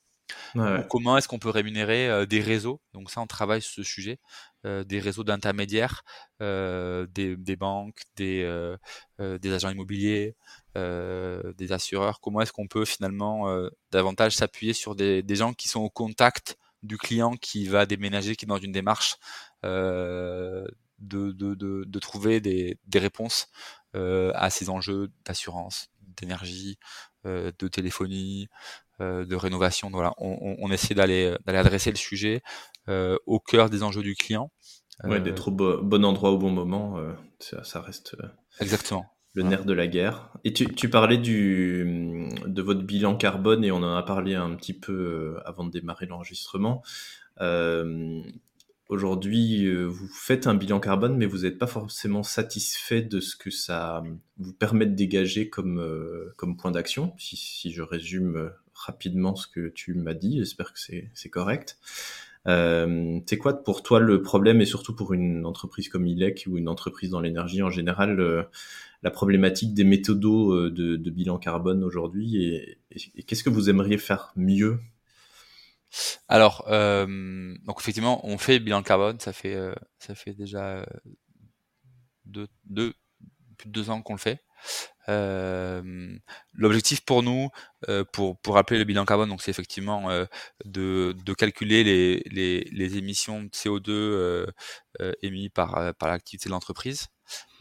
Comment 0.88 1.16
est-ce 1.18 1.26
qu'on 1.26 1.38
peut 1.38 1.50
rémunérer 1.50 2.26
des 2.26 2.40
réseaux? 2.40 2.80
Donc 2.92 3.10
ça, 3.10 3.20
on 3.20 3.26
travaille 3.26 3.62
sur 3.62 3.72
ce 3.74 3.82
sujet, 3.82 4.18
des 4.64 5.00
réseaux 5.00 5.24
d'intermédiaires, 5.24 6.02
des, 6.40 7.36
des, 7.36 7.56
banques, 7.56 8.02
des, 8.16 8.76
des 9.18 9.52
agents 9.52 9.70
immobiliers, 9.70 10.36
des 10.76 11.72
assureurs. 11.72 12.20
Comment 12.20 12.42
est-ce 12.42 12.52
qu'on 12.52 12.68
peut 12.68 12.84
finalement 12.84 13.50
davantage 13.90 14.36
s'appuyer 14.36 14.72
sur 14.72 14.94
des, 14.94 15.22
des, 15.22 15.36
gens 15.36 15.52
qui 15.52 15.68
sont 15.68 15.80
au 15.80 15.90
contact 15.90 16.56
du 16.82 16.98
client 16.98 17.36
qui 17.36 17.66
va 17.66 17.86
déménager, 17.86 18.36
qui 18.36 18.44
est 18.44 18.48
dans 18.48 18.58
une 18.58 18.72
démarche 18.72 19.16
de, 19.62 20.66
de, 20.98 21.32
de, 21.32 21.84
de, 21.86 21.98
trouver 21.98 22.40
des, 22.40 22.78
des 22.86 22.98
réponses 22.98 23.48
à 23.94 24.50
ces 24.50 24.70
enjeux 24.70 25.08
d'assurance, 25.24 25.88
d'énergie, 26.16 26.78
de 27.24 27.68
téléphonie, 27.68 28.48
euh, 29.00 29.24
de 29.24 29.34
rénovation. 29.34 29.88
Voilà, 29.90 30.12
on, 30.18 30.56
on, 30.58 30.70
essaie 30.70 30.94
d'aller 30.94 31.34
d'aller 31.46 31.58
adresser 31.58 31.90
le 31.90 31.96
sujet 31.96 32.42
euh, 32.88 33.16
au 33.24 33.40
cœur 33.40 33.70
des 33.70 33.82
enjeux 33.82 34.02
du 34.02 34.14
client. 34.14 34.50
Ouais, 35.04 35.20
d'être 35.20 35.48
au 35.48 35.50
bon 35.50 36.04
endroit 36.04 36.30
au 36.32 36.36
bon 36.36 36.50
moment, 36.50 36.98
euh, 36.98 37.14
ça, 37.38 37.64
ça, 37.64 37.80
reste 37.80 38.14
exactement 38.60 39.06
le 39.42 39.48
nerf 39.48 39.64
de 39.64 39.72
la 39.72 39.86
guerre. 39.86 40.30
Et 40.44 40.52
tu, 40.52 40.88
parlais 40.88 41.18
de 41.18 42.62
votre 42.62 42.82
bilan 42.82 43.16
carbone 43.16 43.64
et 43.64 43.70
on 43.70 43.78
en 43.78 43.94
a 43.94 44.02
parlé 44.02 44.34
un 44.34 44.54
petit 44.54 44.74
peu 44.74 45.36
avant 45.44 45.64
de 45.64 45.70
démarrer 45.70 46.06
l'enregistrement. 46.06 46.82
Euh, 47.40 48.22
Aujourd'hui, 48.90 49.66
euh, 49.66 49.84
vous 49.84 50.08
faites 50.08 50.48
un 50.48 50.56
bilan 50.56 50.80
carbone, 50.80 51.16
mais 51.16 51.26
vous 51.26 51.42
n'êtes 51.42 51.58
pas 51.58 51.68
forcément 51.68 52.24
satisfait 52.24 53.02
de 53.02 53.20
ce 53.20 53.36
que 53.36 53.48
ça 53.48 54.02
vous 54.36 54.52
permet 54.52 54.84
de 54.84 54.96
dégager 54.96 55.48
comme, 55.48 55.78
euh, 55.78 56.34
comme 56.36 56.56
point 56.56 56.72
d'action. 56.72 57.14
Si, 57.16 57.70
je 57.70 57.82
résume 57.82 58.36
euh, 58.36 58.48
rapidement 58.74 59.36
ce 59.36 59.46
que 59.46 59.68
tu 59.68 59.94
m'as 59.94 60.14
dit, 60.14 60.38
j'espère 60.38 60.72
que 60.72 60.80
c'est 60.80 61.30
correct. 61.30 61.78
Euh, 62.48 63.20
c'est 63.26 63.38
quoi 63.38 63.62
pour 63.62 63.84
toi 63.84 64.00
le 64.00 64.22
problème 64.22 64.60
et 64.60 64.66
surtout 64.66 64.96
pour 64.96 65.12
une 65.12 65.46
entreprise 65.46 65.88
comme 65.88 66.08
ILEC 66.08 66.46
ou 66.50 66.58
une 66.58 66.68
entreprise 66.68 67.10
dans 67.10 67.20
l'énergie 67.20 67.62
en 67.62 67.70
général, 67.70 68.48
la 69.02 69.10
problématique 69.10 69.74
des 69.74 69.84
méthodos 69.84 70.70
de, 70.70 70.96
de 70.96 71.10
bilan 71.10 71.38
carbone 71.38 71.82
aujourd'hui 71.84 72.44
et, 72.44 72.78
qu'est-ce 73.26 73.44
que 73.44 73.50
vous 73.50 73.70
aimeriez 73.70 73.98
faire 73.98 74.32
mieux? 74.36 74.80
Alors, 76.28 76.64
euh, 76.68 77.54
donc 77.64 77.80
effectivement, 77.80 78.24
on 78.26 78.38
fait 78.38 78.60
bilan 78.60 78.82
carbone, 78.82 79.18
ça 79.18 79.32
fait 79.32 79.54
euh, 79.54 79.74
ça 79.98 80.14
fait 80.14 80.34
déjà 80.34 80.78
euh, 80.78 80.84
deux, 82.26 82.46
deux, 82.64 82.94
plus 83.58 83.68
de 83.68 83.72
deux 83.72 83.90
ans 83.90 84.02
qu'on 84.02 84.14
le 84.14 84.18
fait. 84.18 84.44
Euh, 85.08 86.16
L'objectif 86.54 87.04
pour 87.04 87.22
nous, 87.22 87.48
euh, 87.88 88.04
pour 88.12 88.38
pour 88.40 88.54
rappeler 88.54 88.78
le 88.78 88.84
bilan 88.84 89.04
carbone, 89.04 89.34
c'est 89.40 89.50
effectivement 89.50 90.08
de, 90.64 91.16
de 91.24 91.34
calculer 91.34 91.82
les, 91.82 92.22
les, 92.30 92.60
les 92.70 92.96
émissions 92.96 93.42
de 93.42 93.48
CO2 93.48 94.46
émises 95.22 95.50
par 95.52 95.94
par 95.96 96.08
l'activité 96.10 96.48
de 96.48 96.52
l'entreprise 96.52 97.08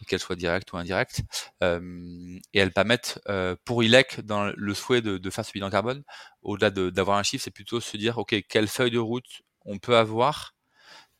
qu'elles 0.06 0.20
soient 0.20 0.36
directes 0.36 0.72
ou 0.72 0.76
indirectes, 0.76 1.22
euh, 1.62 2.38
et 2.52 2.58
elles 2.58 2.72
permettent 2.72 3.20
euh, 3.28 3.56
pour 3.64 3.82
ILEC 3.82 4.20
dans 4.20 4.52
le 4.54 4.74
souhait 4.74 5.02
de, 5.02 5.30
faire 5.30 5.44
ce 5.44 5.52
bilan 5.52 5.70
carbone, 5.70 6.02
au-delà 6.42 6.70
d'avoir 6.70 7.18
un 7.18 7.22
chiffre, 7.22 7.44
c'est 7.44 7.50
plutôt 7.50 7.80
se 7.80 7.96
dire 7.96 8.18
ok 8.18 8.34
quelle 8.48 8.68
feuille 8.68 8.90
de 8.90 8.98
route 8.98 9.42
on 9.64 9.78
peut 9.78 9.96
avoir, 9.96 10.54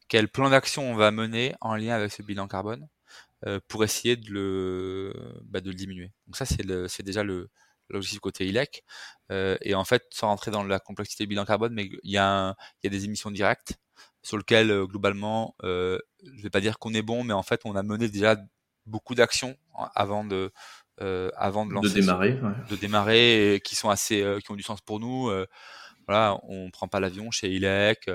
quel 0.08 0.28
plan 0.28 0.50
d'action 0.50 0.90
on 0.90 0.94
va 0.94 1.10
mener 1.10 1.54
en 1.60 1.76
lien 1.76 1.94
avec 1.94 2.12
ce 2.12 2.22
bilan 2.22 2.48
carbone 2.48 2.88
euh, 3.46 3.60
pour 3.68 3.84
essayer 3.84 4.16
de 4.16 4.30
le, 4.30 5.14
bah, 5.44 5.60
de 5.60 5.68
le 5.70 5.74
diminuer. 5.74 6.12
Donc 6.26 6.36
ça 6.36 6.46
c'est 6.46 7.02
déjà 7.02 7.22
le 7.22 7.50
l'objectif 7.90 8.20
côté 8.20 8.46
ILEC. 8.46 8.84
Et 9.30 9.74
en 9.74 9.84
fait, 9.84 10.04
sans 10.10 10.28
rentrer 10.28 10.52
dans 10.52 10.62
la 10.62 10.78
complexité 10.78 11.24
du 11.24 11.28
bilan 11.28 11.44
carbone, 11.44 11.72
mais 11.74 11.86
il 11.86 11.98
y, 12.04 12.12
il 12.12 12.14
y 12.14 12.18
a 12.18 12.56
des 12.84 13.04
émissions 13.04 13.32
directes 13.32 13.78
sur 14.22 14.36
lequel 14.36 14.84
globalement, 14.84 15.54
je 15.62 15.98
vais 16.42 16.50
pas 16.50 16.60
dire 16.60 16.78
qu'on 16.78 16.94
est 16.94 17.02
bon, 17.02 17.24
mais 17.24 17.32
en 17.32 17.42
fait, 17.42 17.60
on 17.64 17.74
a 17.76 17.82
mené 17.82 18.08
déjà 18.08 18.36
beaucoup 18.86 19.14
d'actions 19.14 19.56
avant 19.94 20.24
de 20.24 20.52
avant 20.98 21.64
de 21.64 21.72
lancer, 21.72 21.88
de 21.88 22.00
démarrer, 22.00 22.38
de 22.68 22.76
démarrer, 22.76 23.54
et 23.54 23.60
qui 23.60 23.74
sont 23.76 23.90
assez, 23.90 24.38
qui 24.44 24.50
ont 24.50 24.56
du 24.56 24.62
sens 24.62 24.80
pour 24.80 25.00
nous. 25.00 25.30
voilà, 26.06 26.38
on 26.42 26.70
prend 26.70 26.88
pas 26.88 27.00
l'avion 27.00 27.30
chez 27.30 27.50
ILEC, 27.50 28.10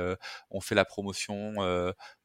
on 0.52 0.62
fait 0.62 0.76
la 0.76 0.86
promotion 0.86 1.56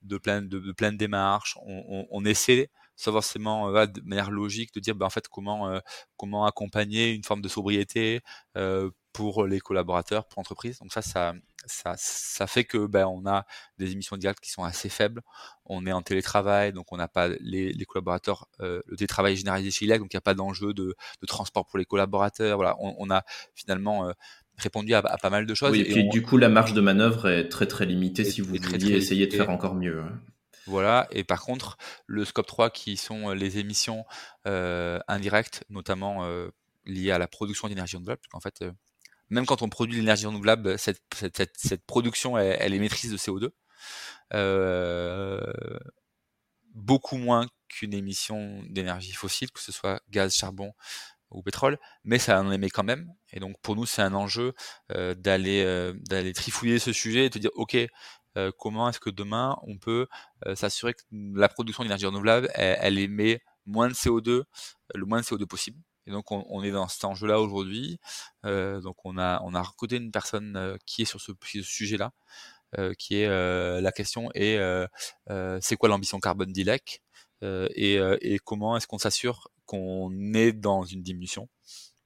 de 0.03 0.19
plein 0.19 0.43
de, 0.43 0.59
de 0.59 0.73
plein 0.73 0.93
de 0.93 0.99
démarches, 0.99 1.57
on, 1.65 1.85
on, 1.89 2.07
on 2.11 2.25
essaie 2.25 2.71
sans 3.01 3.13
forcément 3.13 3.75
euh, 3.75 3.87
de 3.87 4.03
manière 4.03 4.31
logique 4.31 4.75
de 4.75 4.81
dire 4.81 4.95
ben, 4.95 5.07
en 5.07 5.11
fait 5.11 5.27
comment 5.29 5.69
euh, 5.69 5.81
comment 6.17 6.45
accompagner 6.45 7.13
une 7.13 7.25
forme 7.25 7.41
de 7.41 7.49
sobriété 7.49 8.21
euh, 8.57 8.91
pour 9.13 9.47
les 9.47 9.59
collaborateurs, 9.59 10.27
pour 10.29 10.41
l'entreprise. 10.41 10.79
Donc 10.79 10.93
ça, 10.93 11.03
ça, 11.03 11.33
ça, 11.67 11.95
ça 11.97 12.47
fait 12.47 12.65
que 12.65 12.87
ben, 12.87 13.07
on 13.07 13.27
a 13.27 13.45
des 13.79 13.93
émissions 13.93 14.17
directes 14.17 14.41
qui 14.41 14.51
sont 14.51 14.65
assez 14.65 14.89
faibles. 14.89 15.23
On 15.65 15.87
est 15.87 15.93
en 15.93 16.03
télétravail, 16.03 16.73
donc 16.73 16.93
on 16.93 16.97
n'a 16.97 17.09
pas 17.09 17.29
les, 17.29 17.73
les 17.73 17.85
collaborateurs. 17.85 18.49
le 18.59 18.83
télétravail 18.97 19.35
est 19.35 19.37
généralisé 19.37 19.71
chez 19.71 19.85
ILEC, 19.85 20.01
donc 20.01 20.13
il 20.13 20.17
n'y 20.17 20.19
a 20.19 20.23
pas 20.23 20.35
d'enjeu 20.35 20.75
de, 20.75 20.95
de, 21.21 21.27
transport 21.27 21.67
pour 21.67 21.79
les 21.79 21.85
collaborateurs. 21.85 22.57
Voilà, 22.57 22.77
on, 22.81 22.95
on 22.99 23.11
a 23.11 23.23
finalement 23.55 24.13
répondu 24.61 24.95
à, 24.95 25.03
pas 25.03 25.31
mal 25.31 25.47
de 25.47 25.55
choses. 25.55 25.73
Oui, 25.73 25.81
et, 25.81 25.93
puis 25.93 26.09
du 26.09 26.23
coup, 26.23 26.37
la 26.37 26.49
marge 26.49 26.75
de 26.75 26.81
manœuvre 26.81 27.29
est 27.29 27.49
très 27.49 27.67
très 27.67 27.87
limitée 27.87 28.25
si 28.25 28.41
vous 28.41 28.55
vouliez 28.55 28.97
essayer 28.97 29.27
de 29.27 29.35
faire 29.35 29.51
encore 29.51 29.75
mieux. 29.75 30.01
Hein. 30.01 30.21
Voilà, 30.67 31.09
et 31.11 31.25
par 31.25 31.41
contre, 31.41 31.79
le 32.07 32.25
scope 32.25 32.47
3 32.47 32.71
qui 32.71 32.97
sont 32.97 33.31
les 33.31 33.59
émissions 33.59 34.05
indirectes, 34.45 35.65
notamment 35.69 36.25
liées 36.87 37.11
à 37.11 37.19
la 37.19 37.27
production 37.27 37.69
d'énergie 37.69 37.97
renouvelable, 37.97 38.21
parce 38.21 38.31
qu'en 38.33 38.41
fait, 38.41 38.65
même 39.31 39.47
quand 39.47 39.63
on 39.63 39.69
produit 39.69 39.97
l'énergie 39.97 40.27
renouvelable, 40.27 40.79
cette, 40.79 41.01
cette, 41.15 41.85
production, 41.87 42.37
elle, 42.39 42.75
est 42.75 42.79
maîtrise 42.79 43.13
de 43.13 43.17
CO2. 43.17 43.51
beaucoup 46.75 47.17
moins 47.17 47.47
qu'une 47.69 47.95
émission 47.95 48.63
d'énergie 48.69 49.13
fossile, 49.13 49.51
que 49.53 49.61
ce 49.61 49.73
soit 49.73 50.01
gaz, 50.11 50.35
charbon 50.35 50.73
ou 51.31 51.43
pétrole, 51.43 51.79
mais 52.03 52.19
ça 52.19 52.41
en 52.41 52.51
émet 52.51 52.71
quand 52.71 52.83
même. 52.83 53.13
Et 53.33 53.39
donc 53.39 53.57
pour 53.63 53.77
nous, 53.77 53.87
c'est 53.87 54.03
un 54.03 54.15
enjeu 54.15 54.53
d'aller 54.89 55.93
d'aller 56.09 56.33
trifouiller 56.33 56.79
ce 56.79 56.93
sujet 56.93 57.27
et 57.27 57.31
de 57.31 57.39
dire, 57.39 57.51
ok, 57.55 57.77
euh, 58.37 58.53
comment 58.57 58.89
est-ce 58.89 59.01
que 59.01 59.11
demain 59.11 59.57
on 59.63 59.79
peut 59.79 60.07
euh, 60.47 60.55
s'assurer 60.55 60.95
que 60.95 61.03
la 61.11 61.49
production 61.49 61.83
d'énergie 61.83 62.07
renouvelable, 62.07 62.49
elle, 62.55 62.99
émet 62.99 63.43
moins 63.67 63.89
de 63.89 63.95
CO2, 63.95 64.45
le 64.95 65.05
moins 65.05 65.21
de 65.21 65.25
CO2 65.25 65.47
possible? 65.47 65.79
Et 66.07 66.11
donc 66.11 66.33
on, 66.33 66.45
on 66.49 66.63
est 66.63 66.71
dans 66.71 66.89
cet 66.89 67.05
enjeu-là 67.05 67.41
aujourd'hui. 67.41 67.99
Euh, 68.45 68.81
donc 68.81 68.97
on 69.05 69.19
a 69.19 69.41
on 69.45 69.55
a 69.55 69.63
recruté 69.63 69.97
une 69.97 70.11
personne 70.11 70.77
qui 70.87 71.03
est 71.03 71.07
sur 71.07 71.21
ce, 71.21 71.33
sujet-là, 71.63 72.13
qui 72.99 73.17
est 73.17 73.29
la 73.81 73.93
question 73.93 74.31
est 74.35 74.59
c'est 75.61 75.77
quoi 75.77 75.89
l'ambition 75.89 76.21
carbone 76.21 76.53
d'ILEC 76.53 77.03
et, 77.43 77.95
et 78.21 78.39
comment 78.39 78.77
est-ce 78.77 78.87
qu'on 78.87 78.99
s'assure 78.99 79.49
qu'on 79.67 80.35
est 80.35 80.53
dans 80.53 80.85
une 80.85 81.03
diminution 81.03 81.49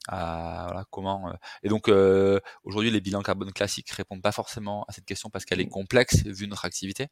voilà, 0.08 0.84
comment 0.90 1.28
euh, 1.28 1.32
et 1.62 1.68
donc 1.68 1.88
euh, 1.88 2.40
aujourd'hui 2.62 2.90
les 2.90 3.00
bilans 3.00 3.22
carbone 3.22 3.52
classiques 3.52 3.90
répondent 3.90 4.22
pas 4.22 4.32
forcément 4.32 4.84
à 4.88 4.92
cette 4.92 5.06
question 5.06 5.30
parce 5.30 5.44
qu'elle 5.44 5.60
est 5.60 5.68
complexe 5.68 6.24
vu 6.26 6.46
notre 6.46 6.64
activité 6.66 7.08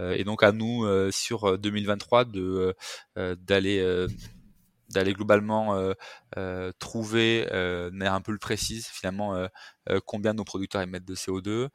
euh, 0.00 0.14
et 0.16 0.24
donc 0.24 0.42
à 0.42 0.52
nous 0.52 0.86
sur 1.10 1.58
2023 1.58 2.24
de 2.24 2.74
d'aller 3.16 4.06
d'aller 4.92 5.12
globalement 5.12 5.76
trouver 6.78 7.46
de 7.50 7.90
manière 7.90 8.14
un 8.14 8.20
peu 8.20 8.32
le 8.32 8.38
précise 8.38 8.86
finalement 8.86 9.48
combien 10.06 10.34
nos 10.34 10.44
producteurs 10.44 10.82
émettent 10.82 11.04
de 11.04 11.14
CO2 11.14 11.68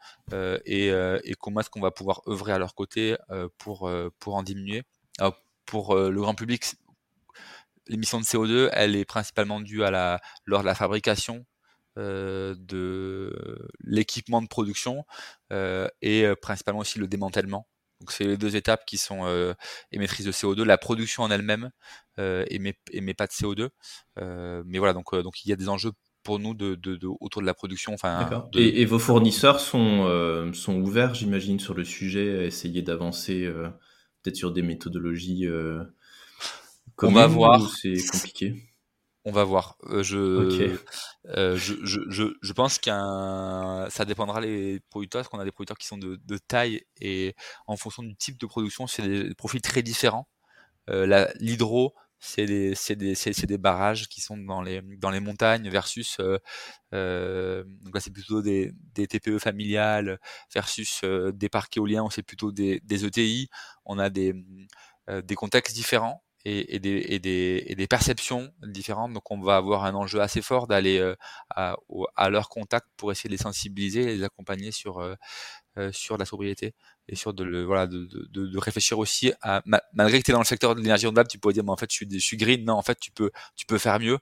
et, 0.66 1.36
comment 1.40 1.62
est-ce 1.62 1.70
qu'on 1.70 1.82
va 1.82 1.92
pouvoir 1.92 2.22
œuvrer 2.28 2.54
à 2.54 2.60
leur 2.60 2.76
côté 2.76 3.16
pour 3.58 3.92
pour 4.20 4.36
en 4.36 4.44
diminuer 4.44 4.84
pour 5.66 5.96
le 5.96 6.20
grand 6.22 6.36
public 6.36 6.76
l'émission 7.90 8.20
de 8.20 8.26
CO2, 8.26 8.70
elle 8.74 8.96
est 8.96 9.06
principalement 9.06 9.62
due 9.62 9.84
à 9.84 9.92
la, 9.92 10.20
lors 10.46 10.62
de 10.62 10.66
la 10.66 10.76
fabrication 10.76 11.46
euh, 11.98 12.56
de 12.60 13.34
l'équipement 13.84 14.42
de 14.42 14.48
production 14.48 15.06
euh, 15.52 15.88
et 16.02 16.26
euh, 16.26 16.36
principalement 16.36 16.82
aussi 16.82 17.00
le 17.00 17.08
démantèlement. 17.08 17.68
Donc 18.00 18.12
c'est 18.12 18.26
les 18.26 18.38
deux 18.38 18.56
étapes 18.56 18.86
qui 18.86 18.98
sont 18.98 19.26
euh, 19.26 19.54
émettrices 19.92 20.26
de 20.26 20.32
CO2. 20.32 20.64
La 20.64 20.78
production 20.78 21.24
en 21.24 21.32
elle-même 21.32 21.72
euh, 22.20 22.46
émet, 22.50 22.78
émet, 22.92 23.14
pas 23.14 23.28
de 23.28 23.32
CO2, 23.32 23.70
euh, 24.20 24.64
mais 24.66 24.78
voilà 24.78 24.94
donc 24.94 25.16
donc 25.16 25.44
il 25.46 25.50
y 25.50 25.54
a 25.54 25.56
des 25.56 25.70
enjeux 25.70 25.92
pour 26.24 26.40
nous 26.40 26.54
de, 26.54 26.76
de, 26.76 26.96
de 26.96 27.08
autour 27.20 27.42
de 27.42 27.48
la 27.48 27.54
production. 27.54 27.94
Enfin, 27.94 28.48
et, 28.54 28.82
et, 28.82 28.86
vos 28.86 29.00
fournisseurs 29.00 29.60
sont 29.60 30.52
sont 30.54 30.76
ouverts, 30.82 31.16
j'imagine, 31.16 31.60
sur 31.60 31.74
le 31.74 31.84
sujet, 31.84 32.40
à 32.40 32.44
essayer 32.44 32.82
d'avancer 32.82 33.50
peut-être 34.22 34.36
sur 34.36 34.52
des 34.52 34.62
méthodologies 34.62 35.48
on 37.04 37.12
va 37.12 37.28
voir. 37.28 37.70
C'est 37.70 37.96
compliqué? 38.12 38.56
On 39.30 39.32
va 39.34 39.44
voir. 39.44 39.76
Euh, 39.90 40.78
euh, 41.26 41.58
je, 41.58 41.74
je, 41.84 42.00
je, 42.08 42.24
je, 42.42 42.54
pense 42.54 42.80
qu'un, 42.80 43.86
ça 43.90 44.06
dépendra 44.06 44.40
les 44.40 44.80
producteurs, 44.90 45.20
parce 45.20 45.28
qu'on 45.28 45.40
a 45.40 45.44
des 45.44 45.52
producteurs 45.52 45.78
qui 45.78 45.86
sont 45.86 45.98
de, 45.98 46.18
de, 46.24 46.38
taille 46.38 46.86
et 47.02 47.36
en 47.68 47.76
fonction 47.76 48.04
du 48.04 48.16
type 48.16 48.38
de 48.40 48.46
production, 48.46 48.88
c'est 48.88 49.02
des 49.06 49.36
profils 49.36 49.62
très 49.62 49.82
différents. 49.82 50.30
Euh, 50.90 51.28
l'hydro, 51.42 51.94
c'est 52.20 52.46
des, 52.46 52.74
des, 52.96 53.16
des 53.16 53.58
barrages 53.58 54.08
qui 54.08 54.22
sont 54.22 54.38
dans 54.38 54.62
les, 54.62 54.82
dans 54.98 55.10
les 55.10 55.20
montagnes 55.20 55.70
versus, 55.70 56.16
euh, 56.22 56.38
euh 56.94 57.66
donc 57.82 57.96
là 57.96 58.00
c'est 58.00 58.14
plutôt 58.14 58.42
des, 58.42 58.72
des 58.96 59.08
TPE 59.08 59.40
familiales 59.40 60.22
versus 60.54 61.02
des 61.04 61.50
parcs 61.50 61.76
éoliens 61.76 62.04
où 62.04 62.12
c'est 62.12 62.24
plutôt 62.24 62.54
des, 62.54 62.80
des 62.86 63.04
ETI. 63.06 63.50
On 63.84 64.00
a 64.00 64.10
des, 64.10 64.34
des 65.10 65.36
contextes 65.36 65.76
différents 65.76 66.24
et, 66.48 66.76
et, 66.76 66.80
des, 66.80 67.06
et, 67.10 67.20
des, 67.20 67.64
et, 67.68 67.76
des, 67.76 67.88
perceptions 67.88 68.54
différentes. 68.64 69.14
Donc 69.14 69.30
on 69.32 69.42
va 69.42 69.58
avoir 69.58 69.84
un 69.84 69.94
enjeu 69.94 70.22
assez 70.22 70.42
fort 70.42 70.66
d'aller 70.68 70.98
euh, 70.98 71.14
à, 71.50 71.76
à, 72.16 72.30
leur 72.30 72.48
contact 72.48 72.88
pour 72.96 73.12
essayer 73.12 73.28
de 73.28 73.34
les 73.34 73.42
sensibiliser 73.42 74.06
les 74.06 74.24
accompagner 74.24 74.72
sur, 74.72 75.00
euh, 75.00 75.16
euh, 75.78 75.92
sur 75.92 76.18
la 76.18 76.24
sobriété 76.24 76.74
et 77.10 77.16
sur 77.16 77.34
de, 77.34 77.44
le, 77.44 77.66
voilà, 77.66 77.86
de, 77.86 78.06
de, 78.32 78.48
de, 78.48 78.58
réfléchir 78.58 78.98
aussi 78.98 79.34
à, 79.42 79.62
malgré 79.94 80.20
que 80.20 80.24
tu 80.24 80.32
es 80.32 80.34
dans 80.34 80.40
le 80.40 80.46
secteur 80.46 80.74
de 80.74 80.80
l'énergie 80.80 81.06
renouvelable, 81.06 81.30
tu 81.30 81.38
pourrais 81.38 81.54
dire, 81.54 81.66
mais 81.66 81.72
en 81.72 81.78
fait, 81.78 81.92
je 81.92 81.96
suis, 81.96 82.08
je 82.10 82.18
suis 82.18 82.38
green. 82.38 82.64
Non, 82.64 82.76
en 82.76 82.82
fait, 82.82 82.98
tu 82.98 83.12
peux, 83.12 83.32
tu 83.58 83.66
peux 83.66 83.78
faire 83.78 84.00
mieux. 84.00 84.20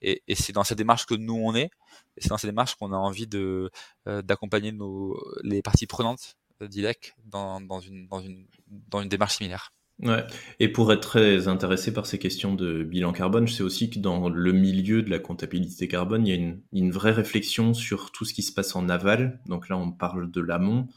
Et, 0.00 0.22
et 0.28 0.36
c'est 0.36 0.52
dans 0.52 0.64
cette 0.64 0.78
démarche 0.78 1.06
que 1.06 1.14
nous, 1.14 1.34
on 1.34 1.56
est. 1.56 1.70
Et 2.16 2.20
c'est 2.20 2.28
dans 2.28 2.38
cette 2.38 2.50
démarche 2.50 2.76
qu'on 2.76 2.92
a 2.92 2.96
envie 2.96 3.26
de, 3.26 3.70
d'accompagner 4.06 4.70
nos, 4.72 5.20
les 5.42 5.62
parties 5.62 5.86
prenantes 5.86 6.36
d'ILEC 6.60 7.14
dans, 7.24 7.60
dans, 7.60 7.80
une, 7.80 8.06
dans, 8.06 8.20
une, 8.20 8.46
dans 8.68 9.00
une 9.02 9.08
démarche 9.08 9.36
similaire. 9.36 9.72
Ouais. 10.00 10.24
Et 10.58 10.68
pour 10.68 10.92
être 10.92 11.00
très 11.00 11.46
intéressé 11.46 11.92
par 11.92 12.06
ces 12.06 12.18
questions 12.18 12.54
de 12.54 12.82
bilan 12.82 13.12
carbone, 13.12 13.46
je 13.46 13.54
sais 13.54 13.62
aussi 13.62 13.90
que 13.90 14.00
dans 14.00 14.28
le 14.28 14.52
milieu 14.52 15.02
de 15.02 15.10
la 15.10 15.20
comptabilité 15.20 15.86
carbone, 15.86 16.26
il 16.26 16.34
y 16.34 16.36
a 16.36 16.54
une, 16.72 16.90
vraie 16.90 17.12
réflexion 17.12 17.74
sur 17.74 18.10
tout 18.10 18.24
ce 18.24 18.34
qui 18.34 18.42
se 18.42 18.52
passe 18.52 18.74
en 18.74 18.88
aval. 18.88 19.40
Donc 19.46 19.68
là, 19.68 19.78
on 19.78 19.92
parle 19.92 20.30
de 20.30 20.40
l'amont, 20.40 20.88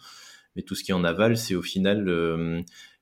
mais 0.55 0.63
tout 0.63 0.73
ce 0.73 0.83
qui 0.83 0.91
est 0.91 0.95
en 0.95 1.03
aval, 1.03 1.37
c'est 1.37 1.53
au 1.53 1.61
final 1.61 2.09
euh, 2.09 2.61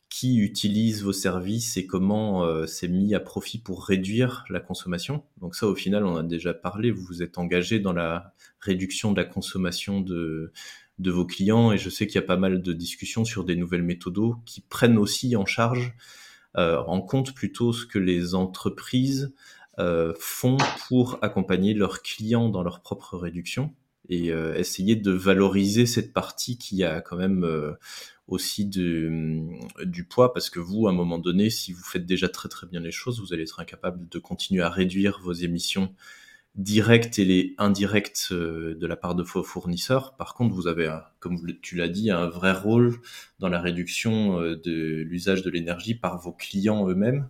qui 0.09 0.37
utilise 0.37 1.01
vos 1.01 1.13
services 1.13 1.77
et 1.77 1.87
comment 1.87 2.45
euh, 2.45 2.65
c'est 2.67 2.89
mis 2.89 3.15
à 3.15 3.21
profit 3.21 3.57
pour 3.59 3.85
réduire 3.85 4.43
la 4.49 4.59
consommation. 4.59 5.23
Donc 5.39 5.55
ça, 5.55 5.65
au 5.65 5.75
final, 5.75 6.05
on 6.05 6.17
a 6.17 6.23
déjà 6.23 6.53
parlé. 6.53 6.91
Vous 6.91 7.05
vous 7.05 7.23
êtes 7.23 7.37
engagé 7.37 7.79
dans 7.79 7.93
la 7.93 8.33
réduction 8.59 9.13
de 9.13 9.21
la 9.21 9.25
consommation 9.25 10.01
de 10.01 10.51
de 10.99 11.11
vos 11.11 11.25
clients 11.25 11.71
et 11.71 11.77
je 11.77 11.89
sais 11.89 12.07
qu'il 12.07 12.15
y 12.15 12.23
a 12.23 12.27
pas 12.27 12.37
mal 12.37 12.61
de 12.61 12.73
discussions 12.73 13.25
sur 13.25 13.43
des 13.43 13.55
nouvelles 13.55 13.83
méthodes 13.83 14.35
qui 14.45 14.61
prennent 14.61 14.97
aussi 14.97 15.35
en 15.35 15.45
charge, 15.45 15.93
euh, 16.57 16.77
en 16.87 17.01
compte 17.01 17.33
plutôt 17.33 17.73
ce 17.73 17.85
que 17.85 17.99
les 17.99 18.33
entreprises 18.35 19.33
euh, 19.77 20.13
font 20.19 20.57
pour 20.87 21.19
accompagner 21.21 21.73
leurs 21.73 22.01
clients 22.01 22.47
dans 22.47 22.63
leur 22.63 22.81
propre 22.81 23.17
réduction 23.17 23.73
et 24.07 24.31
euh, 24.31 24.55
essayer 24.55 24.95
de 24.95 25.11
valoriser 25.11 25.85
cette 25.85 26.13
partie 26.13 26.57
qui 26.57 26.83
a 26.83 27.01
quand 27.01 27.17
même 27.17 27.43
euh, 27.43 27.73
aussi 28.27 28.65
de, 28.65 29.41
du 29.83 30.05
poids 30.05 30.33
parce 30.33 30.49
que 30.49 30.59
vous, 30.59 30.87
à 30.87 30.91
un 30.91 30.93
moment 30.93 31.17
donné, 31.17 31.49
si 31.49 31.73
vous 31.73 31.83
faites 31.83 32.05
déjà 32.05 32.29
très 32.29 32.47
très 32.47 32.67
bien 32.67 32.79
les 32.79 32.91
choses, 32.91 33.19
vous 33.19 33.33
allez 33.33 33.43
être 33.43 33.59
incapable 33.59 34.07
de 34.07 34.19
continuer 34.19 34.61
à 34.61 34.69
réduire 34.69 35.19
vos 35.21 35.33
émissions 35.33 35.93
directes 36.56 37.20
et 37.20 37.26
les 37.26 37.53
indirectes 37.58 38.30
euh, 38.32 38.76
de 38.76 38.88
la 38.88 38.95
part 38.95 39.16
de 39.16 39.24
vos 39.24 39.43
fournisseurs. 39.43 40.16
Par 40.16 40.34
contre, 40.34 40.56
vous 40.56 40.68
avez, 40.68 40.97
comme 41.20 41.38
tu 41.62 41.76
l'as 41.76 41.89
dit, 41.89 42.12
un 42.12 42.28
vrai 42.28 42.53
rôle 42.53 42.97
dans 43.39 43.49
la 43.49 43.60
réduction 43.60 44.39
euh, 44.39 44.56
de 44.56 45.03
l'usage 45.03 45.41
de 45.41 45.49
l'énergie 45.49 45.95
par 45.95 46.18
vos 46.18 46.32
clients 46.32 46.88
eux-mêmes. 46.88 47.28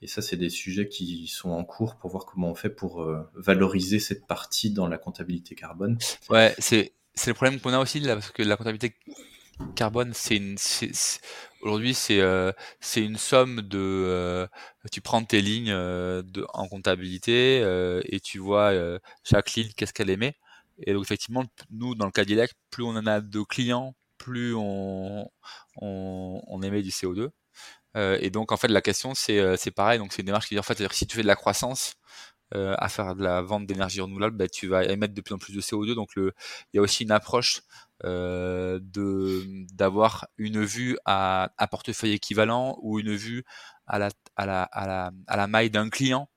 Et 0.00 0.06
ça, 0.06 0.20
c'est 0.20 0.36
des 0.36 0.50
sujets 0.50 0.88
qui 0.88 1.28
sont 1.28 1.50
en 1.50 1.64
cours 1.64 1.96
pour 1.96 2.10
voir 2.10 2.26
comment 2.26 2.50
on 2.50 2.54
fait 2.54 2.70
pour 2.70 3.02
euh, 3.02 3.22
valoriser 3.34 4.00
cette 4.00 4.26
partie 4.26 4.72
dans 4.72 4.88
la 4.88 4.98
comptabilité 4.98 5.54
carbone. 5.54 5.98
Ouais, 6.28 6.54
c'est 6.58 6.92
c'est 7.14 7.30
le 7.30 7.34
problème 7.34 7.60
qu'on 7.60 7.72
a 7.74 7.78
aussi 7.78 8.00
là, 8.00 8.14
parce 8.14 8.30
que 8.30 8.42
la 8.42 8.56
comptabilité 8.56 8.94
carbone, 9.76 10.12
c'est 10.14 10.36
une, 10.36 10.56
aujourd'hui 11.62 11.94
c'est 11.94 12.20
euh, 12.20 12.52
c'est 12.80 13.02
une 13.04 13.16
somme 13.16 13.62
de, 13.62 13.78
euh, 13.78 14.46
tu 14.90 15.00
prends 15.00 15.24
tes 15.24 15.40
lignes 15.40 15.70
euh, 15.70 16.22
de, 16.22 16.46
en 16.52 16.68
comptabilité 16.68 17.58
et 18.04 18.20
tu 18.20 18.38
vois 18.38 18.72
chaque 19.24 19.54
ligne 19.54 19.70
qu'est-ce 19.76 19.92
qu'elle 19.92 20.10
émet. 20.10 20.36
Et 20.86 20.92
donc 20.94 21.04
effectivement, 21.04 21.44
nous 21.70 21.94
dans 21.94 22.06
le 22.06 22.12
cas 22.12 22.24
d'ILEC, 22.24 22.52
plus 22.70 22.82
on 22.82 22.90
en 22.90 23.06
a 23.06 23.20
de 23.20 23.42
clients, 23.42 23.94
plus 24.18 24.54
on, 24.54 25.28
on, 25.76 26.62
émet 26.62 26.82
du 26.82 26.90
CO2. 26.90 27.30
et 27.96 28.30
donc 28.30 28.52
en 28.52 28.56
fait 28.56 28.68
la 28.68 28.80
question 28.82 29.14
c'est 29.14 29.56
c'est 29.56 29.70
pareil 29.70 29.98
donc 29.98 30.12
c'est 30.12 30.22
une 30.22 30.26
démarche 30.26 30.48
qui 30.48 30.58
en 30.58 30.62
fait 30.62 30.92
si 30.92 31.06
tu 31.06 31.16
fais 31.16 31.22
de 31.22 31.26
la 31.26 31.36
croissance 31.36 31.94
à 32.54 32.88
faire 32.88 33.14
de 33.14 33.22
la 33.22 33.42
vente 33.42 33.66
d'énergie 33.66 34.00
renouvelable, 34.00 34.36
bah, 34.36 34.48
tu 34.48 34.68
vas 34.68 34.84
émettre 34.84 35.14
de 35.14 35.20
plus 35.20 35.34
en 35.34 35.38
plus 35.38 35.54
de 35.54 35.60
CO2. 35.60 35.94
Donc 35.94 36.14
le, 36.16 36.32
il 36.72 36.76
y 36.76 36.78
a 36.78 36.82
aussi 36.82 37.04
une 37.04 37.10
approche 37.10 37.62
euh, 38.04 38.80
de 38.82 39.44
d'avoir 39.74 40.26
une 40.36 40.64
vue 40.64 40.98
à, 41.04 41.52
à, 41.56 41.66
portefeuille 41.68 42.12
équivalent 42.14 42.76
ou 42.82 42.98
une 42.98 43.14
vue 43.14 43.44
à 43.86 44.00
la, 44.00 44.08
à 44.34 44.44
la, 44.46 44.62
à 44.64 44.86
la, 44.88 45.12
à 45.28 45.36
la 45.36 45.46
maille 45.46 45.70
d'un 45.70 45.88
client 45.88 46.28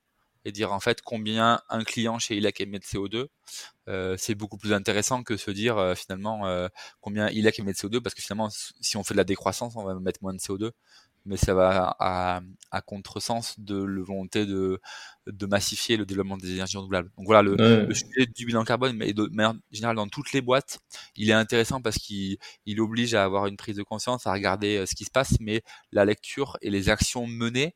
et 0.45 0.51
dire 0.51 0.71
en 0.71 0.79
fait 0.79 1.01
combien 1.01 1.59
un 1.69 1.83
client 1.83 2.19
chez 2.19 2.37
ILEC 2.37 2.61
émet 2.61 2.79
de 2.79 2.83
CO2. 2.83 3.27
Euh, 3.87 4.15
c'est 4.17 4.35
beaucoup 4.35 4.57
plus 4.57 4.73
intéressant 4.73 5.23
que 5.23 5.37
se 5.37 5.49
dire 5.51 5.77
euh, 5.77 5.95
finalement 5.95 6.45
euh, 6.47 6.67
combien 7.01 7.29
ILEC 7.29 7.59
émet 7.59 7.73
de 7.73 7.77
CO2 7.77 7.99
parce 7.99 8.13
que 8.13 8.21
finalement 8.21 8.49
si 8.49 8.95
on 8.97 9.03
fait 9.03 9.15
de 9.15 9.17
la 9.17 9.23
décroissance 9.23 9.75
on 9.75 9.83
va 9.83 9.95
mettre 9.99 10.19
moins 10.21 10.33
de 10.33 10.39
CO2 10.39 10.71
mais 11.25 11.37
ça 11.37 11.53
va 11.53 11.95
à, 11.99 12.41
à 12.71 12.81
contresens 12.81 13.55
de 13.59 13.83
la 13.83 14.03
volonté 14.03 14.45
de, 14.45 14.79
de 15.27 15.45
massifier 15.45 15.97
le 15.97 16.05
développement 16.05 16.37
des 16.37 16.51
énergies 16.53 16.77
renouvelables. 16.77 17.11
Donc 17.17 17.25
voilà, 17.25 17.41
le, 17.41 17.55
le 17.87 17.93
sujet 17.93 18.27
du 18.27 18.45
bilan 18.45 18.63
carbone, 18.63 18.95
mais 18.95 19.13
de 19.13 19.27
manière 19.31 19.55
générale 19.71 19.95
dans 19.95 20.07
toutes 20.07 20.33
les 20.33 20.41
boîtes, 20.41 20.79
il 21.15 21.29
est 21.29 21.33
intéressant 21.33 21.81
parce 21.81 21.97
qu'il 21.97 22.37
il 22.65 22.81
oblige 22.81 23.13
à 23.13 23.23
avoir 23.23 23.47
une 23.47 23.57
prise 23.57 23.75
de 23.75 23.83
conscience, 23.83 24.27
à 24.27 24.31
regarder 24.31 24.85
ce 24.85 24.95
qui 24.95 25.05
se 25.05 25.11
passe, 25.11 25.39
mais 25.39 25.63
la 25.91 26.05
lecture 26.05 26.57
et 26.61 26.69
les 26.69 26.89
actions 26.89 27.27
menées 27.27 27.75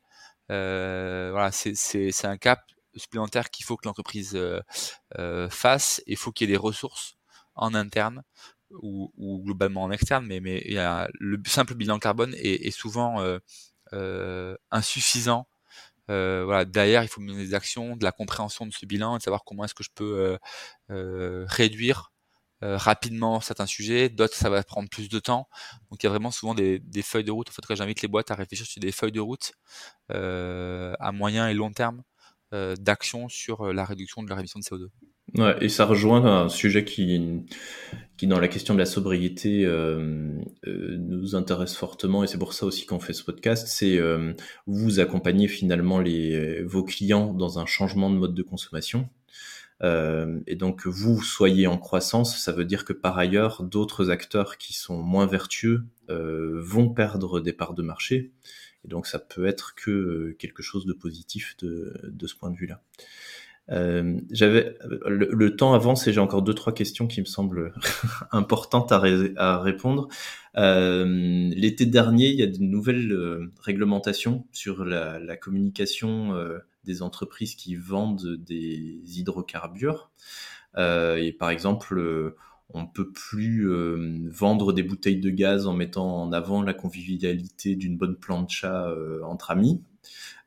euh, 0.50 1.28
voilà, 1.32 1.52
c'est 1.52 2.24
un 2.24 2.36
cap 2.36 2.60
supplémentaire 2.96 3.50
qu'il 3.50 3.64
faut 3.64 3.76
que 3.76 3.86
l'entreprise 3.86 4.34
euh, 4.34 4.60
euh, 5.18 5.48
fasse. 5.48 6.02
Il 6.06 6.16
faut 6.16 6.32
qu'il 6.32 6.48
y 6.48 6.52
ait 6.52 6.54
des 6.54 6.58
ressources 6.58 7.16
en 7.54 7.74
interne 7.74 8.22
ou, 8.82 9.12
ou, 9.16 9.42
globalement 9.42 9.82
en 9.84 9.90
externe, 9.90 10.26
mais, 10.26 10.40
mais 10.40 10.62
il 10.66 10.74
y 10.74 10.78
a, 10.78 11.08
le 11.18 11.38
simple 11.46 11.74
bilan 11.74 11.98
carbone 11.98 12.34
est, 12.34 12.66
est 12.66 12.70
souvent 12.70 13.20
euh, 13.92 14.56
insuffisant. 14.70 15.48
Euh, 16.10 16.44
voilà, 16.44 16.64
derrière, 16.64 17.02
il 17.04 17.08
faut 17.08 17.20
mener 17.20 17.36
des 17.36 17.54
actions, 17.54 17.96
de 17.96 18.04
la 18.04 18.12
compréhension 18.12 18.66
de 18.66 18.72
ce 18.72 18.86
bilan 18.86 19.18
de 19.18 19.22
savoir 19.22 19.44
comment 19.44 19.64
est-ce 19.64 19.74
que 19.74 19.84
je 19.84 19.90
peux 19.94 20.38
euh, 20.90 21.44
réduire 21.48 22.12
euh, 22.62 22.76
rapidement 22.76 23.40
certains 23.40 23.66
sujets, 23.66 24.10
d'autres 24.10 24.34
ça 24.34 24.50
va 24.50 24.62
prendre 24.62 24.88
plus 24.90 25.08
de 25.08 25.18
temps. 25.18 25.48
Donc 25.90 26.02
il 26.02 26.06
y 26.06 26.08
a 26.08 26.10
vraiment 26.10 26.30
souvent 26.30 26.54
des, 26.54 26.78
des 26.78 27.02
feuilles 27.02 27.24
de 27.24 27.32
route. 27.32 27.48
En 27.48 27.52
fait, 27.52 27.74
j'invite 27.74 28.02
les 28.02 28.08
boîtes 28.08 28.30
à 28.30 28.34
réfléchir 28.34 28.66
sur 28.66 28.80
des 28.80 28.92
feuilles 28.92 29.12
de 29.12 29.20
route 29.20 29.52
euh, 30.12 30.94
à 31.00 31.12
moyen 31.12 31.48
et 31.48 31.54
long 31.54 31.72
terme 31.72 32.02
euh, 32.54 32.76
d'action 32.76 33.28
sur 33.28 33.68
euh, 33.68 33.72
la 33.72 33.84
réduction 33.84 34.22
de 34.22 34.28
leur 34.28 34.38
émission 34.38 34.60
de 34.60 34.64
CO2. 34.64 34.88
Ouais, 35.36 35.56
et 35.60 35.68
ça 35.68 35.84
rejoint 35.84 36.24
un 36.24 36.48
sujet 36.48 36.84
qui, 36.84 37.44
qui 38.16 38.26
dans 38.26 38.40
la 38.40 38.48
question 38.48 38.74
de 38.74 38.78
la 38.80 38.86
sobriété, 38.86 39.64
euh, 39.64 40.34
euh, 40.66 40.96
nous 40.98 41.36
intéresse 41.36 41.76
fortement, 41.76 42.24
et 42.24 42.26
c'est 42.26 42.38
pour 42.38 42.52
ça 42.52 42.66
aussi 42.66 42.84
qu'on 42.84 43.00
fait 43.00 43.12
ce 43.12 43.22
podcast, 43.22 43.68
c'est 43.68 43.96
euh, 43.98 44.32
vous 44.66 44.98
accompagner 44.98 45.46
finalement 45.46 46.00
les, 46.00 46.62
vos 46.62 46.82
clients 46.82 47.32
dans 47.32 47.58
un 47.58 47.66
changement 47.66 48.10
de 48.10 48.16
mode 48.16 48.34
de 48.34 48.42
consommation. 48.42 49.08
Euh, 49.82 50.40
et 50.46 50.56
donc 50.56 50.86
vous 50.86 51.22
soyez 51.22 51.66
en 51.66 51.78
croissance, 51.78 52.38
ça 52.38 52.52
veut 52.52 52.64
dire 52.64 52.84
que 52.84 52.92
par 52.92 53.18
ailleurs, 53.18 53.62
d'autres 53.62 54.10
acteurs 54.10 54.58
qui 54.58 54.74
sont 54.74 55.02
moins 55.02 55.26
vertueux 55.26 55.84
euh, 56.10 56.60
vont 56.62 56.90
perdre 56.90 57.40
des 57.40 57.52
parts 57.52 57.74
de 57.74 57.82
marché. 57.82 58.32
Et 58.84 58.88
donc 58.88 59.06
ça 59.06 59.18
peut 59.18 59.46
être 59.46 59.74
que 59.74 59.90
euh, 59.90 60.36
quelque 60.38 60.62
chose 60.62 60.86
de 60.86 60.92
positif 60.92 61.56
de, 61.58 61.94
de 62.04 62.26
ce 62.26 62.34
point 62.34 62.50
de 62.50 62.56
vue-là. 62.56 62.82
Euh, 63.70 64.18
j'avais 64.30 64.76
le, 64.84 65.56
temps 65.56 65.74
avance 65.74 66.06
et 66.08 66.12
j'ai 66.12 66.20
encore 66.20 66.42
deux 66.42 66.54
trois 66.54 66.74
questions 66.74 67.06
qui 67.06 67.20
me 67.20 67.26
semblent 67.26 67.72
importantes 68.32 68.92
à, 68.92 69.58
répondre. 69.58 70.08
Euh, 70.56 71.50
L'été 71.54 71.86
dernier, 71.86 72.28
il 72.28 72.36
y 72.36 72.42
a 72.42 72.46
de 72.46 72.58
nouvelles 72.58 73.12
euh, 73.12 73.52
réglementations 73.60 74.46
sur 74.52 74.84
la, 74.84 75.36
communication 75.36 76.34
des 76.84 77.02
entreprises 77.02 77.54
qui 77.54 77.76
vendent 77.76 78.36
des 78.36 79.00
hydrocarbures. 79.18 80.10
Et 80.76 81.34
par 81.38 81.50
exemple, 81.50 82.34
on 82.72 82.86
peut 82.86 83.10
plus 83.10 83.68
vendre 84.28 84.72
des 84.72 84.82
bouteilles 84.82 85.20
de 85.20 85.30
gaz 85.30 85.66
en 85.66 85.74
mettant 85.74 86.22
en 86.22 86.32
avant 86.32 86.62
la 86.62 86.74
convivialité 86.74 87.76
d'une 87.76 87.96
bonne 87.96 88.16
plancha 88.16 88.92
entre 89.22 89.50
amis. 89.50 89.82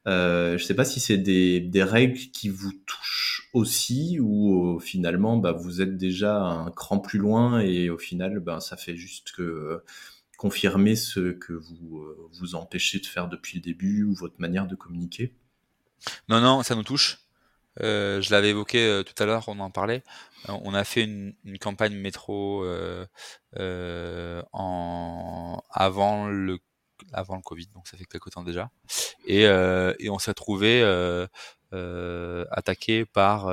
Euh, 0.08 0.58
je 0.58 0.64
ne 0.64 0.68
sais 0.68 0.76
pas 0.76 0.86
si 0.86 1.00
c'est 1.00 1.18
des, 1.18 1.84
règles 1.84 2.20
qui 2.32 2.50
vous 2.50 2.74
touchent 2.86 3.50
aussi 3.54 4.20
ou 4.20 4.80
finalement 4.80 5.38
bah, 5.38 5.52
vous 5.54 5.82
êtes 5.82 5.98
déjà 5.98 6.42
un 6.42 6.72
cran 6.72 7.00
plus 7.00 7.20
loin 7.20 7.60
et 7.62 7.90
au 7.90 7.98
final 7.98 8.40
bah, 8.40 8.60
ça 8.60 8.76
fait 8.76 8.98
juste 8.98 9.32
que 9.32 9.82
confirmer 10.38 10.96
ce 10.96 11.32
que 11.32 11.54
vous 11.54 12.06
vous 12.34 12.56
empêchez 12.56 13.00
de 13.00 13.06
faire 13.06 13.30
depuis 13.30 13.60
le 13.60 13.62
début 13.62 14.04
ou 14.04 14.14
votre 14.14 14.36
manière 14.40 14.68
de 14.68 14.76
communiquer. 14.76 15.34
Non, 16.28 16.42
non, 16.42 16.64
ça 16.64 16.76
nous 16.76 16.84
touche. 16.84 17.20
Euh, 17.82 18.22
je 18.22 18.32
l'avais 18.32 18.50
évoqué 18.50 18.86
euh, 18.86 19.04
tout 19.04 19.22
à 19.22 19.26
l'heure, 19.26 19.46
on 19.48 19.60
en 19.60 19.72
parlait. 19.72 20.04
Euh, 20.50 20.54
on 20.64 20.74
a 20.74 20.84
fait 20.84 21.04
une, 21.04 21.34
campagne 21.60 21.96
métro 21.96 22.64
euh, 22.64 23.06
euh, 23.58 24.42
avant 24.52 26.28
le 26.28 26.60
avant 27.14 27.36
le 27.36 27.42
Covid, 27.42 27.68
donc 27.74 27.88
ça 27.88 27.98
fait 27.98 28.06
quelques 28.06 28.32
temps 28.32 28.44
déjà. 28.44 28.70
Et, 29.26 29.44
et 29.44 30.10
on 30.10 30.20
s'est 30.20 30.34
trouvé 30.34 30.84
attaqué 32.52 33.06
par. 33.06 33.46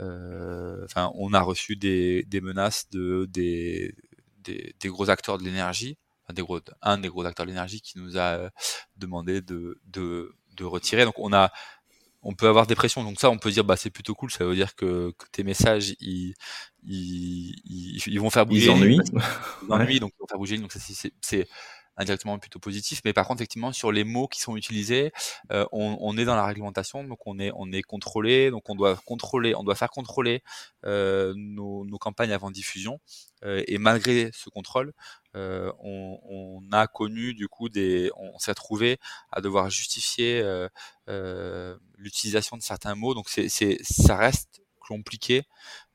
Enfin, 0.00 1.10
on 1.14 1.32
a 1.32 1.40
reçu 1.40 1.76
des, 1.76 2.24
des 2.24 2.40
menaces 2.40 2.90
de 2.90 3.26
des, 3.30 3.94
des, 4.42 4.74
des 4.80 4.88
gros 4.88 5.10
acteurs 5.10 5.38
de 5.38 5.44
l'énergie, 5.44 5.96
un 6.28 6.34
des 6.34 6.42
gros, 6.42 6.60
un 6.82 6.98
des 6.98 7.08
gros 7.08 7.24
acteurs 7.24 7.46
de 7.46 7.50
l'énergie 7.50 7.80
qui 7.80 7.98
nous 7.98 8.18
a 8.18 8.50
demandé 8.96 9.40
de, 9.40 9.80
de 9.86 10.34
de 10.56 10.64
retirer. 10.64 11.04
Donc 11.04 11.18
on 11.18 11.32
a 11.32 11.52
on 12.22 12.34
peut 12.34 12.46
avoir 12.48 12.66
des 12.66 12.74
pressions. 12.74 13.02
Donc 13.02 13.20
ça, 13.20 13.30
on 13.30 13.38
peut 13.38 13.50
dire 13.50 13.64
bah 13.64 13.76
c'est 13.76 13.90
plutôt 13.90 14.14
cool. 14.14 14.30
Ça 14.30 14.44
veut 14.44 14.54
dire 14.54 14.74
que, 14.74 15.12
tes 15.32 15.42
messages 15.44 15.94
ils, 16.00 16.34
ils, 16.84 18.00
ils, 18.06 18.20
vont 18.20 18.30
faire 18.30 18.46
bouger. 18.46 18.66
Ils 18.66 18.70
ennuient. 18.70 19.00
Ils 19.62 19.72
ennuient, 19.72 20.00
donc 20.00 20.12
ils 20.16 20.20
vont 20.20 20.26
faire 20.26 20.38
bouger. 20.38 20.58
Donc 20.58 20.72
ça 20.72 20.78
c'est 21.20 21.48
indirectement 21.96 22.38
plutôt 22.38 22.58
positif. 22.58 23.00
Mais 23.04 23.12
par 23.12 23.26
contre, 23.26 23.40
effectivement, 23.40 23.72
sur 23.72 23.92
les 23.92 24.04
mots 24.04 24.28
qui 24.28 24.40
sont 24.40 24.56
utilisés, 24.56 25.12
euh, 25.50 25.66
on, 25.72 25.98
on, 26.00 26.16
est 26.16 26.24
dans 26.24 26.36
la 26.36 26.44
réglementation, 26.44 27.04
donc 27.04 27.26
on 27.26 27.38
est 27.38 27.50
on 27.54 27.70
est 27.72 27.82
contrôlé, 27.82 28.50
donc 28.50 28.68
on 28.70 28.74
doit 28.74 28.96
contrôler, 29.04 29.54
on 29.54 29.62
doit 29.62 29.74
faire 29.74 29.90
contrôler 29.90 30.42
euh, 30.84 31.34
nos, 31.36 31.84
nos, 31.84 31.98
campagnes 31.98 32.32
avant 32.32 32.50
diffusion. 32.50 33.00
Euh, 33.44 33.62
et 33.66 33.78
malgré 33.78 34.30
ce 34.32 34.48
contrôle, 34.48 34.92
euh, 35.36 35.72
on, 35.80 36.18
on, 36.24 36.72
a 36.72 36.86
connu 36.86 37.34
du 37.34 37.48
coup 37.48 37.68
des, 37.68 38.10
on 38.16 38.38
s'est 38.38 38.54
trouvé 38.54 38.98
à 39.30 39.40
devoir 39.40 39.70
justifier 39.70 40.40
euh, 41.08 41.76
l'utilisation 41.96 42.56
de 42.56 42.62
certains 42.62 42.94
mots. 42.94 43.14
Donc 43.14 43.28
c'est 43.28 43.48
ça 43.82 44.16
reste 44.16 44.62
compliqué. 44.80 45.42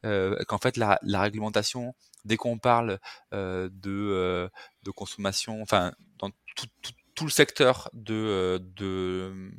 qu'en 0.03 0.57
fait 0.57 0.77
la, 0.77 0.99
la 1.01 1.21
réglementation 1.21 1.93
dès 2.27 2.37
qu'on 2.37 2.59
parle 2.59 2.99
de, 3.31 3.69
de, 3.69 4.91
consommation, 4.91 5.61
enfin, 5.61 5.93
dans 6.19 6.29
tout, 6.55 6.67
tout, 6.81 6.93
tout 7.15 7.25
le 7.25 7.31
secteur 7.31 7.89
de, 7.93 8.59
de 8.75 9.51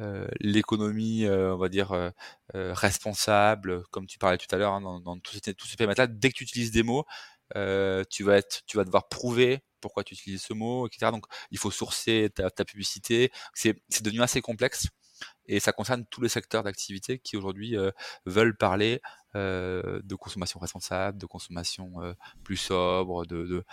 euh, 0.00 0.26
l'économie, 0.40 1.28
on 1.28 1.56
va 1.56 1.68
dire, 1.68 2.12
responsable, 2.54 3.84
comme 3.90 4.06
tu 4.06 4.18
parlais 4.18 4.38
tout 4.38 4.52
à 4.54 4.58
l'heure, 4.58 4.72
hein, 4.72 4.80
dans, 4.80 5.00
dans 5.00 5.18
tous 5.18 5.38
ces, 5.42 5.54
tous 5.54 5.66
ces 5.66 5.76
périmètres-là, 5.76 6.06
dès 6.06 6.30
que 6.30 6.36
tu 6.36 6.44
utilises 6.44 6.70
des 6.70 6.82
mots, 6.82 7.04
tu, 7.54 8.22
vas 8.24 8.36
être, 8.36 8.62
tu 8.66 8.76
vas 8.76 8.84
devoir 8.84 9.08
prouver 9.08 9.60
pourquoi 9.80 10.04
tu 10.04 10.14
utilises 10.14 10.42
ce 10.42 10.52
mot, 10.52 10.86
etc. 10.86 11.12
Donc, 11.12 11.26
il 11.50 11.58
faut 11.58 11.70
sourcer 11.70 12.30
ta, 12.34 12.50
ta 12.50 12.64
publicité. 12.64 13.30
C'est 13.54 13.76
devenu 14.02 14.22
assez 14.22 14.40
complexe 14.40 14.88
et 15.46 15.60
ça 15.60 15.72
concerne 15.72 16.04
tous 16.10 16.20
les 16.20 16.28
secteurs 16.28 16.62
d'activité 16.62 17.18
qui 17.18 17.36
aujourd'hui 17.36 17.76
veulent 18.26 18.56
parler 18.56 19.00
euh, 19.36 20.00
de 20.02 20.14
consommation 20.14 20.58
responsable, 20.58 21.18
de 21.18 21.26
consommation 21.26 22.02
euh, 22.02 22.14
plus 22.42 22.56
sobre, 22.56 23.26
de, 23.26 23.64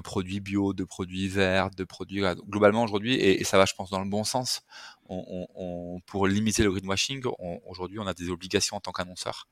produits 0.00 0.40
bio, 0.40 0.72
de 0.72 0.82
produits 0.82 1.28
verts, 1.28 1.70
de 1.70 1.84
produits 1.84 2.22
globalement 2.48 2.82
aujourd'hui, 2.82 3.14
et, 3.14 3.44
ça 3.44 3.56
va, 3.56 3.64
je 3.64 3.74
pense, 3.74 3.90
dans 3.90 4.02
le 4.02 4.10
bon 4.10 4.24
sens. 4.24 4.62
Pour 6.06 6.26
limiter 6.26 6.64
le 6.64 6.72
greenwashing, 6.72 7.22
aujourd'hui, 7.66 7.98
on 8.00 8.06
a 8.06 8.14
des 8.14 8.30
obligations 8.30 8.76
en 8.76 8.80
tant 8.80 8.90
qu'annonceur. 8.90 9.46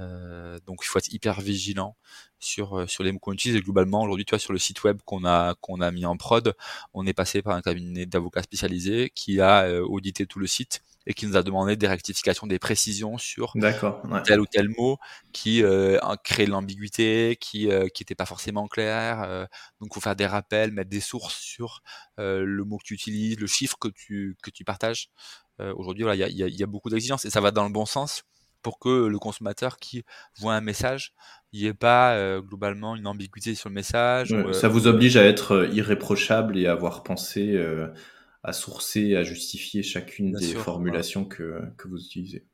Euh, 0.00 0.58
donc, 0.66 0.80
il 0.82 0.86
faut 0.86 0.98
être 0.98 1.12
hyper 1.12 1.40
vigilant 1.40 1.96
sur 2.40 2.88
sur 2.90 3.04
les 3.04 3.12
mots 3.12 3.18
qu'on 3.18 3.32
utilise. 3.32 3.56
Et 3.56 3.60
globalement, 3.60 4.02
aujourd'hui, 4.02 4.24
tu 4.24 4.30
vois, 4.30 4.38
sur 4.38 4.52
le 4.52 4.58
site 4.58 4.82
web 4.84 4.98
qu'on 5.04 5.24
a 5.24 5.54
qu'on 5.60 5.80
a 5.80 5.90
mis 5.92 6.06
en 6.06 6.16
prod, 6.16 6.54
on 6.94 7.06
est 7.06 7.14
passé 7.14 7.42
par 7.42 7.54
un 7.54 7.62
cabinet 7.62 8.06
d'avocats 8.06 8.42
spécialisé 8.42 9.12
qui 9.14 9.40
a 9.40 9.82
audité 9.82 10.26
tout 10.26 10.38
le 10.38 10.46
site 10.46 10.82
et 11.06 11.14
qui 11.14 11.26
nous 11.26 11.36
a 11.36 11.42
demandé 11.42 11.76
des 11.76 11.86
rectifications, 11.86 12.46
des 12.46 12.58
précisions 12.58 13.16
sur 13.16 13.54
ouais. 13.56 13.72
tel 14.24 14.40
ou 14.40 14.46
tel 14.46 14.68
mot 14.76 14.98
qui 15.32 15.62
euh, 15.62 15.98
crée 16.24 16.46
de 16.46 16.50
l'ambiguïté, 16.50 17.36
qui 17.40 17.70
euh, 17.70 17.88
qui 17.88 18.04
pas 18.14 18.26
forcément 18.26 18.66
clair. 18.66 19.22
Euh, 19.22 19.46
donc, 19.80 19.94
faut 19.94 20.00
faire 20.00 20.16
des 20.16 20.26
rappels, 20.26 20.72
mettre 20.72 20.90
des 20.90 21.00
sources 21.00 21.36
sur 21.36 21.82
euh, 22.18 22.44
le 22.44 22.64
mot 22.64 22.78
que 22.78 22.84
tu 22.84 22.94
utilises, 22.94 23.38
le 23.38 23.46
chiffre 23.46 23.76
que 23.78 23.88
tu 23.88 24.36
que 24.42 24.50
tu 24.50 24.64
partages. 24.64 25.10
Euh, 25.60 25.72
aujourd'hui, 25.76 26.02
voilà, 26.02 26.16
il 26.16 26.20
y 26.20 26.24
a, 26.24 26.28
y, 26.28 26.42
a, 26.42 26.48
y 26.48 26.62
a, 26.62 26.66
beaucoup 26.66 26.90
d'exigences 26.90 27.24
et 27.24 27.30
ça 27.30 27.40
va 27.40 27.50
dans 27.50 27.64
le 27.64 27.72
bon 27.72 27.86
sens 27.86 28.24
pour 28.62 28.78
que 28.78 29.06
le 29.06 29.18
consommateur 29.18 29.76
qui 29.76 30.04
voit 30.38 30.54
un 30.54 30.60
message, 30.60 31.14
il 31.52 31.60
n'y 31.60 31.66
ait 31.68 31.74
pas 31.74 32.40
globalement 32.40 32.96
une 32.96 33.06
ambiguïté 33.06 33.54
sur 33.54 33.68
le 33.68 33.76
message. 33.76 34.34
ça 34.52 34.66
vous 34.66 34.88
oblige 34.88 35.16
à 35.16 35.22
être 35.22 35.68
irréprochable 35.72 36.58
et 36.58 36.66
à 36.66 36.72
avoir 36.72 37.04
pensé 37.04 37.56
à 38.46 38.52
sourcer, 38.52 39.16
à 39.16 39.24
justifier 39.24 39.82
chacune 39.82 40.32
des 40.32 40.54
formulations 40.54 41.24
que, 41.24 41.60
que 41.76 41.88
vous 41.88 41.98
utilisez. 41.98 42.46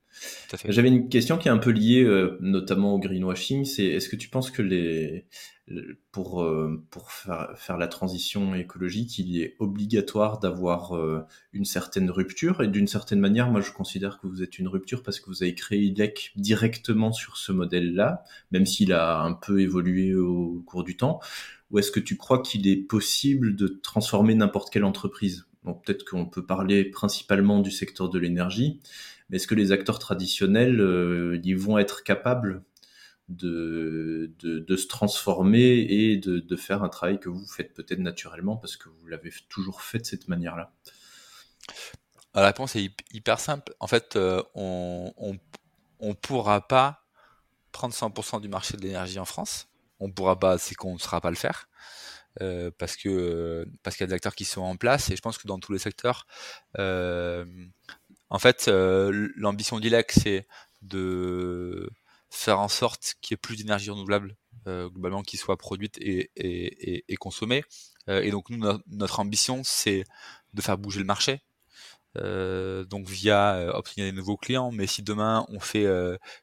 J'avais 0.69 0.89
une 0.89 1.09
question 1.09 1.39
qui 1.39 1.49
est 1.49 1.51
un 1.51 1.59
peu 1.59 1.71
liée 1.71 2.03
euh, 2.03 2.37
notamment 2.41 2.95
au 2.95 2.99
greenwashing, 2.99 3.65
c'est 3.65 3.85
est-ce 3.85 4.09
que 4.09 4.17
tu 4.17 4.29
penses 4.29 4.51
que 4.51 4.63
les 4.63 5.27
pour 6.11 6.43
euh, 6.43 6.85
pour 6.91 7.13
faire, 7.13 7.53
faire, 7.57 7.79
la 7.79 7.87
transition 7.87 8.55
écologique, 8.55 9.19
il 9.19 9.41
est 9.41 9.57
obligatoire 9.59 10.39
d'avoir 10.39 10.97
euh, 10.97 11.25
une 11.53 11.65
certaine 11.65 12.11
rupture? 12.11 12.63
Et 12.63 12.69
d'une 12.69 12.89
certaine 12.89 13.21
manière, 13.21 13.51
moi 13.51 13.61
je 13.61 13.73
considère 13.73 14.19
que 14.21 14.27
vous 14.27 14.43
êtes 14.43 14.59
une 14.59 14.69
rupture 14.69 15.03
parce 15.03 15.21
que 15.21 15.31
vous 15.31 15.43
avez 15.43 15.55
créé 15.55 15.81
IDEC 15.81 16.33
directement 16.37 17.13
sur 17.13 17.37
ce 17.37 17.53
modèle-là, 17.53 18.25
même 18.51 18.67
s'il 18.67 18.93
a 18.93 19.21
un 19.21 19.33
peu 19.33 19.61
évolué 19.61 20.15
au 20.15 20.63
cours 20.67 20.85
du 20.85 20.97
temps. 20.97 21.21
Ou 21.71 21.79
est-ce 21.79 21.91
que 21.91 22.01
tu 22.01 22.19
crois 22.19 22.43
qu'il 22.43 22.69
est 22.69 22.77
possible 22.77 23.57
de 23.57 23.67
transformer 23.67 24.35
n'importe 24.35 24.71
quelle 24.71 24.85
entreprise? 24.85 25.47
Peut-être 25.65 26.05
qu'on 26.05 26.27
peut 26.27 26.45
parler 26.45 26.85
principalement 26.85 27.61
du 27.61 27.71
secteur 27.71 28.09
de 28.09 28.19
l'énergie, 28.19 28.81
mais 29.29 29.37
est-ce 29.37 29.47
que 29.47 29.55
les 29.55 29.73
acteurs 29.73 29.99
traditionnels, 29.99 30.81
euh, 30.81 31.41
vont 31.57 31.79
être 31.79 32.03
capables 32.03 32.63
de, 33.29 34.33
de, 34.43 34.77
se 34.77 34.87
transformer 34.89 35.87
et 35.89 36.17
de, 36.17 36.39
de, 36.39 36.57
faire 36.57 36.83
un 36.83 36.89
travail 36.89 37.19
que 37.19 37.29
vous 37.29 37.47
faites 37.47 37.73
peut-être 37.73 38.01
naturellement 38.01 38.57
parce 38.57 38.77
que 38.77 38.89
vous 38.89 39.07
l'avez 39.07 39.33
toujours 39.49 39.83
fait 39.83 40.01
de 40.01 40.05
cette 40.05 40.29
manière-là? 40.29 40.73
La 42.35 42.47
réponse 42.47 42.77
est 42.77 42.93
hyper 43.13 43.39
simple. 43.41 43.75
En 43.79 43.87
fait, 43.87 44.17
euh, 44.17 44.43
on 44.55 45.13
ne 46.01 46.13
pourra 46.15 46.67
pas 46.67 47.05
prendre 47.73 47.95
100% 47.95 48.41
du 48.41 48.49
marché 48.49 48.77
de 48.77 48.83
l'énergie 48.83 49.19
en 49.19 49.25
France. 49.25 49.69
On 50.01 50.09
ne 50.09 50.13
pourra 50.13 50.39
pas, 50.39 50.59
c'est 50.59 50.75
qu'on 50.75 50.95
ne 50.95 50.99
saura 50.99 51.21
pas 51.21 51.31
le 51.31 51.37
faire. 51.37 51.69
Euh, 52.41 52.71
parce 52.79 52.97
que 52.97 53.67
parce 53.83 53.97
qu'il 53.97 54.05
y 54.05 54.07
a 54.07 54.09
des 54.09 54.15
acteurs 54.15 54.35
qui 54.35 54.47
sont 54.47 54.63
en 54.63 54.77
place 54.77 55.11
et 55.11 55.17
je 55.17 55.21
pense 55.21 55.37
que 55.37 55.47
dans 55.47 55.59
tous 55.59 55.73
les 55.73 55.79
secteurs, 55.79 56.27
euh, 56.79 57.45
en 58.31 58.39
fait, 58.39 58.69
euh, 58.69 59.29
l'ambition 59.37 59.79
d'ILEC 59.79 60.13
c'est 60.13 60.47
de 60.81 61.91
faire 62.31 62.61
en 62.61 62.69
sorte 62.69 63.15
qu'il 63.21 63.35
y 63.35 63.37
ait 63.37 63.39
plus 63.39 63.57
d'énergie 63.57 63.91
renouvelable 63.91 64.37
globalement 64.67 65.23
qui 65.23 65.37
soit 65.37 65.57
produite 65.57 65.99
et, 65.99 66.31
et, 66.37 67.05
et, 67.13 67.17
consommée. 67.17 67.65
et 68.09 68.31
donc 68.31 68.49
nous, 68.49 68.65
notre 68.87 69.19
ambition 69.21 69.63
c'est 69.65 70.05
de 70.55 70.63
faire 70.63 70.79
bouger 70.79 71.01
le 71.01 71.05
marché. 71.05 71.43
Euh, 72.19 72.85
donc 72.85 73.09
via 73.09 73.73
obtenir 73.75 74.07
des 74.07 74.17
nouveaux 74.17 74.37
clients. 74.37 74.71
Mais 74.73 74.87
si 74.87 75.03
demain 75.03 75.45
on 75.49 75.61
fait 75.61 75.87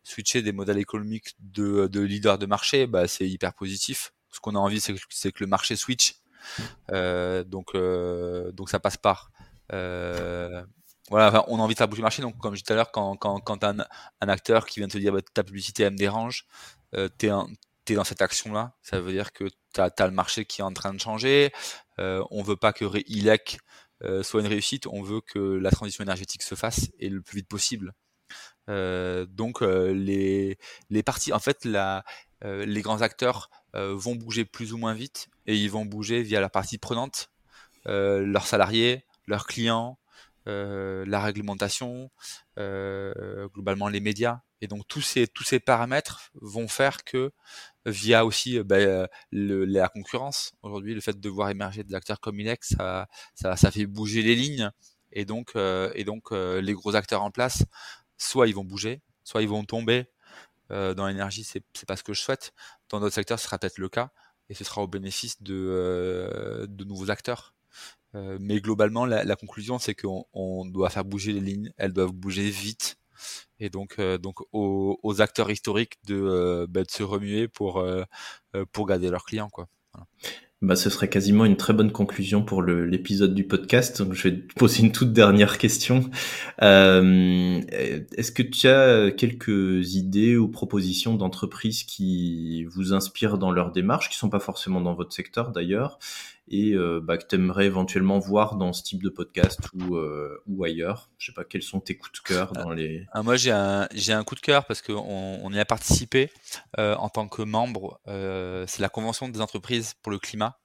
switcher 0.03 0.41
des 0.41 0.51
modèles 0.51 0.79
économiques 0.79 1.35
de, 1.39 1.87
de 1.87 2.01
leaders 2.01 2.37
de 2.37 2.45
marché, 2.45 2.87
bah, 2.87 3.07
c'est 3.07 3.27
hyper 3.27 3.53
positif 3.53 4.11
ce 4.31 4.39
qu'on 4.39 4.55
a 4.55 4.59
envie, 4.59 4.79
c'est 4.79 4.93
que, 4.93 5.43
le 5.43 5.47
marché 5.47 5.75
switch. 5.75 6.15
Euh, 6.91 7.43
donc, 7.43 7.75
euh, 7.75 8.51
donc 8.51 8.69
ça 8.69 8.79
passe 8.79 8.97
par. 8.97 9.31
Euh, 9.73 10.63
voilà, 11.09 11.43
on 11.47 11.59
a 11.59 11.63
envie 11.63 11.73
de 11.73 11.77
faire 11.77 11.87
bouger 11.87 12.01
le 12.01 12.05
marché. 12.05 12.21
Donc, 12.21 12.37
comme 12.37 12.55
je 12.55 12.61
disais 12.61 12.67
tout 12.67 12.73
à 12.73 12.75
l'heure, 12.75 12.91
quand, 12.91 13.15
quand, 13.17 13.39
quand 13.39 13.63
un, 13.63 13.79
un, 14.21 14.29
acteur 14.29 14.65
qui 14.65 14.79
vient 14.79 14.87
te 14.87 14.97
dire 14.97 15.11
bah, 15.11 15.21
ta 15.33 15.43
publicité 15.43 15.83
elle 15.83 15.93
me 15.93 15.97
dérange, 15.97 16.45
t'es 17.17 17.29
es 17.93 17.95
dans 17.95 18.03
cette 18.03 18.21
action-là. 18.21 18.73
Ça 18.81 18.99
veut 18.99 19.11
dire 19.11 19.33
que 19.33 19.45
tu 19.73 19.81
as, 19.81 19.91
le 20.05 20.11
marché 20.11 20.45
qui 20.45 20.61
est 20.61 20.63
en 20.63 20.73
train 20.73 20.93
de 20.93 20.99
changer. 20.99 21.51
Euh, 21.99 22.23
on 22.31 22.43
veut 22.43 22.55
pas 22.55 22.73
que 22.73 22.85
ILEC 23.07 23.59
euh, 24.03 24.23
soit 24.23 24.41
une 24.41 24.47
réussite. 24.47 24.87
On 24.87 25.01
veut 25.01 25.21
que 25.21 25.39
la 25.39 25.71
transition 25.71 26.03
énergétique 26.03 26.43
se 26.43 26.55
fasse 26.55 26.89
et 26.99 27.09
le 27.09 27.21
plus 27.21 27.37
vite 27.37 27.47
possible. 27.47 27.93
Euh, 28.69 29.25
donc 29.25 29.61
les, 29.61 30.57
les 30.89 31.03
parties, 31.03 31.33
en 31.33 31.39
fait, 31.39 31.65
la, 31.65 32.03
les 32.41 32.81
grands 32.81 33.01
acteurs 33.01 33.49
euh, 33.75 33.93
vont 33.95 34.15
bouger 34.15 34.45
plus 34.45 34.73
ou 34.73 34.77
moins 34.77 34.95
vite 34.95 35.29
et 35.45 35.55
ils 35.55 35.69
vont 35.69 35.85
bouger 35.85 36.23
via 36.23 36.41
la 36.41 36.49
partie 36.49 36.79
prenante, 36.79 37.29
euh, 37.85 38.25
leurs 38.25 38.47
salariés, 38.47 39.05
leurs 39.27 39.45
clients, 39.45 39.99
euh, 40.47 41.05
la 41.05 41.21
réglementation, 41.21 42.09
globalement 42.57 43.87
les 43.87 43.99
médias. 43.99 44.41
Et 44.61 44.67
donc 44.67 44.87
tous 44.87 45.01
ces 45.01 45.27
tous 45.27 45.43
ces 45.43 45.59
paramètres 45.59 46.31
vont 46.33 46.67
faire 46.67 47.03
que 47.05 47.31
via 47.85 48.25
aussi 48.25 48.59
ben, 48.63 49.07
la 49.31 49.87
concurrence 49.87 50.51
aujourd'hui, 50.63 50.95
le 50.95 51.01
fait 51.01 51.17
de 51.17 51.29
voir 51.29 51.49
émerger 51.49 51.83
des 51.83 51.95
acteurs 51.95 52.19
comme 52.19 52.39
Inex, 52.39 52.75
ça, 52.75 53.07
ça, 53.35 53.55
ça 53.55 53.71
fait 53.71 53.85
bouger 53.85 54.21
les 54.23 54.35
lignes. 54.35 54.71
Et 55.11 55.25
donc 55.25 55.55
et 55.55 56.03
donc 56.03 56.31
les 56.31 56.73
gros 56.73 56.95
acteurs 56.95 57.23
en 57.23 57.31
place, 57.31 57.63
soit 58.17 58.47
ils 58.47 58.55
vont 58.55 58.65
bouger, 58.65 59.01
soit 59.23 59.43
ils 59.43 59.49
vont 59.49 59.63
tomber 59.63 60.07
euh, 60.71 60.93
dans 60.93 61.07
l'énergie, 61.07 61.43
c'est, 61.43 61.63
c'est 61.73 61.87
pas 61.87 61.95
ce 61.95 62.03
que 62.03 62.13
je 62.13 62.21
souhaite. 62.21 62.53
Dans 62.89 62.99
d'autres 62.99 63.15
secteurs, 63.15 63.39
ce 63.39 63.45
sera 63.45 63.57
peut-être 63.57 63.77
le 63.77 63.89
cas, 63.89 64.11
et 64.49 64.53
ce 64.53 64.63
sera 64.63 64.81
au 64.81 64.87
bénéfice 64.87 65.41
de, 65.41 65.55
euh, 65.55 66.67
de 66.67 66.83
nouveaux 66.83 67.11
acteurs. 67.11 67.53
Euh, 68.15 68.37
mais 68.41 68.59
globalement, 68.59 69.05
la, 69.05 69.23
la 69.23 69.35
conclusion, 69.35 69.79
c'est 69.79 69.95
qu'on 69.95 70.25
on 70.33 70.65
doit 70.65 70.89
faire 70.89 71.05
bouger 71.05 71.33
les 71.33 71.41
lignes, 71.41 71.71
elles 71.77 71.93
doivent 71.93 72.11
bouger 72.11 72.49
vite, 72.49 72.97
et 73.59 73.69
donc, 73.69 73.99
donc 73.99 74.41
aux, 74.53 74.97
aux, 75.03 75.21
acteurs 75.21 75.51
historiques 75.51 75.99
de, 76.05 76.65
bah, 76.69 76.83
de 76.83 76.89
se 76.89 77.03
remuer 77.03 77.49
pour, 77.49 77.85
pour 78.71 78.85
garder 78.87 79.09
leurs 79.09 79.25
clients. 79.25 79.49
Quoi. 79.49 79.67
Bah, 80.61 80.75
ce 80.75 80.89
serait 80.89 81.07
quasiment 81.07 81.45
une 81.45 81.55
très 81.55 81.71
bonne 81.71 81.91
conclusion 81.93 82.43
pour 82.43 82.61
l'épisode 82.61 83.33
du 83.33 83.45
podcast. 83.45 84.01
Donc, 84.01 84.13
je 84.13 84.27
vais 84.27 84.39
te 84.41 84.53
poser 84.55 84.83
une 84.83 84.91
toute 84.91 85.13
dernière 85.13 85.57
question. 85.57 86.09
Euh, 86.61 87.61
Est-ce 88.17 88.33
que 88.33 88.43
tu 88.43 88.67
as 88.67 89.09
quelques 89.11 89.95
idées 89.95 90.35
ou 90.35 90.49
propositions 90.49 91.15
d'entreprises 91.15 91.83
qui 91.83 92.65
vous 92.65 92.91
inspirent 92.91 93.37
dans 93.37 93.51
leur 93.51 93.71
démarche, 93.71 94.09
qui 94.09 94.17
sont 94.17 94.29
pas 94.29 94.41
forcément 94.41 94.81
dans 94.81 94.95
votre 94.95 95.13
secteur 95.13 95.51
d'ailleurs, 95.51 95.97
et 96.49 96.73
euh, 96.73 96.99
bah, 97.01 97.17
que 97.17 97.25
tu 97.25 97.35
aimerais 97.35 97.65
éventuellement 97.65 98.17
voir 98.17 98.55
dans 98.55 98.73
ce 98.73 98.81
type 98.81 99.03
de 99.03 99.09
podcast 99.09 99.59
ou, 99.73 99.95
euh, 99.95 100.41
ou 100.47 100.63
ailleurs 100.63 101.11
Je 101.19 101.27
sais 101.27 101.31
pas, 101.31 101.43
quels 101.43 101.61
sont 101.61 101.79
tes 101.79 101.95
coups 101.95 102.21
de 102.21 102.27
cœur 102.27 102.53
dans 102.53 102.71
les... 102.71 103.05
Ah, 103.11 103.21
moi, 103.21 103.35
j'ai 103.35 103.51
un, 103.51 103.87
j'ai 103.93 104.13
un 104.13 104.23
coup 104.23 104.35
de 104.35 104.39
cœur 104.39 104.65
parce 104.65 104.81
qu'on 104.81 104.95
on 104.95 105.53
y 105.53 105.59
a 105.59 105.65
participé 105.65 106.31
euh, 106.79 106.95
en 106.95 107.09
tant 107.09 107.27
que 107.27 107.43
membre. 107.43 108.01
c'est 108.05 108.79
la 108.79 108.89
Convention 108.89 109.29
des 109.29 109.41
entreprises 109.41 109.93
pour 110.01 110.11
le 110.11 110.17
climat. 110.17 110.59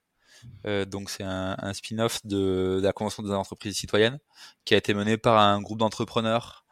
donc 0.64 1.10
c'est 1.10 1.24
un, 1.24 1.72
spin-off 1.74 2.24
de, 2.24 2.78
de, 2.78 2.80
la 2.82 2.92
Convention 2.92 3.22
des 3.22 3.32
entreprises 3.32 3.76
citoyennes 3.76 4.18
qui 4.64 4.74
a 4.74 4.78
été 4.78 4.94
mené 4.94 5.18
par 5.18 5.38
un 5.38 5.60
groupe 5.60 5.78
d'entrepreneurs 5.78 6.64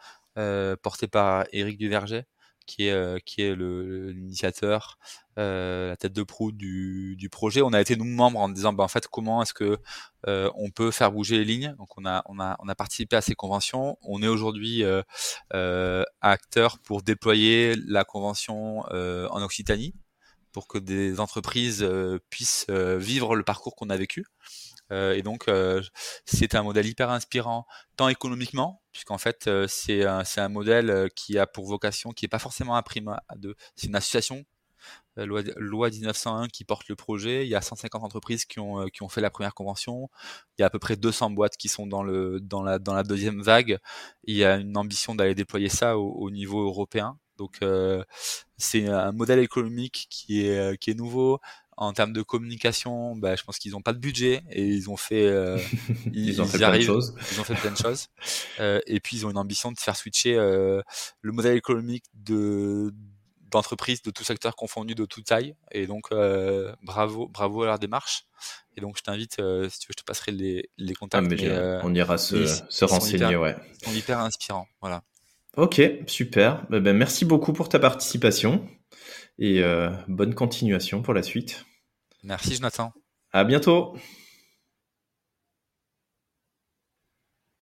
porté 0.83 1.07
par 1.07 1.45
Éric 1.53 1.79
Duverger 1.79 2.23
qui 2.65 2.87
est, 2.87 3.25
qui 3.25 3.43
est 3.43 3.55
l'initiateur, 3.55 4.99
euh, 5.39 5.89
la 5.89 5.97
tête 5.97 6.13
de 6.13 6.23
proue 6.23 6.53
du, 6.53 7.17
du, 7.17 7.29
projet. 7.29 7.63
On 7.63 7.73
a 7.73 7.81
été 7.81 7.97
nous 7.97 8.05
membres 8.05 8.41
en 8.41 8.49
disant, 8.49 8.73
bah, 8.73 8.85
en 8.85 8.89
fait, 8.89 9.07
comment 9.09 9.43
est-ce 9.43 9.55
que 9.55 9.79
euh, 10.29 10.51
on 10.57 10.71
peut 10.71 10.91
faire 10.91 11.13
bouger 11.13 11.39
les 11.39 11.45
lignes 11.45 11.75
Donc, 11.79 11.97
on 11.99 12.05
a, 12.07 12.23
on 12.27 12.39
a, 12.41 12.57
on 12.61 12.69
a 12.69 12.75
participé 12.75 13.17
à 13.17 13.23
ces 13.23 13.35
conventions. 13.35 13.99
On 14.03 14.23
est 14.23 14.29
aujourd'hui 14.29 14.85
euh, 14.85 15.03
euh 15.55 16.05
acteur 16.21 16.79
pour 16.79 17.03
déployer 17.03 17.75
la 17.87 18.05
convention 18.05 18.81
en 18.81 19.43
Occitanie 19.43 19.95
pour 20.53 20.69
que 20.69 20.79
des 20.79 21.19
entreprises 21.19 21.87
puissent 22.31 22.67
vivre 22.71 23.35
le 23.37 23.43
parcours 23.43 23.75
qu'on 23.75 23.91
a 23.91 23.97
vécu. 23.97 24.25
Euh, 24.93 25.15
et 25.15 25.23
donc, 25.23 25.49
euh, 25.49 25.83
c'est 26.27 26.55
un 26.55 26.63
modèle 26.63 26.87
hyper 26.87 27.11
inspirant, 27.11 27.67
tant 27.97 28.09
économiquement, 28.09 28.83
puisqu'en 28.93 29.19
fait, 29.19 29.47
euh, 29.47 29.67
c'est 29.67 30.05
un, 30.05 30.23
un, 30.37 30.49
modèle 30.49 31.09
qui 31.17 31.39
a 31.39 31.47
pour 31.47 31.67
vocation, 31.67 32.11
qui 32.13 32.25
n'est 32.25 32.29
pas 32.29 32.39
forcément 32.39 32.77
un 32.77 32.83
prime 32.83 33.17
de, 33.37 33.57
c'est 33.75 33.87
une 33.87 33.97
association. 33.97 34.45
Loi, 35.17 35.43
loi 35.57 35.91
1901 35.91 36.49
qui 36.49 36.65
porte 36.65 36.89
le 36.89 36.97
projet. 36.97 37.45
Il 37.45 37.49
y 37.49 37.55
a 37.55 37.61
150 37.61 38.03
entreprises 38.03 38.45
qui 38.45 38.61
ont, 38.61 38.87
qui 38.89 39.03
ont 39.03 39.09
fait 39.09 39.21
la 39.21 39.31
première 39.31 39.55
convention. 39.55 40.09
Il 40.59 40.63
y 40.63 40.65
a 40.65 40.67
à 40.67 40.71
peu 40.71 40.79
près 40.79 40.97
200 40.97 41.31
boîtes 41.31 41.57
qui 41.57 41.69
sont 41.69 41.87
dans, 41.87 42.03
le, 42.03 42.41
dans, 42.41 42.63
la, 42.63 42.79
dans 42.79 42.95
la 42.95 43.03
deuxième 43.03 43.43
vague. 43.43 43.79
Il 44.25 44.37
y 44.37 44.45
a 44.45 44.57
une 44.57 44.77
ambition 44.77 45.15
d'aller 45.15 45.35
déployer 45.35 45.69
ça 45.69 45.99
au, 45.99 46.13
au 46.13 46.31
niveau 46.31 46.63
européen. 46.63 47.19
Donc 47.39 47.57
euh, 47.63 48.05
c'est 48.57 48.89
un 48.89 49.13
modèle 49.13 49.41
économique 49.41 50.07
qui 50.11 50.47
est, 50.47 50.79
qui 50.79 50.91
est 50.91 50.95
nouveau, 50.95 51.41
en 51.77 51.93
termes 51.93 52.13
de 52.13 52.23
communication, 52.23 53.17
bah, 53.17 53.35
je 53.35 53.43
pense 53.43 53.59
qu'ils 53.59 53.73
n'ont 53.73 53.81
pas 53.83 53.93
de 53.93 53.99
budget 53.99 54.43
et 54.51 54.65
ils 54.65 54.91
ont 54.91 54.97
fait, 54.97 55.27
euh, 55.27 55.59
ils, 56.13 56.29
ils, 56.29 56.43
ont 56.43 56.47
fait 56.47 56.59
plein 56.59 56.77
de 56.77 56.83
choses. 56.83 57.15
Ils 57.33 57.41
ont 57.41 57.45
fait 57.45 57.55
plein 57.55 57.71
de 57.71 57.77
choses. 57.77 58.09
Euh, 58.61 58.81
et 58.87 59.01
puis 59.01 59.17
ils 59.17 59.27
ont 59.27 59.31
une 59.31 59.39
ambition 59.39 59.73
de 59.73 59.79
faire 59.79 59.97
switcher 59.97 60.37
euh, 60.37 60.83
le 61.23 61.33
modèle 61.33 61.57
économique 61.57 62.05
de 62.15 62.93
d'entreprises 63.53 64.03
de 64.03 64.11
tout 64.11 64.25
secteur 64.25 64.57
confondu, 64.57 64.95
de 64.95 65.05
toute 65.05 65.27
taille. 65.27 65.55
Et 65.71 65.87
donc 65.87 66.07
euh, 66.13 66.75
bravo, 66.83 67.29
bravo 67.29 67.63
à 67.63 67.67
leur 67.67 67.79
démarche. 67.79 68.25
Et 68.77 68.81
donc 68.81 68.97
je 68.99 69.03
t'invite, 69.03 69.39
euh, 69.39 69.69
si 69.69 69.79
tu 69.79 69.87
veux, 69.89 69.93
je 69.97 70.03
te 70.03 70.05
passerai 70.05 70.33
les, 70.33 70.71
les 70.79 70.95
contacts. 70.95 71.25
Ah, 71.25 71.29
mais 71.29 71.37
mais, 71.37 71.81
on 71.83 71.95
ira 71.95 72.19
se, 72.19 72.47
se 72.47 72.85
renseigner, 72.85 73.27
hyper, 73.27 73.41
ouais. 73.41 73.57
Ils 73.81 73.87
sont 73.87 73.95
hyper 73.95 74.19
inspirants, 74.19 74.67
voilà. 74.81 75.03
Ok, 75.57 75.81
super. 76.07 76.67
Ben, 76.71 76.81
ben, 76.81 76.97
merci 76.97 77.25
beaucoup 77.25 77.53
pour 77.53 77.69
ta 77.69 77.79
participation 77.79 78.67
et 79.39 79.63
euh, 79.63 79.91
bonne 80.09 80.35
continuation 80.35 81.03
pour 81.03 81.15
la 81.15 81.23
suite. 81.23 81.65
Merci 82.23 82.55
Jonathan. 82.55 82.93
À 83.33 83.45
bientôt. 83.45 83.95